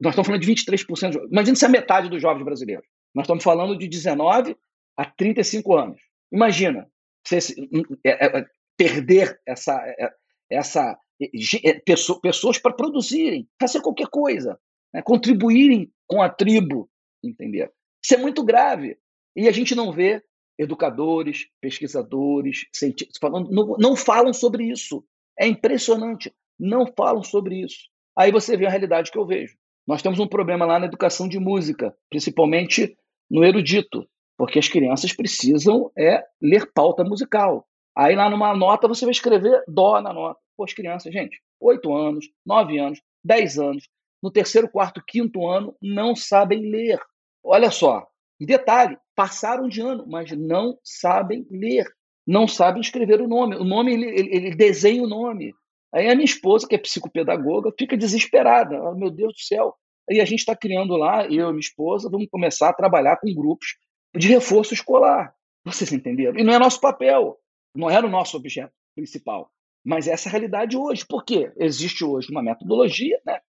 Nós 0.00 0.12
estamos 0.12 0.26
falando 0.26 0.42
de 0.42 0.52
23%. 0.52 1.10
De... 1.10 1.18
Imagina 1.28 1.56
se 1.56 1.64
a 1.64 1.68
metade 1.68 2.10
dos 2.10 2.20
jovens 2.20 2.44
brasileiros. 2.44 2.86
Nós 3.14 3.24
estamos 3.24 3.42
falando 3.42 3.78
de 3.78 3.88
19 3.88 4.56
a 4.96 5.04
35 5.04 5.76
anos. 5.76 6.00
Imagina 6.32 6.90
você 7.24 7.38
é, 8.04 8.38
é, 8.38 8.46
perder 8.80 9.38
essa, 9.46 9.76
é, 9.76 10.10
essa 10.50 10.98
pessoas 12.22 12.56
para 12.56 12.72
produzirem, 12.72 13.46
fazer 13.60 13.82
qualquer 13.82 14.08
coisa, 14.08 14.58
né? 14.90 15.02
contribuírem 15.02 15.92
com 16.06 16.22
a 16.22 16.30
tribo, 16.30 16.88
entender? 17.22 17.70
Isso 18.02 18.14
é 18.14 18.16
muito 18.16 18.42
grave. 18.42 18.96
E 19.36 19.46
a 19.46 19.52
gente 19.52 19.74
não 19.74 19.92
vê 19.92 20.22
educadores, 20.58 21.46
pesquisadores, 21.60 22.64
cientistas 22.72 23.18
falando, 23.20 23.50
não, 23.50 23.76
não 23.78 23.94
falam 23.94 24.32
sobre 24.32 24.64
isso. 24.64 25.04
É 25.38 25.46
impressionante. 25.46 26.34
Não 26.58 26.86
falam 26.86 27.22
sobre 27.22 27.62
isso. 27.62 27.80
Aí 28.16 28.32
você 28.32 28.56
vê 28.56 28.64
a 28.64 28.70
realidade 28.70 29.10
que 29.10 29.18
eu 29.18 29.26
vejo. 29.26 29.58
Nós 29.86 30.00
temos 30.00 30.18
um 30.18 30.26
problema 30.26 30.64
lá 30.64 30.78
na 30.78 30.86
educação 30.86 31.28
de 31.28 31.38
música, 31.38 31.94
principalmente 32.08 32.96
no 33.30 33.44
erudito, 33.44 34.08
porque 34.38 34.58
as 34.58 34.68
crianças 34.68 35.12
precisam 35.12 35.90
é 35.98 36.24
ler 36.40 36.72
pauta 36.72 37.04
musical. 37.04 37.66
Aí 37.96 38.14
lá 38.14 38.30
numa 38.30 38.54
nota 38.56 38.88
você 38.88 39.04
vai 39.04 39.12
escrever 39.12 39.62
dó 39.66 40.00
na 40.00 40.12
nota. 40.12 40.40
Pô, 40.56 40.64
as 40.64 40.72
crianças, 40.72 41.12
gente, 41.12 41.40
8 41.60 41.94
anos, 41.94 42.26
9 42.44 42.78
anos, 42.78 43.00
10 43.24 43.58
anos, 43.58 43.88
no 44.22 44.30
terceiro, 44.30 44.68
quarto, 44.68 45.02
quinto 45.06 45.46
ano, 45.48 45.74
não 45.80 46.14
sabem 46.14 46.70
ler. 46.70 47.00
Olha 47.42 47.70
só, 47.70 48.06
detalhe, 48.38 48.98
passaram 49.14 49.68
de 49.68 49.80
ano, 49.80 50.04
mas 50.06 50.30
não 50.32 50.78
sabem 50.84 51.46
ler, 51.50 51.86
não 52.26 52.46
sabem 52.46 52.80
escrever 52.80 53.20
o 53.20 53.28
nome. 53.28 53.56
O 53.56 53.64
nome, 53.64 53.92
ele, 53.92 54.06
ele, 54.06 54.36
ele 54.36 54.54
desenha 54.54 55.02
o 55.02 55.08
nome. 55.08 55.54
Aí 55.92 56.08
a 56.08 56.14
minha 56.14 56.24
esposa, 56.24 56.68
que 56.68 56.74
é 56.74 56.78
psicopedagoga, 56.78 57.72
fica 57.76 57.96
desesperada. 57.96 58.80
Oh, 58.82 58.94
meu 58.94 59.10
Deus 59.10 59.32
do 59.32 59.40
céu. 59.40 59.74
Aí 60.08 60.20
a 60.20 60.24
gente 60.24 60.40
está 60.40 60.56
criando 60.56 60.96
lá, 60.96 61.26
eu 61.26 61.48
e 61.48 61.50
minha 61.50 61.60
esposa, 61.60 62.08
vamos 62.10 62.28
começar 62.30 62.68
a 62.68 62.74
trabalhar 62.74 63.16
com 63.16 63.32
grupos 63.34 63.76
de 64.16 64.28
reforço 64.28 64.74
escolar. 64.74 65.34
Vocês 65.64 65.92
entenderam? 65.92 66.38
E 66.38 66.44
não 66.44 66.54
é 66.54 66.58
nosso 66.58 66.80
papel, 66.80 67.38
não 67.74 67.90
era 67.90 68.06
o 68.06 68.10
nosso 68.10 68.36
objeto 68.36 68.72
principal. 68.94 69.50
Mas 69.84 70.06
essa 70.06 70.28
é 70.28 70.30
a 70.30 70.32
realidade 70.32 70.76
hoje. 70.76 71.06
Por 71.06 71.24
quê? 71.24 71.52
Existe 71.56 72.04
hoje 72.04 72.30
uma 72.30 72.42
metodologia, 72.42 73.18
né, 73.24 73.40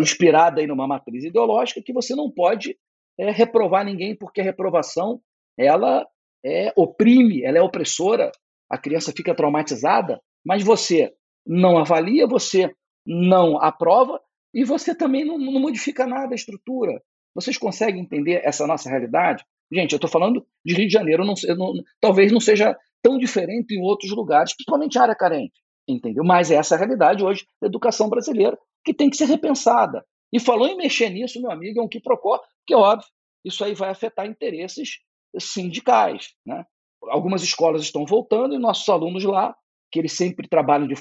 inspirada 0.00 0.60
aí 0.60 0.66
numa 0.66 0.86
matriz 0.86 1.24
ideológica, 1.24 1.82
que 1.82 1.92
você 1.92 2.14
não 2.14 2.30
pode 2.30 2.76
é, 3.18 3.30
reprovar 3.30 3.84
ninguém, 3.84 4.14
porque 4.14 4.40
a 4.40 4.44
reprovação 4.44 5.20
ela 5.58 6.06
é, 6.44 6.72
oprime, 6.76 7.42
ela 7.42 7.58
é 7.58 7.62
opressora, 7.62 8.30
a 8.68 8.78
criança 8.78 9.12
fica 9.12 9.34
traumatizada, 9.34 10.20
mas 10.44 10.62
você 10.62 11.12
não 11.46 11.78
avalia, 11.78 12.26
você 12.26 12.72
não 13.04 13.60
aprova 13.60 14.20
e 14.54 14.64
você 14.64 14.94
também 14.94 15.24
não, 15.24 15.38
não 15.38 15.60
modifica 15.60 16.06
nada 16.06 16.32
a 16.32 16.36
estrutura. 16.36 17.02
Vocês 17.34 17.58
conseguem 17.58 18.02
entender 18.02 18.40
essa 18.44 18.66
nossa 18.66 18.88
realidade? 18.88 19.44
Gente, 19.72 19.92
eu 19.92 19.96
estou 19.96 20.10
falando 20.10 20.44
de 20.64 20.74
Rio 20.74 20.86
de 20.86 20.92
Janeiro, 20.92 21.24
não, 21.24 21.34
não, 21.56 21.74
talvez 22.00 22.32
não 22.32 22.40
seja 22.40 22.76
tão 23.02 23.18
diferente 23.18 23.74
em 23.74 23.82
outros 23.82 24.10
lugares, 24.10 24.54
principalmente 24.54 24.98
área 24.98 25.14
carente, 25.14 25.54
entendeu? 25.88 26.24
Mas 26.24 26.50
essa 26.50 26.74
é 26.74 26.76
a 26.76 26.78
realidade 26.78 27.24
hoje 27.24 27.46
da 27.60 27.66
educação 27.66 28.08
brasileira, 28.08 28.58
que 28.84 28.94
tem 28.94 29.10
que 29.10 29.16
ser 29.16 29.26
repensada. 29.26 30.04
E 30.32 30.38
falou 30.38 30.68
em 30.68 30.76
mexer 30.76 31.10
nisso, 31.10 31.40
meu 31.40 31.50
amigo, 31.50 31.80
é 31.80 31.82
um 31.82 31.88
que 31.88 32.00
procura, 32.00 32.40
que 32.66 32.74
é 32.74 32.76
óbvio, 32.76 33.06
isso 33.44 33.64
aí 33.64 33.74
vai 33.74 33.90
afetar 33.90 34.26
interesses 34.26 34.98
sindicais, 35.38 36.30
né? 36.46 36.64
Algumas 37.04 37.42
escolas 37.42 37.82
estão 37.82 38.04
voltando 38.04 38.54
e 38.54 38.58
nossos 38.58 38.88
alunos 38.88 39.24
lá, 39.24 39.54
que 39.90 39.98
eles 39.98 40.12
sempre 40.12 40.46
trabalham 40.48 40.86
de 40.86 40.94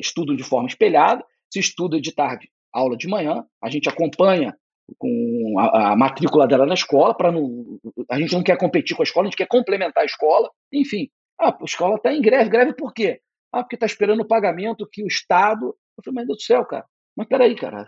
estudam 0.00 0.34
de 0.34 0.42
forma 0.42 0.66
espelhada, 0.66 1.24
se 1.52 1.60
estuda 1.60 2.00
de 2.00 2.12
tarde, 2.12 2.48
aula 2.72 2.96
de 2.96 3.06
manhã, 3.06 3.44
a 3.62 3.70
gente 3.70 3.88
acompanha 3.88 4.56
com 4.96 5.54
a, 5.58 5.92
a 5.92 5.96
matrícula 5.96 6.46
dela 6.46 6.64
na 6.64 6.74
escola, 6.74 7.14
para 7.14 7.30
não. 7.30 7.78
A 8.10 8.18
gente 8.18 8.32
não 8.32 8.42
quer 8.42 8.56
competir 8.56 8.96
com 8.96 9.02
a 9.02 9.04
escola, 9.04 9.26
a 9.26 9.30
gente 9.30 9.36
quer 9.36 9.48
complementar 9.48 10.02
a 10.02 10.06
escola. 10.06 10.50
Enfim, 10.72 11.08
ah, 11.38 11.56
a 11.58 11.64
escola 11.64 11.96
está 11.96 12.12
em 12.12 12.20
greve. 12.20 12.50
Greve 12.50 12.74
por 12.74 12.92
quê? 12.92 13.20
Ah, 13.52 13.62
porque 13.62 13.76
está 13.76 13.86
esperando 13.86 14.20
o 14.20 14.28
pagamento 14.28 14.88
que 14.90 15.02
o 15.02 15.06
Estado. 15.06 15.76
Eu 15.96 16.04
falei, 16.04 16.16
mas 16.16 16.26
Deus 16.26 16.38
do 16.38 16.42
céu, 16.42 16.64
cara. 16.64 16.84
Mas 17.16 17.28
peraí, 17.28 17.54
cara. 17.54 17.86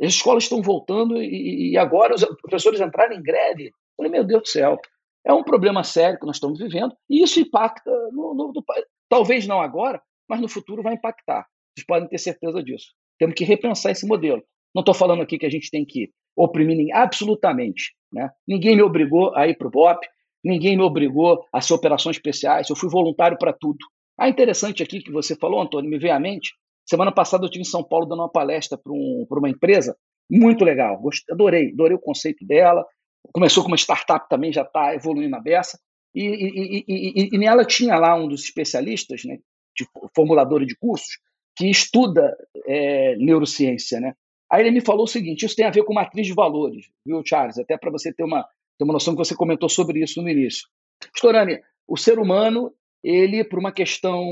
As 0.00 0.14
escolas 0.14 0.44
estão 0.44 0.62
voltando 0.62 1.22
e, 1.22 1.72
e 1.72 1.78
agora 1.78 2.14
os 2.14 2.24
professores 2.40 2.80
entraram 2.80 3.14
em 3.14 3.22
greve. 3.22 3.66
Eu 3.66 3.72
falei, 3.96 4.12
meu 4.12 4.24
Deus 4.24 4.42
do 4.42 4.48
céu. 4.48 4.78
É 5.24 5.32
um 5.32 5.44
problema 5.44 5.84
sério 5.84 6.18
que 6.18 6.26
nós 6.26 6.36
estamos 6.36 6.58
vivendo 6.58 6.96
e 7.08 7.22
isso 7.22 7.38
impacta 7.38 7.90
no, 8.12 8.34
no, 8.34 8.52
no 8.52 8.64
talvez 9.08 9.46
não 9.46 9.60
agora, 9.60 10.02
mas 10.28 10.40
no 10.40 10.48
futuro 10.48 10.82
vai 10.82 10.94
impactar. 10.94 11.46
Vocês 11.74 11.86
podem 11.86 12.08
ter 12.08 12.18
certeza 12.18 12.62
disso. 12.62 12.92
Temos 13.18 13.34
que 13.36 13.44
repensar 13.44 13.92
esse 13.92 14.06
modelo. 14.06 14.42
Não 14.74 14.80
estou 14.80 14.94
falando 14.94 15.22
aqui 15.22 15.38
que 15.38 15.46
a 15.46 15.50
gente 15.50 15.70
tem 15.70 15.84
que 15.84 16.10
oprimir 16.36 16.76
ninguém, 16.76 16.94
absolutamente. 16.94 17.94
Né? 18.12 18.30
Ninguém 18.48 18.74
me 18.74 18.82
obrigou 18.82 19.34
a 19.36 19.46
ir 19.46 19.56
para 19.56 19.68
o 19.68 19.70
BOP, 19.70 20.04
ninguém 20.44 20.76
me 20.76 20.82
obrigou 20.82 21.44
a 21.52 21.60
ser 21.60 21.74
operações 21.74 22.16
especiais, 22.16 22.68
eu 22.68 22.76
fui 22.76 22.88
voluntário 22.88 23.38
para 23.38 23.52
tudo. 23.52 23.78
Ah, 24.18 24.28
interessante 24.28 24.82
aqui 24.82 25.00
que 25.00 25.10
você 25.10 25.36
falou, 25.36 25.60
Antônio, 25.60 25.90
me 25.90 25.98
veio 25.98 26.14
à 26.14 26.20
mente. 26.20 26.54
Semana 26.84 27.12
passada 27.12 27.44
eu 27.44 27.46
estive 27.46 27.62
em 27.62 27.64
São 27.64 27.82
Paulo 27.82 28.06
dando 28.06 28.20
uma 28.20 28.30
palestra 28.30 28.76
para 28.76 28.92
um, 28.92 29.26
uma 29.30 29.48
empresa, 29.48 29.96
muito 30.30 30.64
legal, 30.64 30.98
gostei, 30.98 31.32
adorei, 31.32 31.70
adorei 31.72 31.96
o 31.96 32.00
conceito 32.00 32.44
dela. 32.46 32.84
Começou 33.32 33.62
com 33.62 33.68
uma 33.68 33.76
startup 33.76 34.28
também, 34.28 34.52
já 34.52 34.62
está 34.62 34.94
evoluindo 34.94 35.36
a 35.36 35.40
beça. 35.40 35.78
e, 36.14 36.24
e, 36.24 36.84
e, 36.88 37.28
e, 37.32 37.38
nela 37.38 37.64
tinha 37.64 37.96
lá 37.96 38.14
um 38.14 38.28
dos 38.28 38.44
especialistas, 38.44 39.24
né, 39.24 39.38
de 39.76 39.86
formulador 40.14 40.64
de 40.66 40.76
cursos, 40.76 41.18
que 41.56 41.70
estuda 41.70 42.36
é, 42.66 43.16
neurociência, 43.16 44.00
né? 44.00 44.14
Aí 44.50 44.62
ele 44.62 44.70
me 44.70 44.80
falou 44.80 45.04
o 45.04 45.08
seguinte: 45.08 45.46
isso 45.46 45.56
tem 45.56 45.64
a 45.64 45.70
ver 45.70 45.84
com 45.84 45.94
matriz 45.94 46.26
de 46.26 46.34
valores, 46.34 46.86
viu, 47.04 47.22
Charles? 47.24 47.58
Até 47.58 47.78
para 47.78 47.90
você 47.90 48.12
ter 48.12 48.24
uma, 48.24 48.46
ter 48.78 48.84
uma 48.84 48.92
noção 48.92 49.14
que 49.14 49.18
você 49.18 49.34
comentou 49.34 49.68
sobre 49.68 50.02
isso 50.02 50.20
no 50.22 50.28
início. 50.28 50.68
Storani, 51.14 51.58
o 51.86 51.96
ser 51.96 52.18
humano, 52.18 52.72
ele, 53.02 53.44
por 53.44 53.58
uma 53.58 53.72
questão 53.72 54.22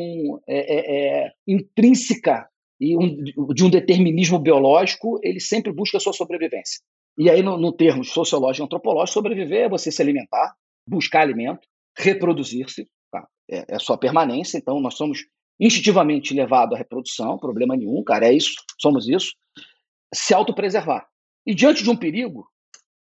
é, 0.48 0.58
é, 0.58 1.24
é, 1.26 1.32
intrínseca 1.46 2.48
e 2.80 2.96
um, 2.96 3.22
de 3.52 3.64
um 3.64 3.70
determinismo 3.70 4.38
biológico, 4.38 5.18
ele 5.22 5.40
sempre 5.40 5.72
busca 5.72 5.98
a 5.98 6.00
sua 6.00 6.12
sobrevivência. 6.12 6.80
E 7.18 7.28
aí, 7.28 7.42
no, 7.42 7.58
no 7.58 7.72
termo 7.72 8.04
sociológico 8.04 8.64
e 8.64 8.66
antropológico, 8.66 9.14
sobreviver 9.14 9.64
é 9.64 9.68
você 9.68 9.90
se 9.92 10.00
alimentar, 10.00 10.54
buscar 10.86 11.20
alimento, 11.20 11.60
reproduzir-se, 11.96 12.88
tá? 13.10 13.26
é, 13.50 13.74
é 13.74 13.78
sua 13.78 13.98
permanência. 13.98 14.56
Então, 14.56 14.80
nós 14.80 14.94
somos 14.94 15.26
instintivamente 15.60 16.32
levados 16.32 16.74
à 16.74 16.78
reprodução, 16.78 17.38
problema 17.38 17.76
nenhum, 17.76 18.02
cara, 18.02 18.26
é 18.28 18.32
isso, 18.32 18.54
somos 18.80 19.06
isso. 19.08 19.34
Se 20.14 20.32
autopreservar. 20.32 21.06
E 21.46 21.54
diante 21.54 21.82
de 21.82 21.90
um 21.90 21.96
perigo, 21.96 22.48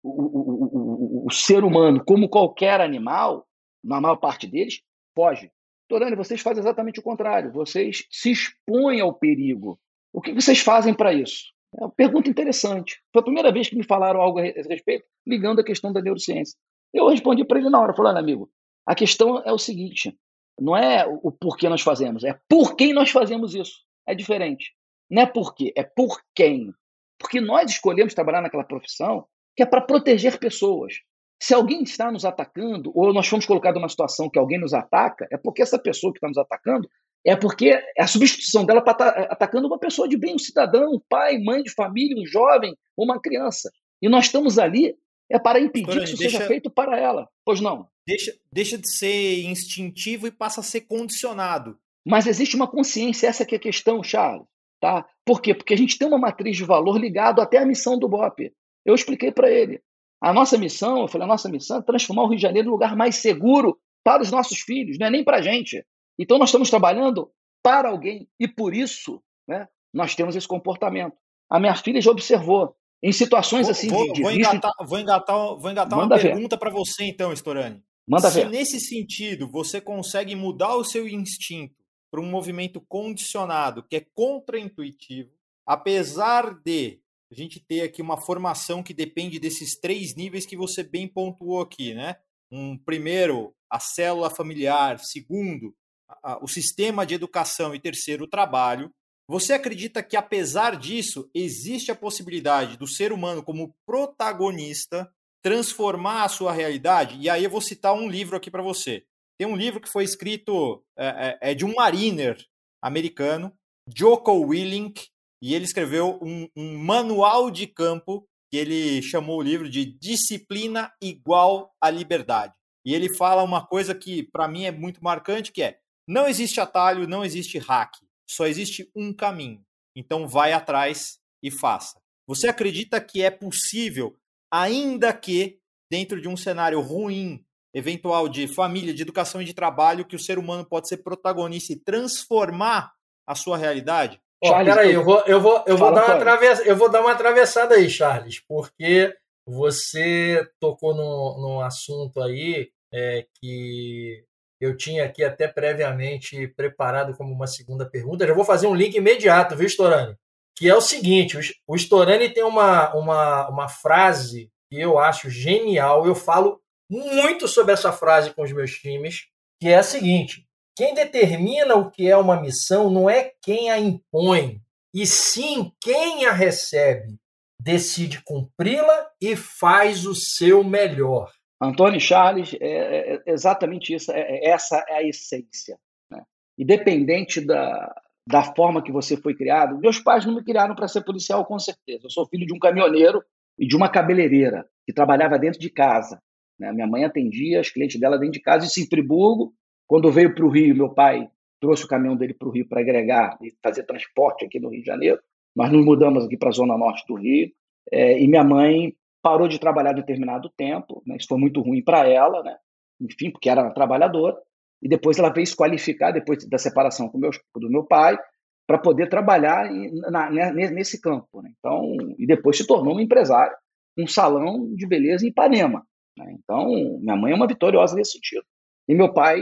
o, 0.04 0.10
o, 0.10 1.24
o, 1.24 1.28
o, 1.28 1.32
ser 1.32 1.64
humano, 1.64 2.04
como 2.04 2.30
qualquer 2.30 2.82
animal, 2.82 3.48
na 3.84 4.02
maior 4.02 4.18
parte 4.18 4.48
deles, 4.48 4.82
foge. 5.16 5.52
Torani, 5.88 6.16
vocês 6.16 6.42
fazem 6.42 6.62
exatamente 6.62 7.00
o 7.00 7.04
contrário. 7.04 7.52
Vocês 7.52 8.08
se 8.10 8.32
expõem 8.32 9.02
ao 9.02 9.14
perigo. 9.14 9.80
O 10.14 10.22
que 10.22 10.34
vocês 10.34 10.60
fazem 10.60 10.94
para 10.94 11.14
isso? 11.14 11.52
É 11.78 11.84
uma 11.84 11.92
pergunta 11.92 12.30
interessante. 12.30 13.02
Foi 13.14 13.22
a 13.22 13.26
primeira 13.26 13.52
vez 13.52 13.70
que 13.70 13.76
me 13.76 13.84
falaram 13.84 14.22
algo 14.22 14.40
a 14.40 14.44
respeito, 14.44 15.06
ligando 15.26 15.60
a 15.60 15.64
questão 15.64 15.92
da 15.92 16.02
neurociência. 16.02 16.58
Eu 16.94 17.10
respondi 17.10 17.46
para 17.46 17.60
ele 17.60 17.70
na 17.70 17.80
hora, 17.80 17.94
falando, 17.94 18.18
amigo, 18.18 18.50
a 18.86 18.96
questão 18.96 19.42
é 19.46 19.52
o 19.52 19.58
seguinte: 19.58 20.18
não 20.60 20.76
é 20.76 21.06
o 21.06 21.32
porquê 21.32 21.70
nós 21.70 21.82
fazemos, 21.82 22.24
é 22.24 22.38
por 22.50 22.76
quem 22.76 22.94
nós 22.94 23.10
fazemos 23.10 23.56
isso. 23.56 23.80
É 24.06 24.14
diferente. 24.14 24.74
Não 25.10 25.22
é 25.22 25.26
por 25.26 25.54
quê, 25.54 25.72
é 25.76 25.84
por 25.84 26.22
quem. 26.36 26.74
Porque 27.20 27.40
nós 27.40 27.70
escolhemos 27.70 28.14
trabalhar 28.14 28.42
naquela 28.42 28.64
profissão 28.64 29.26
que 29.56 29.64
é 29.64 29.66
para 29.66 29.82
proteger 29.82 30.40
pessoas. 30.40 30.94
Se 31.42 31.54
alguém 31.54 31.82
está 31.82 32.12
nos 32.12 32.24
atacando, 32.24 32.92
ou 32.94 33.12
nós 33.14 33.28
fomos 33.28 33.46
colocados 33.46 33.80
numa 33.80 33.90
situação 33.90 34.30
que 34.30 34.38
alguém 34.38 34.60
nos 34.60 34.74
ataca, 34.74 35.28
é 35.32 35.38
porque 35.38 35.62
essa 35.62 35.80
pessoa 35.80 36.14
que 36.14 36.18
está 36.18 36.28
nos 36.28 36.38
atacando 36.38 36.88
é 37.26 37.36
porque 37.36 37.80
a 37.98 38.08
substituição 38.08 38.66
dela 38.66 38.80
está 38.80 38.92
atacando 39.30 39.68
uma 39.68 39.80
pessoa 39.80 40.08
de 40.08 40.18
bem, 40.18 40.36
um 40.36 40.40
cidadão, 40.40 40.92
um 40.92 41.02
pai, 41.10 41.38
mãe 41.40 41.64
de 41.64 41.72
família, 41.72 42.16
um 42.22 42.26
jovem, 42.26 42.76
uma 42.98 43.20
criança. 43.20 43.72
E 44.02 44.10
nós 44.10 44.26
estamos 44.26 44.58
ali 44.58 44.96
é 45.32 45.40
para 45.40 45.60
impedir 45.60 45.98
que 45.98 46.04
isso 46.04 46.18
deixa, 46.18 46.38
seja 46.38 46.48
feito 46.48 46.70
para 46.70 47.00
ela. 47.00 47.28
Pois 47.46 47.62
não? 47.62 47.88
Deixa, 48.06 48.34
deixa 48.52 48.78
de 48.78 48.90
ser 48.90 49.44
instintivo 49.46 50.28
e 50.28 50.32
passa 50.32 50.60
a 50.60 50.64
ser 50.64 50.82
condicionado. 50.82 51.78
Mas 52.06 52.28
existe 52.28 52.56
uma 52.56 52.68
consciência, 52.68 53.28
essa 53.28 53.46
que 53.46 53.56
é 53.56 53.58
a 53.58 53.62
questão, 53.62 54.04
Charles. 54.04 54.46
Tá? 54.80 55.06
Por 55.26 55.42
quê? 55.42 55.54
Porque 55.54 55.74
a 55.74 55.78
gente 55.78 55.98
tem 55.98 56.08
uma 56.08 56.18
matriz 56.18 56.58
de 56.58 56.66
valor 56.66 57.00
ligado 57.00 57.40
até 57.40 57.60
à 57.60 57.66
missão 57.66 57.98
do 57.98 58.10
BOP. 58.10 58.52
Eu 58.86 58.96
expliquei 58.96 59.32
para 59.32 59.50
ele. 59.50 59.82
A 60.22 60.32
nossa 60.32 60.58
missão, 60.58 61.02
eu 61.02 61.08
falei, 61.08 61.26
a 61.26 61.28
nossa 61.28 61.50
missão 61.50 61.80
é 61.80 61.82
transformar 61.82 62.24
o 62.24 62.28
Rio 62.28 62.38
de 62.38 62.42
Janeiro 62.42 62.68
num 62.68 62.74
lugar 62.74 62.96
mais 62.96 63.16
seguro 63.16 63.80
para 64.04 64.22
os 64.22 64.32
nossos 64.32 64.60
filhos, 64.60 64.98
não 65.00 65.08
é 65.08 65.10
nem 65.10 65.24
para 65.24 65.38
a 65.38 65.42
gente. 65.42 65.84
Então 66.18 66.38
nós 66.38 66.50
estamos 66.50 66.70
trabalhando 66.70 67.32
para 67.64 67.90
alguém 67.90 68.28
e 68.40 68.48
por 68.48 68.74
isso 68.74 69.22
né, 69.48 69.68
nós 69.94 70.16
temos 70.16 70.36
esse 70.36 70.48
comportamento. 70.48 71.16
A 71.50 71.60
minha 71.60 71.76
filha 71.76 72.02
já 72.02 72.12
observou. 72.12 72.76
Em 73.04 73.12
situações 73.12 73.66
vou, 73.66 73.72
assim 73.72 73.88
vou, 73.90 74.06
de, 74.08 74.14
de 74.14 74.22
vou, 74.22 74.32
engatar, 74.32 74.72
vou 74.80 75.00
engatar, 75.00 75.36
vou 75.36 75.72
engatar 75.72 75.98
uma 75.98 76.08
pergunta 76.08 76.56
para 76.56 76.70
você, 76.70 77.06
então, 77.06 77.34
Storani. 77.34 77.84
Manda 78.08 78.30
Se 78.30 78.42
ver. 78.42 78.50
nesse 78.50 78.80
sentido 78.80 79.50
você 79.50 79.82
consegue 79.82 80.36
mudar 80.36 80.76
o 80.76 80.84
seu 80.84 81.08
instinto 81.08 81.76
para 82.12 82.22
um 82.22 82.30
movimento 82.30 82.80
condicionado, 82.82 83.84
que 83.84 83.96
é 83.96 84.06
contraintuitivo, 84.14 85.32
apesar 85.66 86.54
de 86.64 87.01
a 87.32 87.36
gente 87.36 87.60
ter 87.60 87.82
aqui 87.82 88.02
uma 88.02 88.20
formação 88.20 88.84
que 88.84 88.94
depende 88.94 89.40
desses 89.40 89.80
três 89.80 90.16
níveis 90.16 90.46
que 90.46 90.58
você 90.58 90.84
bem 90.84 91.08
pontuou 91.08 91.62
aqui, 91.62 91.94
né? 91.94 92.18
Um 92.52 92.78
primeiro, 92.78 93.56
a 93.70 93.80
célula 93.80 94.30
familiar, 94.30 95.00
segundo, 95.00 95.74
a, 96.22 96.44
o 96.44 96.48
sistema 96.48 97.06
de 97.06 97.16
educação 97.16 97.74
e 97.74 97.80
terceiro, 97.80 98.26
o 98.26 98.30
trabalho. 98.30 98.92
Você 99.30 99.54
acredita 99.54 100.04
que, 100.04 100.18
apesar 100.18 100.76
disso, 100.76 101.30
existe 101.34 101.90
a 101.90 101.96
possibilidade 101.96 102.78
do 102.78 102.86
ser 102.86 103.14
humano, 103.14 103.42
como 103.42 103.74
protagonista, 103.86 105.10
transformar 105.42 106.26
a 106.26 106.30
sua 106.30 106.52
realidade? 106.52 107.18
E 107.18 107.30
aí 107.30 107.46
eu 107.46 107.50
vou 107.50 107.62
citar 107.62 107.94
um 107.94 108.10
livro 108.10 108.36
aqui 108.36 108.52
para 108.52 108.62
você. 108.62 109.06
Tem 109.40 109.48
um 109.48 109.56
livro 109.56 109.80
que 109.80 109.90
foi 109.90 110.04
escrito 110.04 110.84
é, 110.98 111.40
é, 111.42 111.52
é, 111.52 111.56
de 111.56 111.64
um 111.64 111.74
mariner 111.76 112.38
americano, 112.82 113.54
Joko 113.88 114.34
Willink, 114.34 115.08
e 115.42 115.56
ele 115.56 115.66
escreveu 115.66 116.20
um, 116.22 116.48
um 116.56 116.78
manual 116.78 117.50
de 117.50 117.66
campo 117.66 118.28
que 118.52 118.58
ele 118.58 119.02
chamou 119.02 119.40
o 119.40 119.42
livro 119.42 119.70
de 119.70 119.86
Disciplina 119.86 120.92
igual 121.02 121.74
à 121.82 121.90
liberdade. 121.90 122.54
E 122.86 122.94
ele 122.94 123.16
fala 123.16 123.44
uma 123.44 123.66
coisa 123.66 123.96
que 123.96 124.24
para 124.24 124.48
mim 124.48 124.66
é 124.66 124.72
muito 124.72 125.04
marcante, 125.04 125.52
que 125.52 125.64
é: 125.64 125.80
não 126.08 126.28
existe 126.28 126.60
atalho, 126.60 127.08
não 127.08 127.24
existe 127.24 127.58
hack. 127.58 127.94
Só 128.30 128.46
existe 128.46 128.90
um 128.96 129.14
caminho. 129.14 129.64
Então 129.96 130.28
vai 130.28 130.54
atrás 130.54 131.20
e 131.44 131.50
faça. 131.50 132.00
Você 132.28 132.48
acredita 132.48 133.02
que 133.02 133.22
é 133.22 133.30
possível, 133.30 134.18
ainda 134.52 135.14
que 135.14 135.60
dentro 135.90 136.22
de 136.22 136.28
um 136.28 136.38
cenário 136.38 136.80
ruim, 136.80 137.44
eventual 137.74 138.30
de 138.30 138.48
família, 138.48 138.94
de 138.94 139.02
educação 139.02 139.42
e 139.42 139.46
de 139.46 139.54
trabalho, 139.54 140.06
que 140.06 140.16
o 140.16 140.20
ser 140.20 140.38
humano 140.38 140.66
pode 140.66 140.88
ser 140.88 140.98
protagonista 140.98 141.74
e 141.74 141.80
transformar 141.80 142.94
a 143.28 143.36
sua 143.36 143.58
realidade? 143.58 144.22
Charles, 144.44 144.74
peraí, 144.74 144.94
eu 144.94 145.04
vou, 145.04 145.24
eu 145.28 145.40
vou, 145.40 145.64
eu 145.68 145.78
vou, 145.78 145.94
dar 145.94 146.06
uma 146.06 146.20
travessa, 146.20 146.64
eu 146.64 146.76
vou 146.76 146.90
dar 146.90 147.02
uma 147.02 147.12
atravessada 147.12 147.76
aí, 147.76 147.90
Charles, 147.90 148.40
porque 148.40 149.16
você 149.46 150.48
tocou 150.60 150.96
num, 150.96 151.42
num 151.42 151.62
assunto 151.62 152.22
aí 152.22 152.72
é, 152.92 153.26
que 153.40 154.24
eu 154.60 154.78
tinha 154.78 155.06
aqui 155.06 155.24
até 155.24 155.48
previamente 155.48 156.48
preparado 156.50 157.16
como 157.16 157.34
uma 157.34 157.48
segunda 157.48 157.90
pergunta. 157.90 158.28
Já 158.28 158.34
vou 158.34 158.46
fazer 158.46 158.68
um 158.68 158.76
link 158.76 158.96
imediato, 158.96 159.56
viu, 159.56 159.68
Storani? 159.68 160.16
Que 160.56 160.70
é 160.70 160.76
o 160.76 160.82
seguinte: 160.82 161.38
o 161.68 161.76
Storani 161.76 162.30
tem 162.30 162.44
uma, 162.44 162.94
uma, 162.94 163.50
uma 163.50 163.68
frase 163.68 164.52
que 164.70 164.80
eu 164.80 165.00
acho 165.00 165.30
genial. 165.30 166.06
Eu 166.06 166.14
falo 166.14 166.62
muito 166.90 167.48
sobre 167.48 167.74
essa 167.74 167.92
frase 167.92 168.34
com 168.34 168.44
os 168.44 168.52
meus 168.52 168.72
times, 168.72 169.28
que 169.60 169.70
é 169.70 169.78
a 169.78 169.84
seguinte: 169.84 170.46
quem 170.82 170.96
determina 170.96 171.76
o 171.76 171.92
que 171.92 172.10
é 172.10 172.18
uma 172.18 172.42
missão 172.42 172.90
não 172.90 173.08
é 173.08 173.34
quem 173.44 173.70
a 173.70 173.78
impõe, 173.78 174.60
e 174.92 175.06
sim 175.06 175.72
quem 175.80 176.26
a 176.26 176.32
recebe. 176.32 177.20
Decide 177.62 178.24
cumpri-la 178.24 179.12
e 179.22 179.36
faz 179.36 180.08
o 180.08 180.16
seu 180.16 180.64
melhor. 180.64 181.32
Antônio 181.62 182.00
Charles 182.00 182.56
é, 182.60 182.66
é, 182.66 183.14
é 183.14 183.22
exatamente 183.28 183.94
isso, 183.94 184.12
é, 184.12 184.22
é, 184.22 184.50
essa 184.50 184.84
é 184.90 184.96
a 184.96 185.08
essência. 185.08 185.78
Né? 186.10 186.24
Independente 186.58 187.40
da, 187.40 187.94
da 188.28 188.42
forma 188.42 188.82
que 188.82 188.92
você 188.92 189.16
foi 189.16 189.36
criado, 189.36 189.78
meus 189.78 190.00
pais 190.00 190.26
não 190.26 190.34
me 190.34 190.44
criaram 190.44 190.74
para 190.74 190.88
ser 190.88 191.04
policial, 191.04 191.46
com 191.46 191.60
certeza. 191.60 192.08
Eu 192.08 192.10
sou 192.10 192.28
filho 192.28 192.48
de 192.48 192.56
um 192.56 192.60
caminhoneiro 192.60 193.24
e 193.56 193.68
de 193.68 193.76
uma 193.76 193.88
cabeleireira 193.88 194.68
que 194.84 194.92
trabalhava 194.92 195.38
dentro 195.38 195.60
de 195.60 195.70
casa. 195.70 196.20
Né? 196.60 196.74
Minha 196.74 196.88
mãe 196.88 197.06
atendia 197.06 197.60
as 197.60 197.70
clientes 197.70 198.00
dela 198.00 198.18
dentro 198.18 198.34
de 198.34 198.42
casa. 198.42 198.66
Em 198.66 198.88
Friburgo, 198.88 199.54
quando 199.92 200.10
veio 200.10 200.34
para 200.34 200.46
o 200.46 200.50
Rio, 200.50 200.74
meu 200.74 200.88
pai 200.88 201.30
trouxe 201.60 201.84
o 201.84 201.88
caminhão 201.90 202.16
dele 202.16 202.34
para 202.34 202.48
o 202.48 202.52
Rio 202.52 202.66
para 202.66 202.80
agregar 202.80 203.38
e 203.42 203.54
fazer 203.62 203.84
transporte 203.84 204.46
aqui 204.46 204.58
no 204.58 204.70
Rio 204.70 204.80
de 204.80 204.86
Janeiro. 204.86 205.20
Nós 205.54 205.70
nos 205.70 205.84
mudamos 205.84 206.24
aqui 206.24 206.38
para 206.38 206.48
a 206.48 206.54
zona 206.54 206.78
norte 206.78 207.04
do 207.06 207.16
Rio. 207.16 207.52
É, 207.92 208.18
e 208.18 208.26
minha 208.26 208.42
mãe 208.42 208.96
parou 209.22 209.50
de 209.50 209.60
trabalhar 209.60 209.92
determinado 209.92 210.50
tempo, 210.56 211.04
né? 211.06 211.18
isso 211.18 211.28
foi 211.28 211.38
muito 211.38 211.60
ruim 211.60 211.84
para 211.84 212.08
ela, 212.08 212.42
né? 212.42 212.56
enfim, 213.02 213.32
porque 213.32 213.50
era 213.50 213.70
trabalhadora, 213.72 214.38
e 214.82 214.88
depois 214.88 215.20
ela 215.20 215.28
veio 215.28 215.46
se 215.46 215.58
qualificar, 215.58 216.12
depois 216.12 216.48
da 216.48 216.58
separação 216.58 217.10
com 217.10 217.18
meu, 217.18 217.32
do 217.54 217.70
meu 217.70 217.84
pai, 217.84 218.18
para 218.66 218.78
poder 218.78 219.10
trabalhar 219.10 219.70
na, 220.10 220.32
na, 220.32 220.52
nesse 220.54 221.02
campo. 221.02 221.42
Né? 221.42 221.52
Então, 221.60 221.98
e 222.18 222.26
depois 222.26 222.56
se 222.56 222.66
tornou 222.66 222.94
uma 222.94 223.04
empresária, 223.04 223.54
um 224.00 224.08
salão 224.08 224.74
de 224.74 224.88
beleza 224.88 225.26
em 225.26 225.32
Ipanema. 225.32 225.86
Né? 226.18 226.34
Então, 226.40 226.70
minha 227.02 227.18
mãe 227.18 227.34
é 227.34 227.36
uma 227.36 227.46
vitoriosa 227.48 227.94
nesse 227.94 228.14
sentido. 228.14 228.46
E 228.92 228.96
meu 228.96 229.14
pai, 229.14 229.42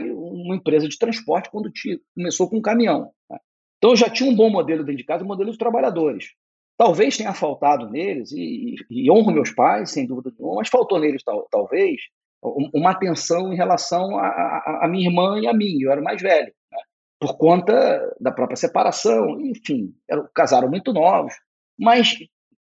uma 0.50 0.56
empresa 0.56 0.88
de 0.88 0.98
transporte, 0.98 1.50
quando 1.50 1.72
começou 2.16 2.50
com 2.50 2.58
um 2.58 2.62
caminhão. 2.62 3.12
Né? 3.30 3.38
Então, 3.78 3.92
eu 3.92 3.96
já 3.96 4.10
tinha 4.10 4.30
um 4.30 4.36
bom 4.36 4.50
modelo 4.50 4.84
dentro 4.84 4.98
de 4.98 5.06
casa, 5.06 5.24
um 5.24 5.28
modelo 5.28 5.50
dos 5.50 5.58
trabalhadores. 5.58 6.34
Talvez 6.78 7.18
tenha 7.18 7.34
faltado 7.34 7.90
neles, 7.90 8.32
e, 8.32 8.76
e, 8.90 9.12
honro 9.12 9.32
meus 9.32 9.52
pais, 9.52 9.92
sem 9.92 10.06
dúvida 10.06 10.32
nenhuma, 10.38 10.58
mas 10.58 10.70
faltou 10.70 11.00
neles, 11.00 11.24
tal, 11.24 11.48
talvez, 11.52 12.02
uma 12.42 12.92
atenção 12.92 13.52
em 13.52 13.56
relação 13.56 14.18
a, 14.18 14.88
minha 14.90 15.10
irmã 15.10 15.40
e 15.40 15.48
a 15.48 15.54
mim. 15.54 15.82
Eu 15.82 15.92
era 15.92 16.00
o 16.00 16.04
mais 16.04 16.22
velho, 16.22 16.54
né? 16.72 16.80
por 17.20 17.38
conta 17.38 18.16
da 18.20 18.32
própria 18.32 18.56
separação, 18.56 19.40
enfim, 19.42 19.94
casaram 20.34 20.70
muito 20.70 20.94
novos. 20.94 21.34
Mas 21.78 22.16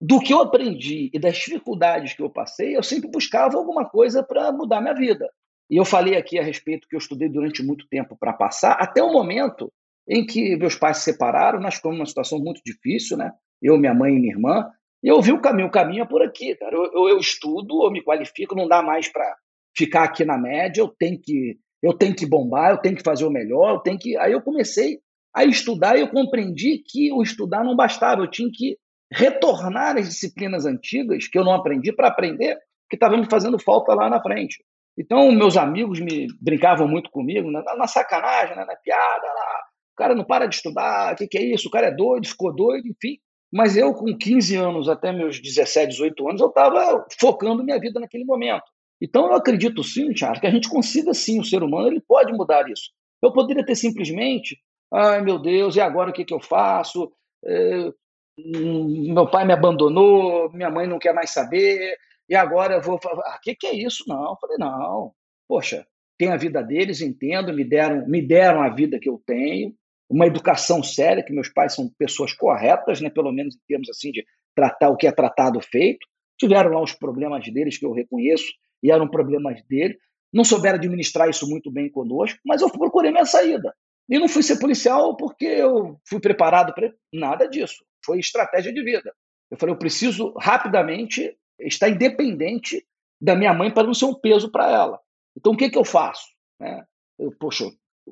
do 0.00 0.18
que 0.18 0.32
eu 0.32 0.40
aprendi 0.40 1.10
e 1.12 1.18
das 1.18 1.36
dificuldades 1.36 2.14
que 2.14 2.22
eu 2.22 2.30
passei, 2.30 2.76
eu 2.76 2.82
sempre 2.82 3.10
buscava 3.10 3.58
alguma 3.58 3.88
coisa 3.88 4.22
para 4.22 4.50
mudar 4.50 4.80
minha 4.80 4.94
vida. 4.94 5.30
E 5.70 5.76
eu 5.76 5.84
falei 5.84 6.16
aqui 6.16 6.38
a 6.38 6.42
respeito 6.42 6.88
que 6.88 6.96
eu 6.96 6.98
estudei 6.98 7.28
durante 7.28 7.62
muito 7.62 7.86
tempo 7.88 8.16
para 8.18 8.32
passar, 8.32 8.72
até 8.72 9.02
o 9.02 9.12
momento 9.12 9.72
em 10.08 10.26
que 10.26 10.56
meus 10.56 10.74
pais 10.74 10.98
se 10.98 11.04
separaram, 11.04 11.60
nós 11.60 11.76
ficamos 11.76 11.96
numa 11.96 12.06
situação 12.06 12.40
muito 12.40 12.60
difícil, 12.66 13.16
né? 13.16 13.30
Eu, 13.62 13.78
minha 13.78 13.94
mãe 13.94 14.16
e 14.16 14.18
minha 14.18 14.32
irmã. 14.32 14.68
E 15.02 15.08
eu 15.08 15.22
vi 15.22 15.32
o 15.32 15.40
caminho, 15.40 15.68
o 15.68 15.70
caminho 15.70 16.02
é 16.02 16.06
por 16.06 16.22
aqui, 16.22 16.56
cara. 16.56 16.74
Eu, 16.74 16.90
eu, 16.92 17.08
eu 17.10 17.18
estudo, 17.18 17.84
eu 17.84 17.90
me 17.92 18.02
qualifico, 18.02 18.56
não 18.56 18.66
dá 18.66 18.82
mais 18.82 19.08
para 19.08 19.36
ficar 19.76 20.02
aqui 20.02 20.24
na 20.24 20.36
média, 20.36 20.80
eu 20.80 20.88
tenho 20.88 21.20
que 21.20 21.56
eu 21.82 21.94
tenho 21.94 22.14
que 22.14 22.26
bombar, 22.26 22.72
eu 22.72 22.78
tenho 22.78 22.96
que 22.96 23.02
fazer 23.02 23.24
o 23.24 23.30
melhor, 23.30 23.74
eu 23.74 23.78
tenho 23.78 23.98
que. 23.98 24.16
Aí 24.18 24.32
eu 24.32 24.42
comecei 24.42 24.98
a 25.34 25.44
estudar 25.44 25.96
e 25.96 26.00
eu 26.00 26.08
compreendi 26.08 26.82
que 26.84 27.12
o 27.12 27.22
estudar 27.22 27.64
não 27.64 27.76
bastava, 27.76 28.22
eu 28.22 28.30
tinha 28.30 28.50
que 28.52 28.76
retornar 29.12 29.96
às 29.96 30.08
disciplinas 30.08 30.66
antigas 30.66 31.26
que 31.26 31.38
eu 31.38 31.44
não 31.44 31.54
aprendi 31.54 31.92
para 31.92 32.08
aprender, 32.08 32.58
que 32.88 32.96
estava 32.96 33.16
me 33.16 33.26
fazendo 33.30 33.58
falta 33.58 33.94
lá 33.94 34.10
na 34.10 34.20
frente. 34.20 34.62
Então, 34.98 35.30
meus 35.32 35.56
amigos 35.56 36.00
me 36.00 36.26
brincavam 36.40 36.86
muito 36.86 37.10
comigo, 37.10 37.50
na, 37.50 37.62
na 37.76 37.86
sacanagem, 37.86 38.56
na, 38.56 38.66
na 38.66 38.76
piada, 38.76 39.26
lá. 39.26 39.60
o 39.92 39.96
cara 39.96 40.14
não 40.14 40.24
para 40.24 40.46
de 40.46 40.56
estudar, 40.56 41.14
o 41.14 41.16
que, 41.16 41.26
que 41.26 41.38
é 41.38 41.42
isso? 41.42 41.68
O 41.68 41.70
cara 41.70 41.86
é 41.86 41.94
doido, 41.94 42.28
ficou 42.28 42.54
doido, 42.54 42.86
enfim. 42.86 43.18
Mas 43.52 43.76
eu, 43.76 43.92
com 43.94 44.16
15 44.16 44.56
anos 44.56 44.88
até 44.88 45.12
meus 45.12 45.40
17, 45.40 45.88
18 45.88 46.28
anos, 46.28 46.40
eu 46.40 46.48
estava 46.48 47.04
focando 47.18 47.64
minha 47.64 47.80
vida 47.80 47.98
naquele 47.98 48.24
momento. 48.24 48.64
Então, 49.00 49.26
eu 49.26 49.34
acredito 49.34 49.82
sim, 49.82 50.14
Charles, 50.14 50.40
que 50.40 50.46
a 50.46 50.50
gente 50.50 50.68
consiga 50.68 51.14
sim, 51.14 51.40
o 51.40 51.44
ser 51.44 51.62
humano 51.62 51.88
ele 51.88 52.02
pode 52.06 52.32
mudar 52.32 52.68
isso. 52.70 52.90
Eu 53.22 53.32
poderia 53.32 53.64
ter 53.64 53.74
simplesmente, 53.74 54.58
ai 54.92 55.22
meu 55.22 55.38
Deus, 55.38 55.76
e 55.76 55.80
agora 55.80 56.10
o 56.10 56.12
que, 56.12 56.24
que 56.24 56.34
eu 56.34 56.40
faço? 56.40 57.10
É, 57.44 57.92
meu 58.38 59.26
pai 59.28 59.44
me 59.44 59.52
abandonou, 59.52 60.50
minha 60.52 60.70
mãe 60.70 60.86
não 60.86 60.98
quer 60.98 61.14
mais 61.14 61.30
saber, 61.30 61.96
e 62.30 62.36
agora 62.36 62.74
eu 62.74 62.80
vou 62.80 62.96
falar, 63.02 63.22
ah, 63.26 63.40
que, 63.42 63.56
que 63.56 63.66
é 63.66 63.74
isso? 63.74 64.04
Não, 64.06 64.30
eu 64.30 64.36
falei, 64.40 64.56
não, 64.56 65.12
poxa, 65.48 65.84
tem 66.16 66.28
a 66.30 66.36
vida 66.36 66.62
deles, 66.62 67.00
entendo, 67.00 67.52
me 67.52 67.64
deram, 67.64 68.06
me 68.06 68.22
deram 68.22 68.62
a 68.62 68.68
vida 68.68 69.00
que 69.00 69.08
eu 69.08 69.20
tenho, 69.26 69.74
uma 70.08 70.26
educação 70.26 70.80
séria, 70.80 71.24
que 71.24 71.32
meus 71.32 71.48
pais 71.48 71.74
são 71.74 71.90
pessoas 71.98 72.32
corretas, 72.32 73.00
né, 73.00 73.10
pelo 73.10 73.32
menos 73.32 73.56
em 73.56 73.60
termos 73.66 73.88
assim 73.90 74.12
de 74.12 74.24
tratar 74.54 74.90
o 74.90 74.96
que 74.96 75.08
é 75.08 75.12
tratado 75.12 75.60
feito, 75.60 76.06
tiveram 76.38 76.70
lá 76.70 76.80
os 76.80 76.92
problemas 76.92 77.44
deles 77.52 77.76
que 77.76 77.84
eu 77.84 77.92
reconheço, 77.92 78.46
e 78.82 78.92
eram 78.92 79.08
problemas 79.08 79.60
dele, 79.68 79.98
não 80.32 80.44
souberam 80.44 80.76
administrar 80.76 81.28
isso 81.28 81.48
muito 81.48 81.70
bem 81.70 81.90
conosco, 81.90 82.38
mas 82.46 82.62
eu 82.62 82.70
procurei 82.70 83.10
minha 83.10 83.26
saída. 83.26 83.74
E 84.08 84.18
não 84.18 84.28
fui 84.28 84.42
ser 84.42 84.58
policial 84.58 85.16
porque 85.16 85.44
eu 85.44 85.98
fui 86.08 86.20
preparado 86.20 86.72
para 86.74 86.92
nada 87.12 87.46
disso. 87.48 87.84
Foi 88.04 88.18
estratégia 88.18 88.72
de 88.72 88.82
vida. 88.82 89.12
Eu 89.50 89.58
falei, 89.58 89.74
eu 89.74 89.78
preciso 89.78 90.32
rapidamente 90.38 91.36
estar 91.60 91.88
independente 91.88 92.84
da 93.20 93.34
minha 93.34 93.52
mãe 93.52 93.70
para 93.70 93.86
não 93.86 93.94
ser 93.94 94.06
um 94.06 94.14
peso 94.14 94.50
para 94.50 94.70
ela. 94.70 95.00
Então, 95.36 95.52
o 95.52 95.56
que, 95.56 95.70
que 95.70 95.78
eu 95.78 95.84
faço? 95.84 96.26
Né? 96.58 96.84
Eu, 97.18 97.32
poxa, 97.38 97.64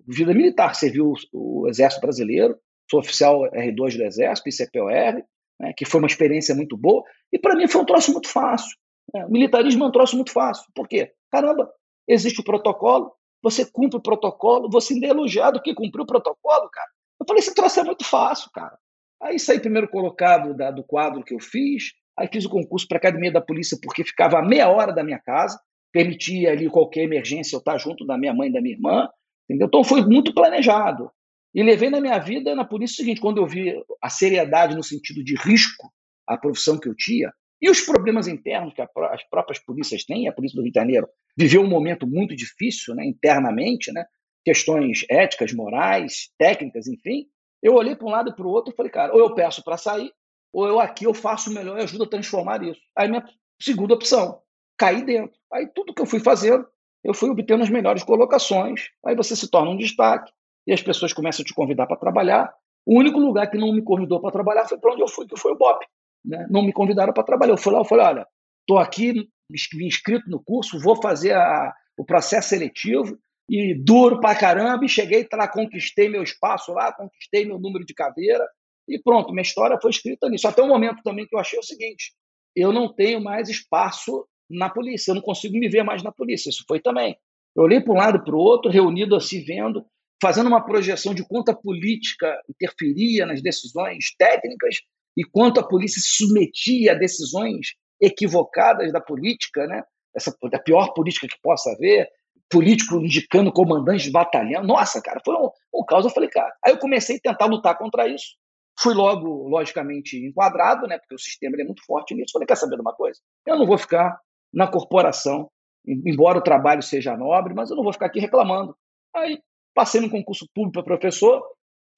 vida 0.07 0.35
militar, 0.35 0.75
servi 0.75 1.01
o, 1.01 1.15
o, 1.33 1.69
Exército 1.69 2.01
Brasileiro, 2.01 2.59
sou 2.91 3.01
oficial 3.01 3.43
R2 3.51 3.97
do 3.97 4.05
Exército, 4.05 4.49
ICPOR, 4.49 5.23
né, 5.61 5.73
que 5.77 5.85
foi 5.85 6.01
uma 6.01 6.07
experiência 6.07 6.55
muito 6.55 6.77
boa, 6.77 7.03
e 7.33 7.39
para 7.39 7.57
mim 7.57 7.67
foi 7.67 7.81
um 7.81 7.87
troço 7.87 8.13
muito 8.13 8.29
fácil. 8.29 8.77
Né? 9.13 9.25
O 9.27 9.31
militarismo 9.31 9.85
é 9.85 9.87
um 9.87 9.93
troço 9.93 10.15
muito 10.15 10.33
fácil. 10.33 10.65
Por 10.75 10.87
quê? 10.87 11.13
Caramba, 11.31 11.71
existe 12.07 12.41
o 12.41 12.45
protocolo, 12.45 13.13
você 13.43 13.65
cumpre 13.65 13.99
o 13.99 14.03
protocolo, 14.03 14.69
você 14.71 14.95
ainda 14.95 15.07
é 15.07 15.11
elogiado 15.11 15.63
que 15.63 15.75
cumpriu 15.75 16.05
o 16.05 16.07
protocolo, 16.07 16.69
cara. 16.71 16.89
Eu 17.21 17.27
falei, 17.27 17.41
esse 17.41 17.55
troço 17.55 17.81
é 17.81 17.85
muito 17.85 18.05
fácil, 18.05 18.51
cara. 18.53 18.79
Aí 19.21 19.39
saí 19.39 19.59
primeiro 19.59 19.89
colocado 19.89 20.55
da, 20.55 20.71
do 20.71 20.85
quadro 20.85 21.25
que 21.25 21.35
eu 21.35 21.41
fiz, 21.41 21.93
aí 22.19 22.29
fiz 22.33 22.45
o 22.45 22.51
concurso 22.51 22.87
para 22.87 22.97
a 22.97 23.01
Academia 23.01 23.33
da 23.33 23.41
Polícia 23.41 23.79
porque 23.83 24.05
ficava 24.05 24.39
a 24.39 24.43
meia 24.43 24.69
hora 24.69 24.93
da 24.93 25.05
minha 25.05 25.19
casa, 25.19 25.59
permitia 25.93 26.53
ali 26.53 26.69
qualquer 26.69 27.03
emergência 27.03 27.57
eu 27.57 27.61
estar 27.61 27.79
junto 27.79 28.05
da 28.07 28.19
minha 28.19 28.35
mãe 28.35 28.49
e 28.49 28.53
da 28.53 28.61
minha 28.61 28.75
irmã, 28.75 29.09
entendeu? 29.49 29.67
Então 29.67 29.85
foi 29.85 30.03
muito 30.03 30.35
planejado. 30.35 31.11
E 31.55 31.63
levei 31.63 31.89
na 31.89 32.01
minha 32.01 32.19
vida 32.19 32.55
na 32.55 32.65
polícia 32.65 32.95
o 32.95 32.97
seguinte, 32.97 33.21
quando 33.21 33.39
eu 33.39 33.47
vi 33.47 33.75
a 34.03 34.11
seriedade 34.11 34.77
no 34.77 34.83
sentido 34.83 35.25
de 35.25 35.35
risco 35.35 35.91
à 36.27 36.37
profissão 36.37 36.79
que 36.79 36.89
eu 36.89 36.95
tinha, 36.95 37.33
e 37.61 37.69
os 37.69 37.81
problemas 37.81 38.29
internos 38.29 38.73
que 38.73 38.83
as 38.83 39.25
próprias 39.29 39.59
polícias 39.59 40.05
têm, 40.05 40.29
a 40.29 40.33
Polícia 40.33 40.55
do 40.55 40.63
Rio 40.63 40.73
de 40.73 40.79
Janeiro 40.79 41.09
viveu 41.37 41.61
um 41.61 41.69
momento 41.69 42.07
muito 42.07 42.37
difícil 42.37 42.95
né, 42.95 43.05
internamente, 43.05 43.93
né, 43.93 44.05
questões 44.45 45.05
éticas, 45.11 45.53
morais, 45.53 46.31
técnicas, 46.39 46.87
enfim. 46.87 47.27
Eu 47.61 47.75
olhei 47.75 47.97
para 47.97 48.07
um 48.07 48.11
lado 48.11 48.31
e 48.31 48.35
para 48.35 48.47
o 48.47 48.51
outro 48.51 48.73
e 48.73 48.77
falei, 48.77 48.93
cara, 48.93 49.13
ou 49.13 49.19
eu 49.19 49.35
peço 49.35 49.65
para 49.65 49.77
sair, 49.77 50.13
ou 50.53 50.67
eu 50.67 50.81
aqui 50.81 51.05
eu 51.05 51.15
faço 51.15 51.53
melhor 51.53 51.79
e 51.79 51.83
ajudo 51.83 52.05
a 52.05 52.09
transformar 52.09 52.63
isso. 52.63 52.81
Aí 52.97 53.09
minha 53.09 53.25
segunda 53.61 53.95
opção, 53.95 54.41
cair 54.77 55.05
dentro. 55.05 55.37
Aí 55.53 55.67
tudo 55.75 55.95
que 55.95 56.03
eu 56.03 56.07
fui 56.07 56.21
fazendo, 56.21 56.67
eu 57.05 57.15
fui 57.15 57.31
obtendo 57.31 57.63
as 57.63 57.71
melhores 57.71 58.03
colocações. 58.03 58.89
Aí 59.05 59.15
você 59.15 59.37
se 59.37 59.51
torna 59.51 59.71
um 59.71 59.77
destaque 59.77 60.33
e 60.67 60.73
as 60.73 60.83
pessoas 60.83 61.13
começam 61.13 61.43
a 61.43 61.47
te 61.47 61.55
convidar 61.55 61.87
para 61.87 61.97
trabalhar. 61.97 62.53
O 62.87 62.99
único 62.99 63.19
lugar 63.19 63.51
que 63.51 63.59
não 63.59 63.73
me 63.73 63.83
convidou 63.83 64.21
para 64.21 64.33
trabalhar 64.33 64.67
foi 64.67 64.79
para 64.79 64.93
onde 64.93 65.03
eu 65.03 65.09
fui, 65.09 65.27
que 65.27 65.39
foi 65.39 65.53
o 65.53 65.57
BOP. 65.57 65.85
Né? 66.25 66.47
Não 66.51 66.63
me 66.63 66.73
convidaram 66.73 67.13
para 67.13 67.23
trabalhar. 67.23 67.53
Eu 67.53 67.59
fui 67.59 67.73
lá, 67.73 67.81
eu 67.81 67.85
falei, 67.85 68.07
olha, 68.07 68.27
estou 68.61 68.79
aqui 68.79 69.29
inscrito 69.51 70.29
no 70.29 70.43
curso, 70.43 70.81
vou 70.81 71.01
fazer 71.01 71.33
a, 71.33 71.73
o 71.99 72.05
processo 72.05 72.51
seletivo 72.51 73.19
e 73.51 73.75
duro 73.75 74.21
pra 74.21 74.35
caramba, 74.35 74.85
e 74.85 74.89
cheguei 74.89 75.27
lá, 75.33 75.49
conquistei 75.49 76.09
meu 76.09 76.23
espaço 76.23 76.73
lá, 76.73 76.93
conquistei 76.93 77.47
meu 77.47 77.59
número 77.59 77.85
de 77.85 77.95
cadeira, 77.95 78.47
e 78.89 78.99
pronto, 79.01 79.33
minha 79.33 79.43
história 79.43 79.79
foi 79.81 79.91
escrita 79.91 80.29
nisso. 80.29 80.49
Até 80.49 80.63
o 80.63 80.69
momento 80.69 81.03
também 81.03 81.27
que 81.27 81.35
eu 81.35 81.41
achei 81.41 81.59
o 81.59 81.63
seguinte: 81.63 82.13
eu 82.57 82.73
não 82.73 82.93
tenho 82.93 83.21
mais 83.21 83.49
espaço 83.49 84.27
na 84.51 84.71
polícia, 84.71 85.11
eu 85.11 85.17
não 85.17 85.23
consigo 85.23 85.59
me 85.59 85.69
ver 85.69 85.83
mais 85.83 86.03
na 86.03 86.11
polícia. 86.11 86.49
Isso 86.49 86.65
foi 86.67 86.81
também. 86.81 87.17
Eu 87.55 87.65
olhei 87.65 87.81
para 87.81 87.93
um 87.93 87.97
lado 87.97 88.23
para 88.23 88.35
o 88.35 88.39
outro, 88.39 88.71
reunido 88.71 89.15
assim, 89.15 89.45
vendo, 89.45 89.85
fazendo 90.23 90.47
uma 90.47 90.65
projeção 90.65 91.15
de 91.15 91.27
quanto 91.27 91.51
a 91.51 91.57
política 91.57 92.41
interferia 92.49 93.27
nas 93.27 93.43
decisões 93.43 94.15
técnicas 94.19 94.77
e 95.17 95.25
quanto 95.25 95.61
a 95.61 95.67
polícia 95.67 96.01
se 96.01 96.09
submetia 96.09 96.93
a 96.93 96.95
decisões 96.95 97.75
equivocadas 98.01 98.93
da 98.93 99.01
política, 99.01 99.67
né? 99.67 99.83
Essa 100.17 100.35
pior 100.65 100.93
política 100.95 101.29
que 101.29 101.41
possa 101.43 101.71
haver, 101.73 102.09
político 102.51 102.97
indicando 102.97 103.53
comandante 103.53 104.05
de 104.05 104.11
batalhão. 104.11 104.63
Nossa, 104.63 105.03
cara, 105.03 105.21
foi 105.25 105.35
um, 105.35 105.51
um 105.75 105.85
caos. 105.85 106.05
Eu 106.05 106.11
falei, 106.11 106.31
cara. 106.31 106.53
Aí 106.65 106.73
eu 106.73 106.79
comecei 106.79 107.17
a 107.17 107.21
tentar 107.21 107.47
lutar 107.47 107.77
contra 107.77 108.09
isso. 108.09 108.37
Fui 108.81 108.95
logo, 108.95 109.49
logicamente, 109.49 110.17
enquadrado, 110.25 110.87
né? 110.87 110.99
Porque 110.99 111.15
o 111.15 111.19
sistema 111.19 111.57
é 111.59 111.65
muito 111.65 111.85
forte 111.85 112.15
nisso. 112.15 112.33
Falei, 112.33 112.47
quer 112.47 112.57
saber 112.57 112.77
de 112.77 112.83
uma 112.83 112.95
coisa? 112.95 113.19
Eu 113.47 113.59
não 113.59 113.67
vou 113.67 113.77
ficar 113.77 114.19
na 114.53 114.67
corporação, 114.67 115.51
embora 115.87 116.39
o 116.39 116.43
trabalho 116.43 116.83
seja 116.83 117.17
nobre, 117.17 117.55
mas 117.55 117.71
eu 117.71 117.77
não 117.77 117.83
vou 117.83 117.93
ficar 117.93 118.07
aqui 118.07 118.21
reclamando. 118.21 118.77
Aí 119.15 119.41
passei 119.75 120.01
no 120.01 120.11
concurso 120.11 120.47
público 120.55 120.73
para 120.85 120.97
professor, 120.99 121.43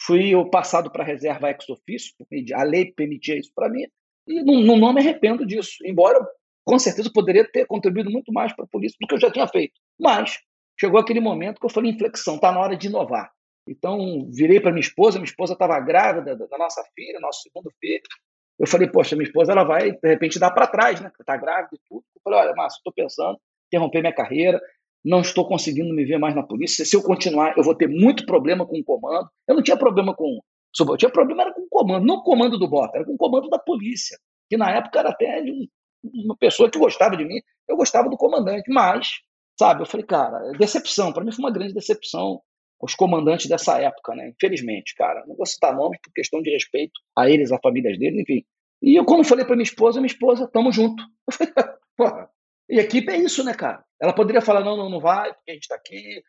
fui 0.02 0.32
passado 0.50 0.90
para 0.90 1.04
reserva 1.04 1.50
ex 1.50 1.68
officio, 1.68 2.14
a 2.54 2.62
lei 2.62 2.92
permitia 2.92 3.38
isso 3.38 3.50
para 3.54 3.68
mim, 3.68 3.86
e 4.26 4.42
não, 4.42 4.76
não, 4.76 4.92
me 4.92 5.00
arrependo 5.00 5.46
disso, 5.46 5.78
embora 5.84 6.18
com 6.64 6.78
certeza 6.78 7.10
poderia 7.12 7.44
ter 7.50 7.66
contribuído 7.66 8.10
muito 8.10 8.32
mais 8.32 8.54
para 8.54 8.64
a 8.64 8.68
polícia 8.68 8.96
do 9.00 9.06
que 9.06 9.14
eu 9.14 9.20
já 9.20 9.30
tinha 9.30 9.48
feito. 9.48 9.72
Mas 9.98 10.38
chegou 10.78 11.00
aquele 11.00 11.20
momento 11.20 11.58
que 11.58 11.66
eu 11.66 11.70
falei, 11.70 11.90
inflexão, 11.90 12.36
está 12.36 12.52
na 12.52 12.60
hora 12.60 12.76
de 12.76 12.86
inovar. 12.86 13.30
Então, 13.70 14.28
virei 14.32 14.58
para 14.58 14.72
minha 14.72 14.80
esposa, 14.80 15.18
minha 15.18 15.30
esposa 15.30 15.52
estava 15.52 15.78
grávida 15.78 16.34
da 16.34 16.58
nossa 16.58 16.82
filha, 16.92 17.20
nosso 17.20 17.42
segundo 17.42 17.70
filho. 17.80 18.02
Eu 18.58 18.66
falei, 18.66 18.88
poxa, 18.88 19.14
minha 19.14 19.28
esposa 19.28 19.52
ela 19.52 19.62
vai, 19.62 19.92
de 19.92 20.08
repente, 20.08 20.40
dar 20.40 20.50
para 20.50 20.66
trás, 20.66 21.00
né? 21.00 21.12
Está 21.20 21.36
grávida 21.36 21.70
e 21.74 21.78
tudo. 21.88 22.04
Eu 22.16 22.20
falei, 22.24 22.40
olha, 22.40 22.54
Márcio, 22.56 22.78
estou 22.78 22.92
pensando 22.92 23.34
em 23.34 23.76
interromper 23.76 24.00
minha 24.00 24.12
carreira, 24.12 24.60
não 25.04 25.20
estou 25.20 25.46
conseguindo 25.46 25.94
me 25.94 26.04
ver 26.04 26.18
mais 26.18 26.34
na 26.34 26.42
polícia. 26.42 26.84
Se 26.84 26.96
eu 26.96 27.02
continuar, 27.02 27.56
eu 27.56 27.62
vou 27.62 27.74
ter 27.74 27.86
muito 27.86 28.26
problema 28.26 28.66
com 28.66 28.76
o 28.76 28.84
comando. 28.84 29.28
Eu 29.46 29.54
não 29.54 29.62
tinha 29.62 29.76
problema 29.76 30.14
com 30.14 30.40
eu 30.78 30.96
tinha 30.96 31.10
problema 31.10 31.42
era 31.42 31.52
com 31.52 31.62
o 31.62 31.68
comando, 31.68 32.06
não 32.06 32.16
o 32.16 32.22
comando 32.22 32.56
do 32.56 32.68
BOP, 32.68 32.94
era 32.94 33.04
com 33.04 33.14
o 33.14 33.16
comando 33.16 33.48
da 33.48 33.58
polícia, 33.58 34.16
que 34.48 34.56
na 34.56 34.70
época 34.70 35.00
era 35.00 35.10
até 35.10 35.42
de 35.42 35.68
uma 36.04 36.36
pessoa 36.36 36.70
que 36.70 36.78
gostava 36.78 37.16
de 37.16 37.24
mim, 37.24 37.40
eu 37.68 37.76
gostava 37.76 38.08
do 38.08 38.16
comandante, 38.16 38.70
mas, 38.70 39.08
sabe, 39.58 39.82
eu 39.82 39.86
falei, 39.86 40.06
cara, 40.06 40.52
decepção, 40.52 41.12
para 41.12 41.24
mim 41.24 41.32
foi 41.32 41.44
uma 41.44 41.50
grande 41.50 41.74
decepção 41.74 42.40
os 42.80 42.94
comandantes 42.94 43.46
dessa 43.46 43.78
época, 43.78 44.14
né? 44.14 44.28
Infelizmente, 44.28 44.94
cara, 44.94 45.24
não 45.26 45.36
vou 45.36 45.46
citar 45.46 45.74
nomes 45.74 45.98
por 46.02 46.12
questão 46.12 46.40
de 46.40 46.50
respeito 46.50 46.92
a 47.16 47.28
eles, 47.28 47.52
a 47.52 47.58
famílias 47.58 47.98
deles, 47.98 48.20
enfim. 48.20 48.44
E 48.82 48.98
eu, 48.98 49.04
quando 49.04 49.24
falei 49.24 49.44
para 49.44 49.54
minha 49.54 49.64
esposa, 49.64 50.00
minha 50.00 50.10
esposa, 50.10 50.48
tamo 50.48 50.72
junto. 50.72 51.02
Eu 51.98 52.76
e 52.76 52.78
equipe 52.78 53.12
é 53.12 53.16
isso, 53.16 53.44
né, 53.44 53.52
cara? 53.52 53.84
Ela 54.00 54.14
poderia 54.14 54.40
falar, 54.40 54.64
não, 54.64 54.76
não, 54.76 54.88
não 54.88 55.00
vai, 55.00 55.34
porque 55.34 55.50
a 55.50 55.54
gente 55.54 55.64
está 55.64 55.74
aqui. 55.74 56.22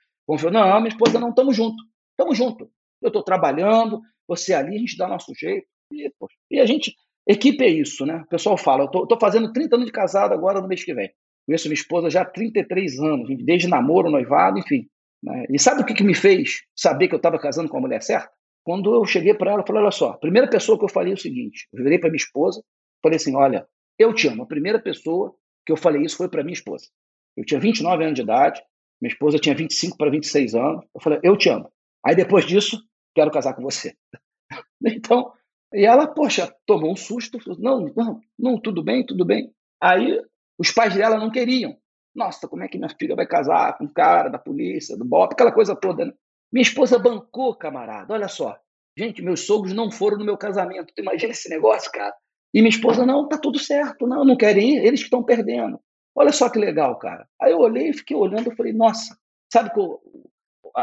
Não, 0.51 0.81
minha 0.81 0.89
esposa, 0.89 1.19
não, 1.19 1.33
tamo 1.33 1.53
junto. 1.53 1.77
Tamo 2.17 2.33
junto. 2.33 2.69
Eu 3.01 3.07
estou 3.07 3.23
trabalhando, 3.23 4.01
você 4.27 4.53
ali, 4.53 4.75
a 4.75 4.79
gente 4.79 4.97
dá 4.97 5.07
nosso 5.07 5.33
jeito. 5.35 5.67
E, 5.91 6.11
e 6.49 6.59
a 6.59 6.65
gente. 6.65 6.93
Equipe 7.27 7.63
é 7.63 7.69
isso, 7.69 8.05
né? 8.05 8.23
O 8.25 8.27
pessoal 8.27 8.57
fala, 8.57 8.85
eu 8.85 8.87
tô, 8.87 9.19
fazendo 9.19 9.53
30 9.53 9.75
anos 9.75 9.85
de 9.85 9.91
casado 9.91 10.33
agora 10.33 10.59
no 10.59 10.67
mês 10.67 10.83
que 10.83 10.93
vem. 10.93 11.11
Conheço 11.45 11.67
minha 11.67 11.75
esposa 11.75 12.09
já 12.09 12.23
há 12.23 12.25
33 12.25 12.99
anos, 12.99 13.29
desde 13.45 13.67
namoro, 13.67 14.09
noivado, 14.09 14.57
enfim. 14.57 14.87
Né? 15.24 15.45
E 15.49 15.59
sabe 15.59 15.82
o 15.82 15.86
que, 15.86 15.93
que 15.93 16.03
me 16.03 16.15
fez 16.15 16.61
saber 16.76 17.07
que 17.07 17.15
eu 17.15 17.17
estava 17.17 17.39
casando 17.39 17.69
com 17.69 17.78
a 17.78 17.82
mulher 17.82 18.01
certa? 18.01 18.32
Quando 18.63 18.93
eu 18.93 19.05
cheguei 19.05 19.34
para 19.34 19.51
ela, 19.51 19.61
eu 19.61 19.67
falei: 19.67 19.82
olha 19.82 19.91
só, 19.91 20.11
a 20.11 20.17
primeira 20.17 20.49
pessoa 20.49 20.78
que 20.78 20.86
eu 20.86 20.89
falei 20.89 21.11
é 21.11 21.15
o 21.15 21.19
seguinte: 21.19 21.67
eu 21.74 21.84
virei 21.84 21.99
para 21.99 22.09
minha 22.09 22.17
esposa, 22.17 22.63
falei 23.01 23.17
assim: 23.17 23.36
olha, 23.36 23.67
eu 23.97 24.13
te 24.13 24.28
amo. 24.28 24.43
A 24.43 24.47
primeira 24.47 24.80
pessoa 24.80 25.36
que 25.65 25.72
eu 25.72 25.78
falei 25.78 26.03
isso 26.03 26.17
foi 26.17 26.30
para 26.30 26.43
minha 26.43 26.53
esposa. 26.53 26.88
Eu 27.36 27.45
tinha 27.45 27.59
29 27.59 28.03
anos 28.03 28.15
de 28.15 28.22
idade, 28.22 28.61
Minha 29.01 29.11
esposa 29.11 29.39
tinha 29.39 29.55
25 29.55 29.97
para 29.97 30.11
26 30.11 30.55
anos. 30.55 30.86
Eu 30.93 31.01
falei, 31.01 31.19
eu 31.24 31.38
te 31.38 31.49
amo. 31.49 31.72
Aí 32.05 32.15
depois 32.15 32.45
disso, 32.45 32.78
quero 33.15 33.32
casar 33.32 33.53
com 33.55 33.61
você. 33.61 33.95
então, 34.86 35.32
e 35.74 35.86
ela, 35.86 36.07
poxa, 36.07 36.53
tomou 36.65 36.91
um 36.91 36.95
susto. 36.95 37.39
Falou, 37.39 37.59
não, 37.59 37.93
não, 37.95 38.19
não, 38.38 38.59
tudo 38.59 38.84
bem, 38.84 39.05
tudo 39.05 39.26
bem. 39.26 39.51
Aí 39.82 40.19
os 40.57 40.72
pais 40.72 40.95
dela 40.95 41.17
não 41.17 41.32
queriam. 41.32 41.76
Nossa, 42.14 42.47
como 42.47 42.64
é 42.64 42.68
que 42.68 42.78
minha 42.78 42.89
filha 42.89 43.16
vai 43.16 43.26
casar 43.26 43.78
com 43.78 43.86
um 43.86 43.93
cara 43.93 44.30
da 44.30 44.38
polícia, 44.38 44.97
do 44.97 45.05
BOP, 45.05 45.34
aquela 45.34 45.51
coisa 45.51 45.76
toda, 45.76 46.05
né? 46.05 46.14
Minha 46.51 46.64
esposa 46.64 46.99
bancou, 46.99 47.55
camarada, 47.55 48.14
olha 48.14 48.28
só. 48.28 48.57
Gente, 48.97 49.22
meus 49.22 49.45
sogros 49.45 49.74
não 49.74 49.89
foram 49.89 50.18
no 50.18 50.26
meu 50.26 50.38
casamento. 50.38 50.93
Tu 50.93 51.01
imagina 51.01 51.32
esse 51.32 51.49
negócio, 51.49 51.89
cara? 51.91 52.14
E 52.53 52.59
minha 52.59 52.70
esposa, 52.70 53.05
não, 53.05 53.28
tá 53.28 53.38
tudo 53.38 53.57
certo, 53.57 54.05
não, 54.05 54.26
não 54.26 54.36
querem 54.36 54.76
ir, 54.76 54.86
eles 54.86 54.99
que 54.99 55.05
estão 55.05 55.24
perdendo. 55.24 55.80
Olha 56.14 56.34
só 56.34 56.49
que 56.49 56.59
legal, 56.59 56.99
cara. 56.99 57.26
Aí 57.41 57.53
eu 57.53 57.59
olhei 57.59 57.89
e 57.89 57.93
fiquei 57.93 58.18
olhando, 58.18 58.49
eu 58.49 58.55
falei, 58.55 58.74
nossa, 58.74 59.18
sabe 59.51 59.72
que 59.72 59.80
o, 59.80 60.01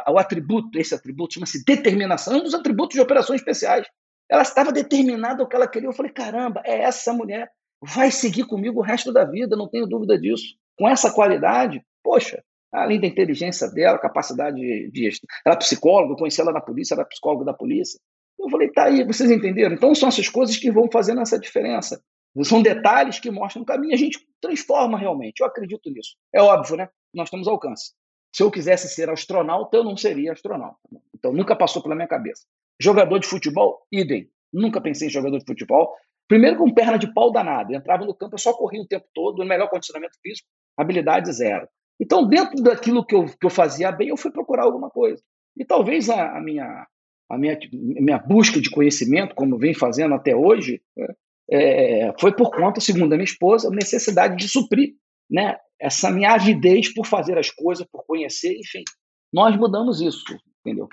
o, 0.08 0.18
atributo, 0.18 0.78
esse 0.78 0.94
atributo 0.94 1.34
chama-se 1.34 1.62
determinação, 1.64 2.34
é 2.34 2.36
um 2.38 2.42
dos 2.42 2.54
atributos 2.54 2.94
de 2.94 3.02
operações 3.02 3.40
especiais. 3.40 3.86
Ela 4.30 4.42
estava 4.42 4.72
determinada 4.72 5.42
o 5.42 5.48
que 5.48 5.56
ela 5.56 5.68
queria. 5.68 5.88
Eu 5.88 5.92
falei, 5.92 6.12
caramba, 6.12 6.62
é 6.64 6.82
essa 6.82 7.12
mulher. 7.12 7.50
Vai 7.82 8.10
seguir 8.10 8.46
comigo 8.46 8.80
o 8.80 8.82
resto 8.82 9.12
da 9.12 9.24
vida, 9.24 9.56
não 9.56 9.68
tenho 9.68 9.86
dúvida 9.86 10.18
disso. 10.18 10.56
Com 10.78 10.88
essa 10.88 11.12
qualidade, 11.12 11.84
poxa, 12.02 12.42
além 12.72 13.00
da 13.00 13.06
inteligência 13.06 13.68
dela, 13.68 13.98
capacidade 13.98 14.56
de, 14.56 14.90
de 14.90 15.10
ela 15.44 15.54
é 15.54 15.58
psicóloga, 15.58 16.12
eu 16.12 16.16
conheci 16.16 16.40
ela 16.40 16.52
na 16.52 16.60
polícia, 16.60 16.94
ela 16.94 17.02
é 17.02 17.06
psicóloga 17.06 17.44
da 17.44 17.52
polícia. 17.52 17.98
Eu 18.38 18.48
falei, 18.48 18.70
tá 18.70 18.84
aí, 18.84 19.04
vocês 19.04 19.30
entenderam? 19.30 19.74
Então 19.74 19.94
são 19.94 20.08
essas 20.08 20.28
coisas 20.28 20.56
que 20.56 20.70
vão 20.70 20.88
fazendo 20.90 21.20
essa 21.20 21.38
diferença. 21.38 22.00
São 22.44 22.62
detalhes 22.62 23.18
que 23.18 23.30
mostram 23.30 23.62
o 23.62 23.66
caminho. 23.66 23.94
A 23.94 23.96
gente 23.96 24.24
transforma 24.40 24.96
realmente. 24.96 25.40
Eu 25.40 25.46
acredito 25.46 25.90
nisso. 25.90 26.16
É 26.32 26.40
óbvio, 26.40 26.76
né? 26.76 26.88
Nós 27.12 27.30
temos 27.30 27.48
alcance. 27.48 27.92
Se 28.32 28.42
eu 28.42 28.50
quisesse 28.50 28.88
ser 28.88 29.10
astronauta, 29.10 29.76
eu 29.76 29.82
não 29.82 29.96
seria 29.96 30.32
astronauta. 30.32 30.78
Então 31.14 31.32
nunca 31.32 31.56
passou 31.56 31.82
pela 31.82 31.96
minha 31.96 32.06
cabeça. 32.06 32.44
Jogador 32.80 33.18
de 33.18 33.26
futebol, 33.26 33.80
idem. 33.90 34.30
Nunca 34.52 34.80
pensei 34.80 35.08
em 35.08 35.10
jogador 35.10 35.38
de 35.38 35.44
futebol. 35.44 35.92
Primeiro 36.28 36.58
com 36.58 36.72
perna 36.72 36.98
de 36.98 37.12
pau 37.12 37.32
danado. 37.32 37.72
Eu 37.72 37.78
entrava 37.78 38.04
no 38.04 38.14
campo, 38.14 38.34
eu 38.34 38.38
só 38.38 38.52
corria 38.52 38.82
o 38.82 38.86
tempo 38.86 39.06
todo, 39.14 39.38
no 39.38 39.46
melhor 39.46 39.68
condicionamento 39.68 40.16
físico, 40.22 40.46
habilidade 40.78 41.32
zero. 41.32 41.68
Então, 42.00 42.26
dentro 42.26 42.62
daquilo 42.62 43.04
que 43.04 43.14
eu, 43.14 43.26
que 43.26 43.44
eu 43.44 43.50
fazia 43.50 43.90
bem, 43.90 44.08
eu 44.08 44.16
fui 44.16 44.30
procurar 44.30 44.62
alguma 44.62 44.88
coisa. 44.88 45.20
E 45.56 45.64
talvez 45.64 46.08
a, 46.08 46.38
a 46.38 46.40
minha, 46.40 46.86
a 47.28 47.36
minha, 47.36 47.58
minha 47.72 48.18
busca 48.18 48.60
de 48.60 48.70
conhecimento, 48.70 49.34
como 49.34 49.58
vem 49.58 49.74
fazendo 49.74 50.14
até 50.14 50.36
hoje, 50.36 50.80
né, 50.96 51.08
é, 51.50 52.12
foi 52.20 52.34
por 52.34 52.50
conta, 52.50 52.80
segundo 52.80 53.12
a 53.12 53.16
minha 53.16 53.24
esposa, 53.24 53.68
a 53.68 53.74
necessidade 53.74 54.36
de 54.36 54.48
suprir 54.48 54.90
né, 55.28 55.56
essa 55.80 56.10
minha 56.10 56.32
avidez 56.32 56.92
por 56.92 57.06
fazer 57.06 57.36
as 57.36 57.50
coisas, 57.50 57.86
por 57.90 58.04
conhecer, 58.06 58.56
enfim. 58.56 58.84
Nós 59.32 59.56
mudamos 59.56 60.00
isso, 60.00 60.22
entendeu? 60.64 60.88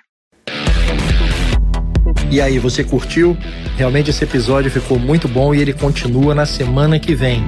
E 2.32 2.42
aí, 2.42 2.58
você 2.58 2.84
curtiu? 2.84 3.36
Realmente 3.78 4.10
esse 4.10 4.24
episódio 4.24 4.72
ficou 4.72 4.98
muito 4.98 5.28
bom 5.28 5.54
e 5.54 5.62
ele 5.62 5.74
continua 5.74 6.34
na 6.34 6.46
semana 6.46 7.00
que 7.00 7.14
vem. 7.14 7.42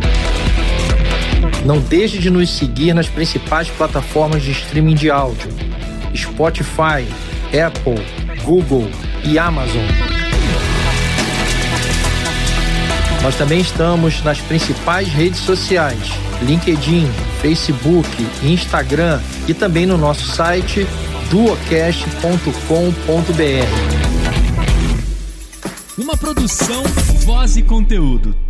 Não 1.68 1.80
deixe 1.80 2.18
de 2.18 2.30
nos 2.30 2.50
seguir 2.50 2.94
nas 2.94 3.10
principais 3.10 3.68
plataformas 3.68 4.42
de 4.42 4.52
streaming 4.52 4.96
de 4.96 5.12
áudio: 5.12 5.50
Spotify, 6.16 7.06
Apple, 7.48 8.02
Google 8.42 8.90
e 9.26 9.38
Amazon. 9.38 9.84
Nós 13.22 13.36
também 13.36 13.60
estamos 13.60 14.24
nas 14.24 14.40
principais 14.40 15.10
redes 15.10 15.42
sociais: 15.42 16.00
LinkedIn, 16.42 17.06
Facebook, 17.42 18.08
Instagram 18.42 19.20
e 19.46 19.54
também 19.54 19.86
no 19.86 19.98
nosso 19.98 20.26
site 20.26 20.88
duocast.com.br. 21.30 22.48
Uma 25.98 26.16
produção, 26.16 26.82
voz 27.26 27.58
e 27.58 27.62
conteúdo. 27.62 28.47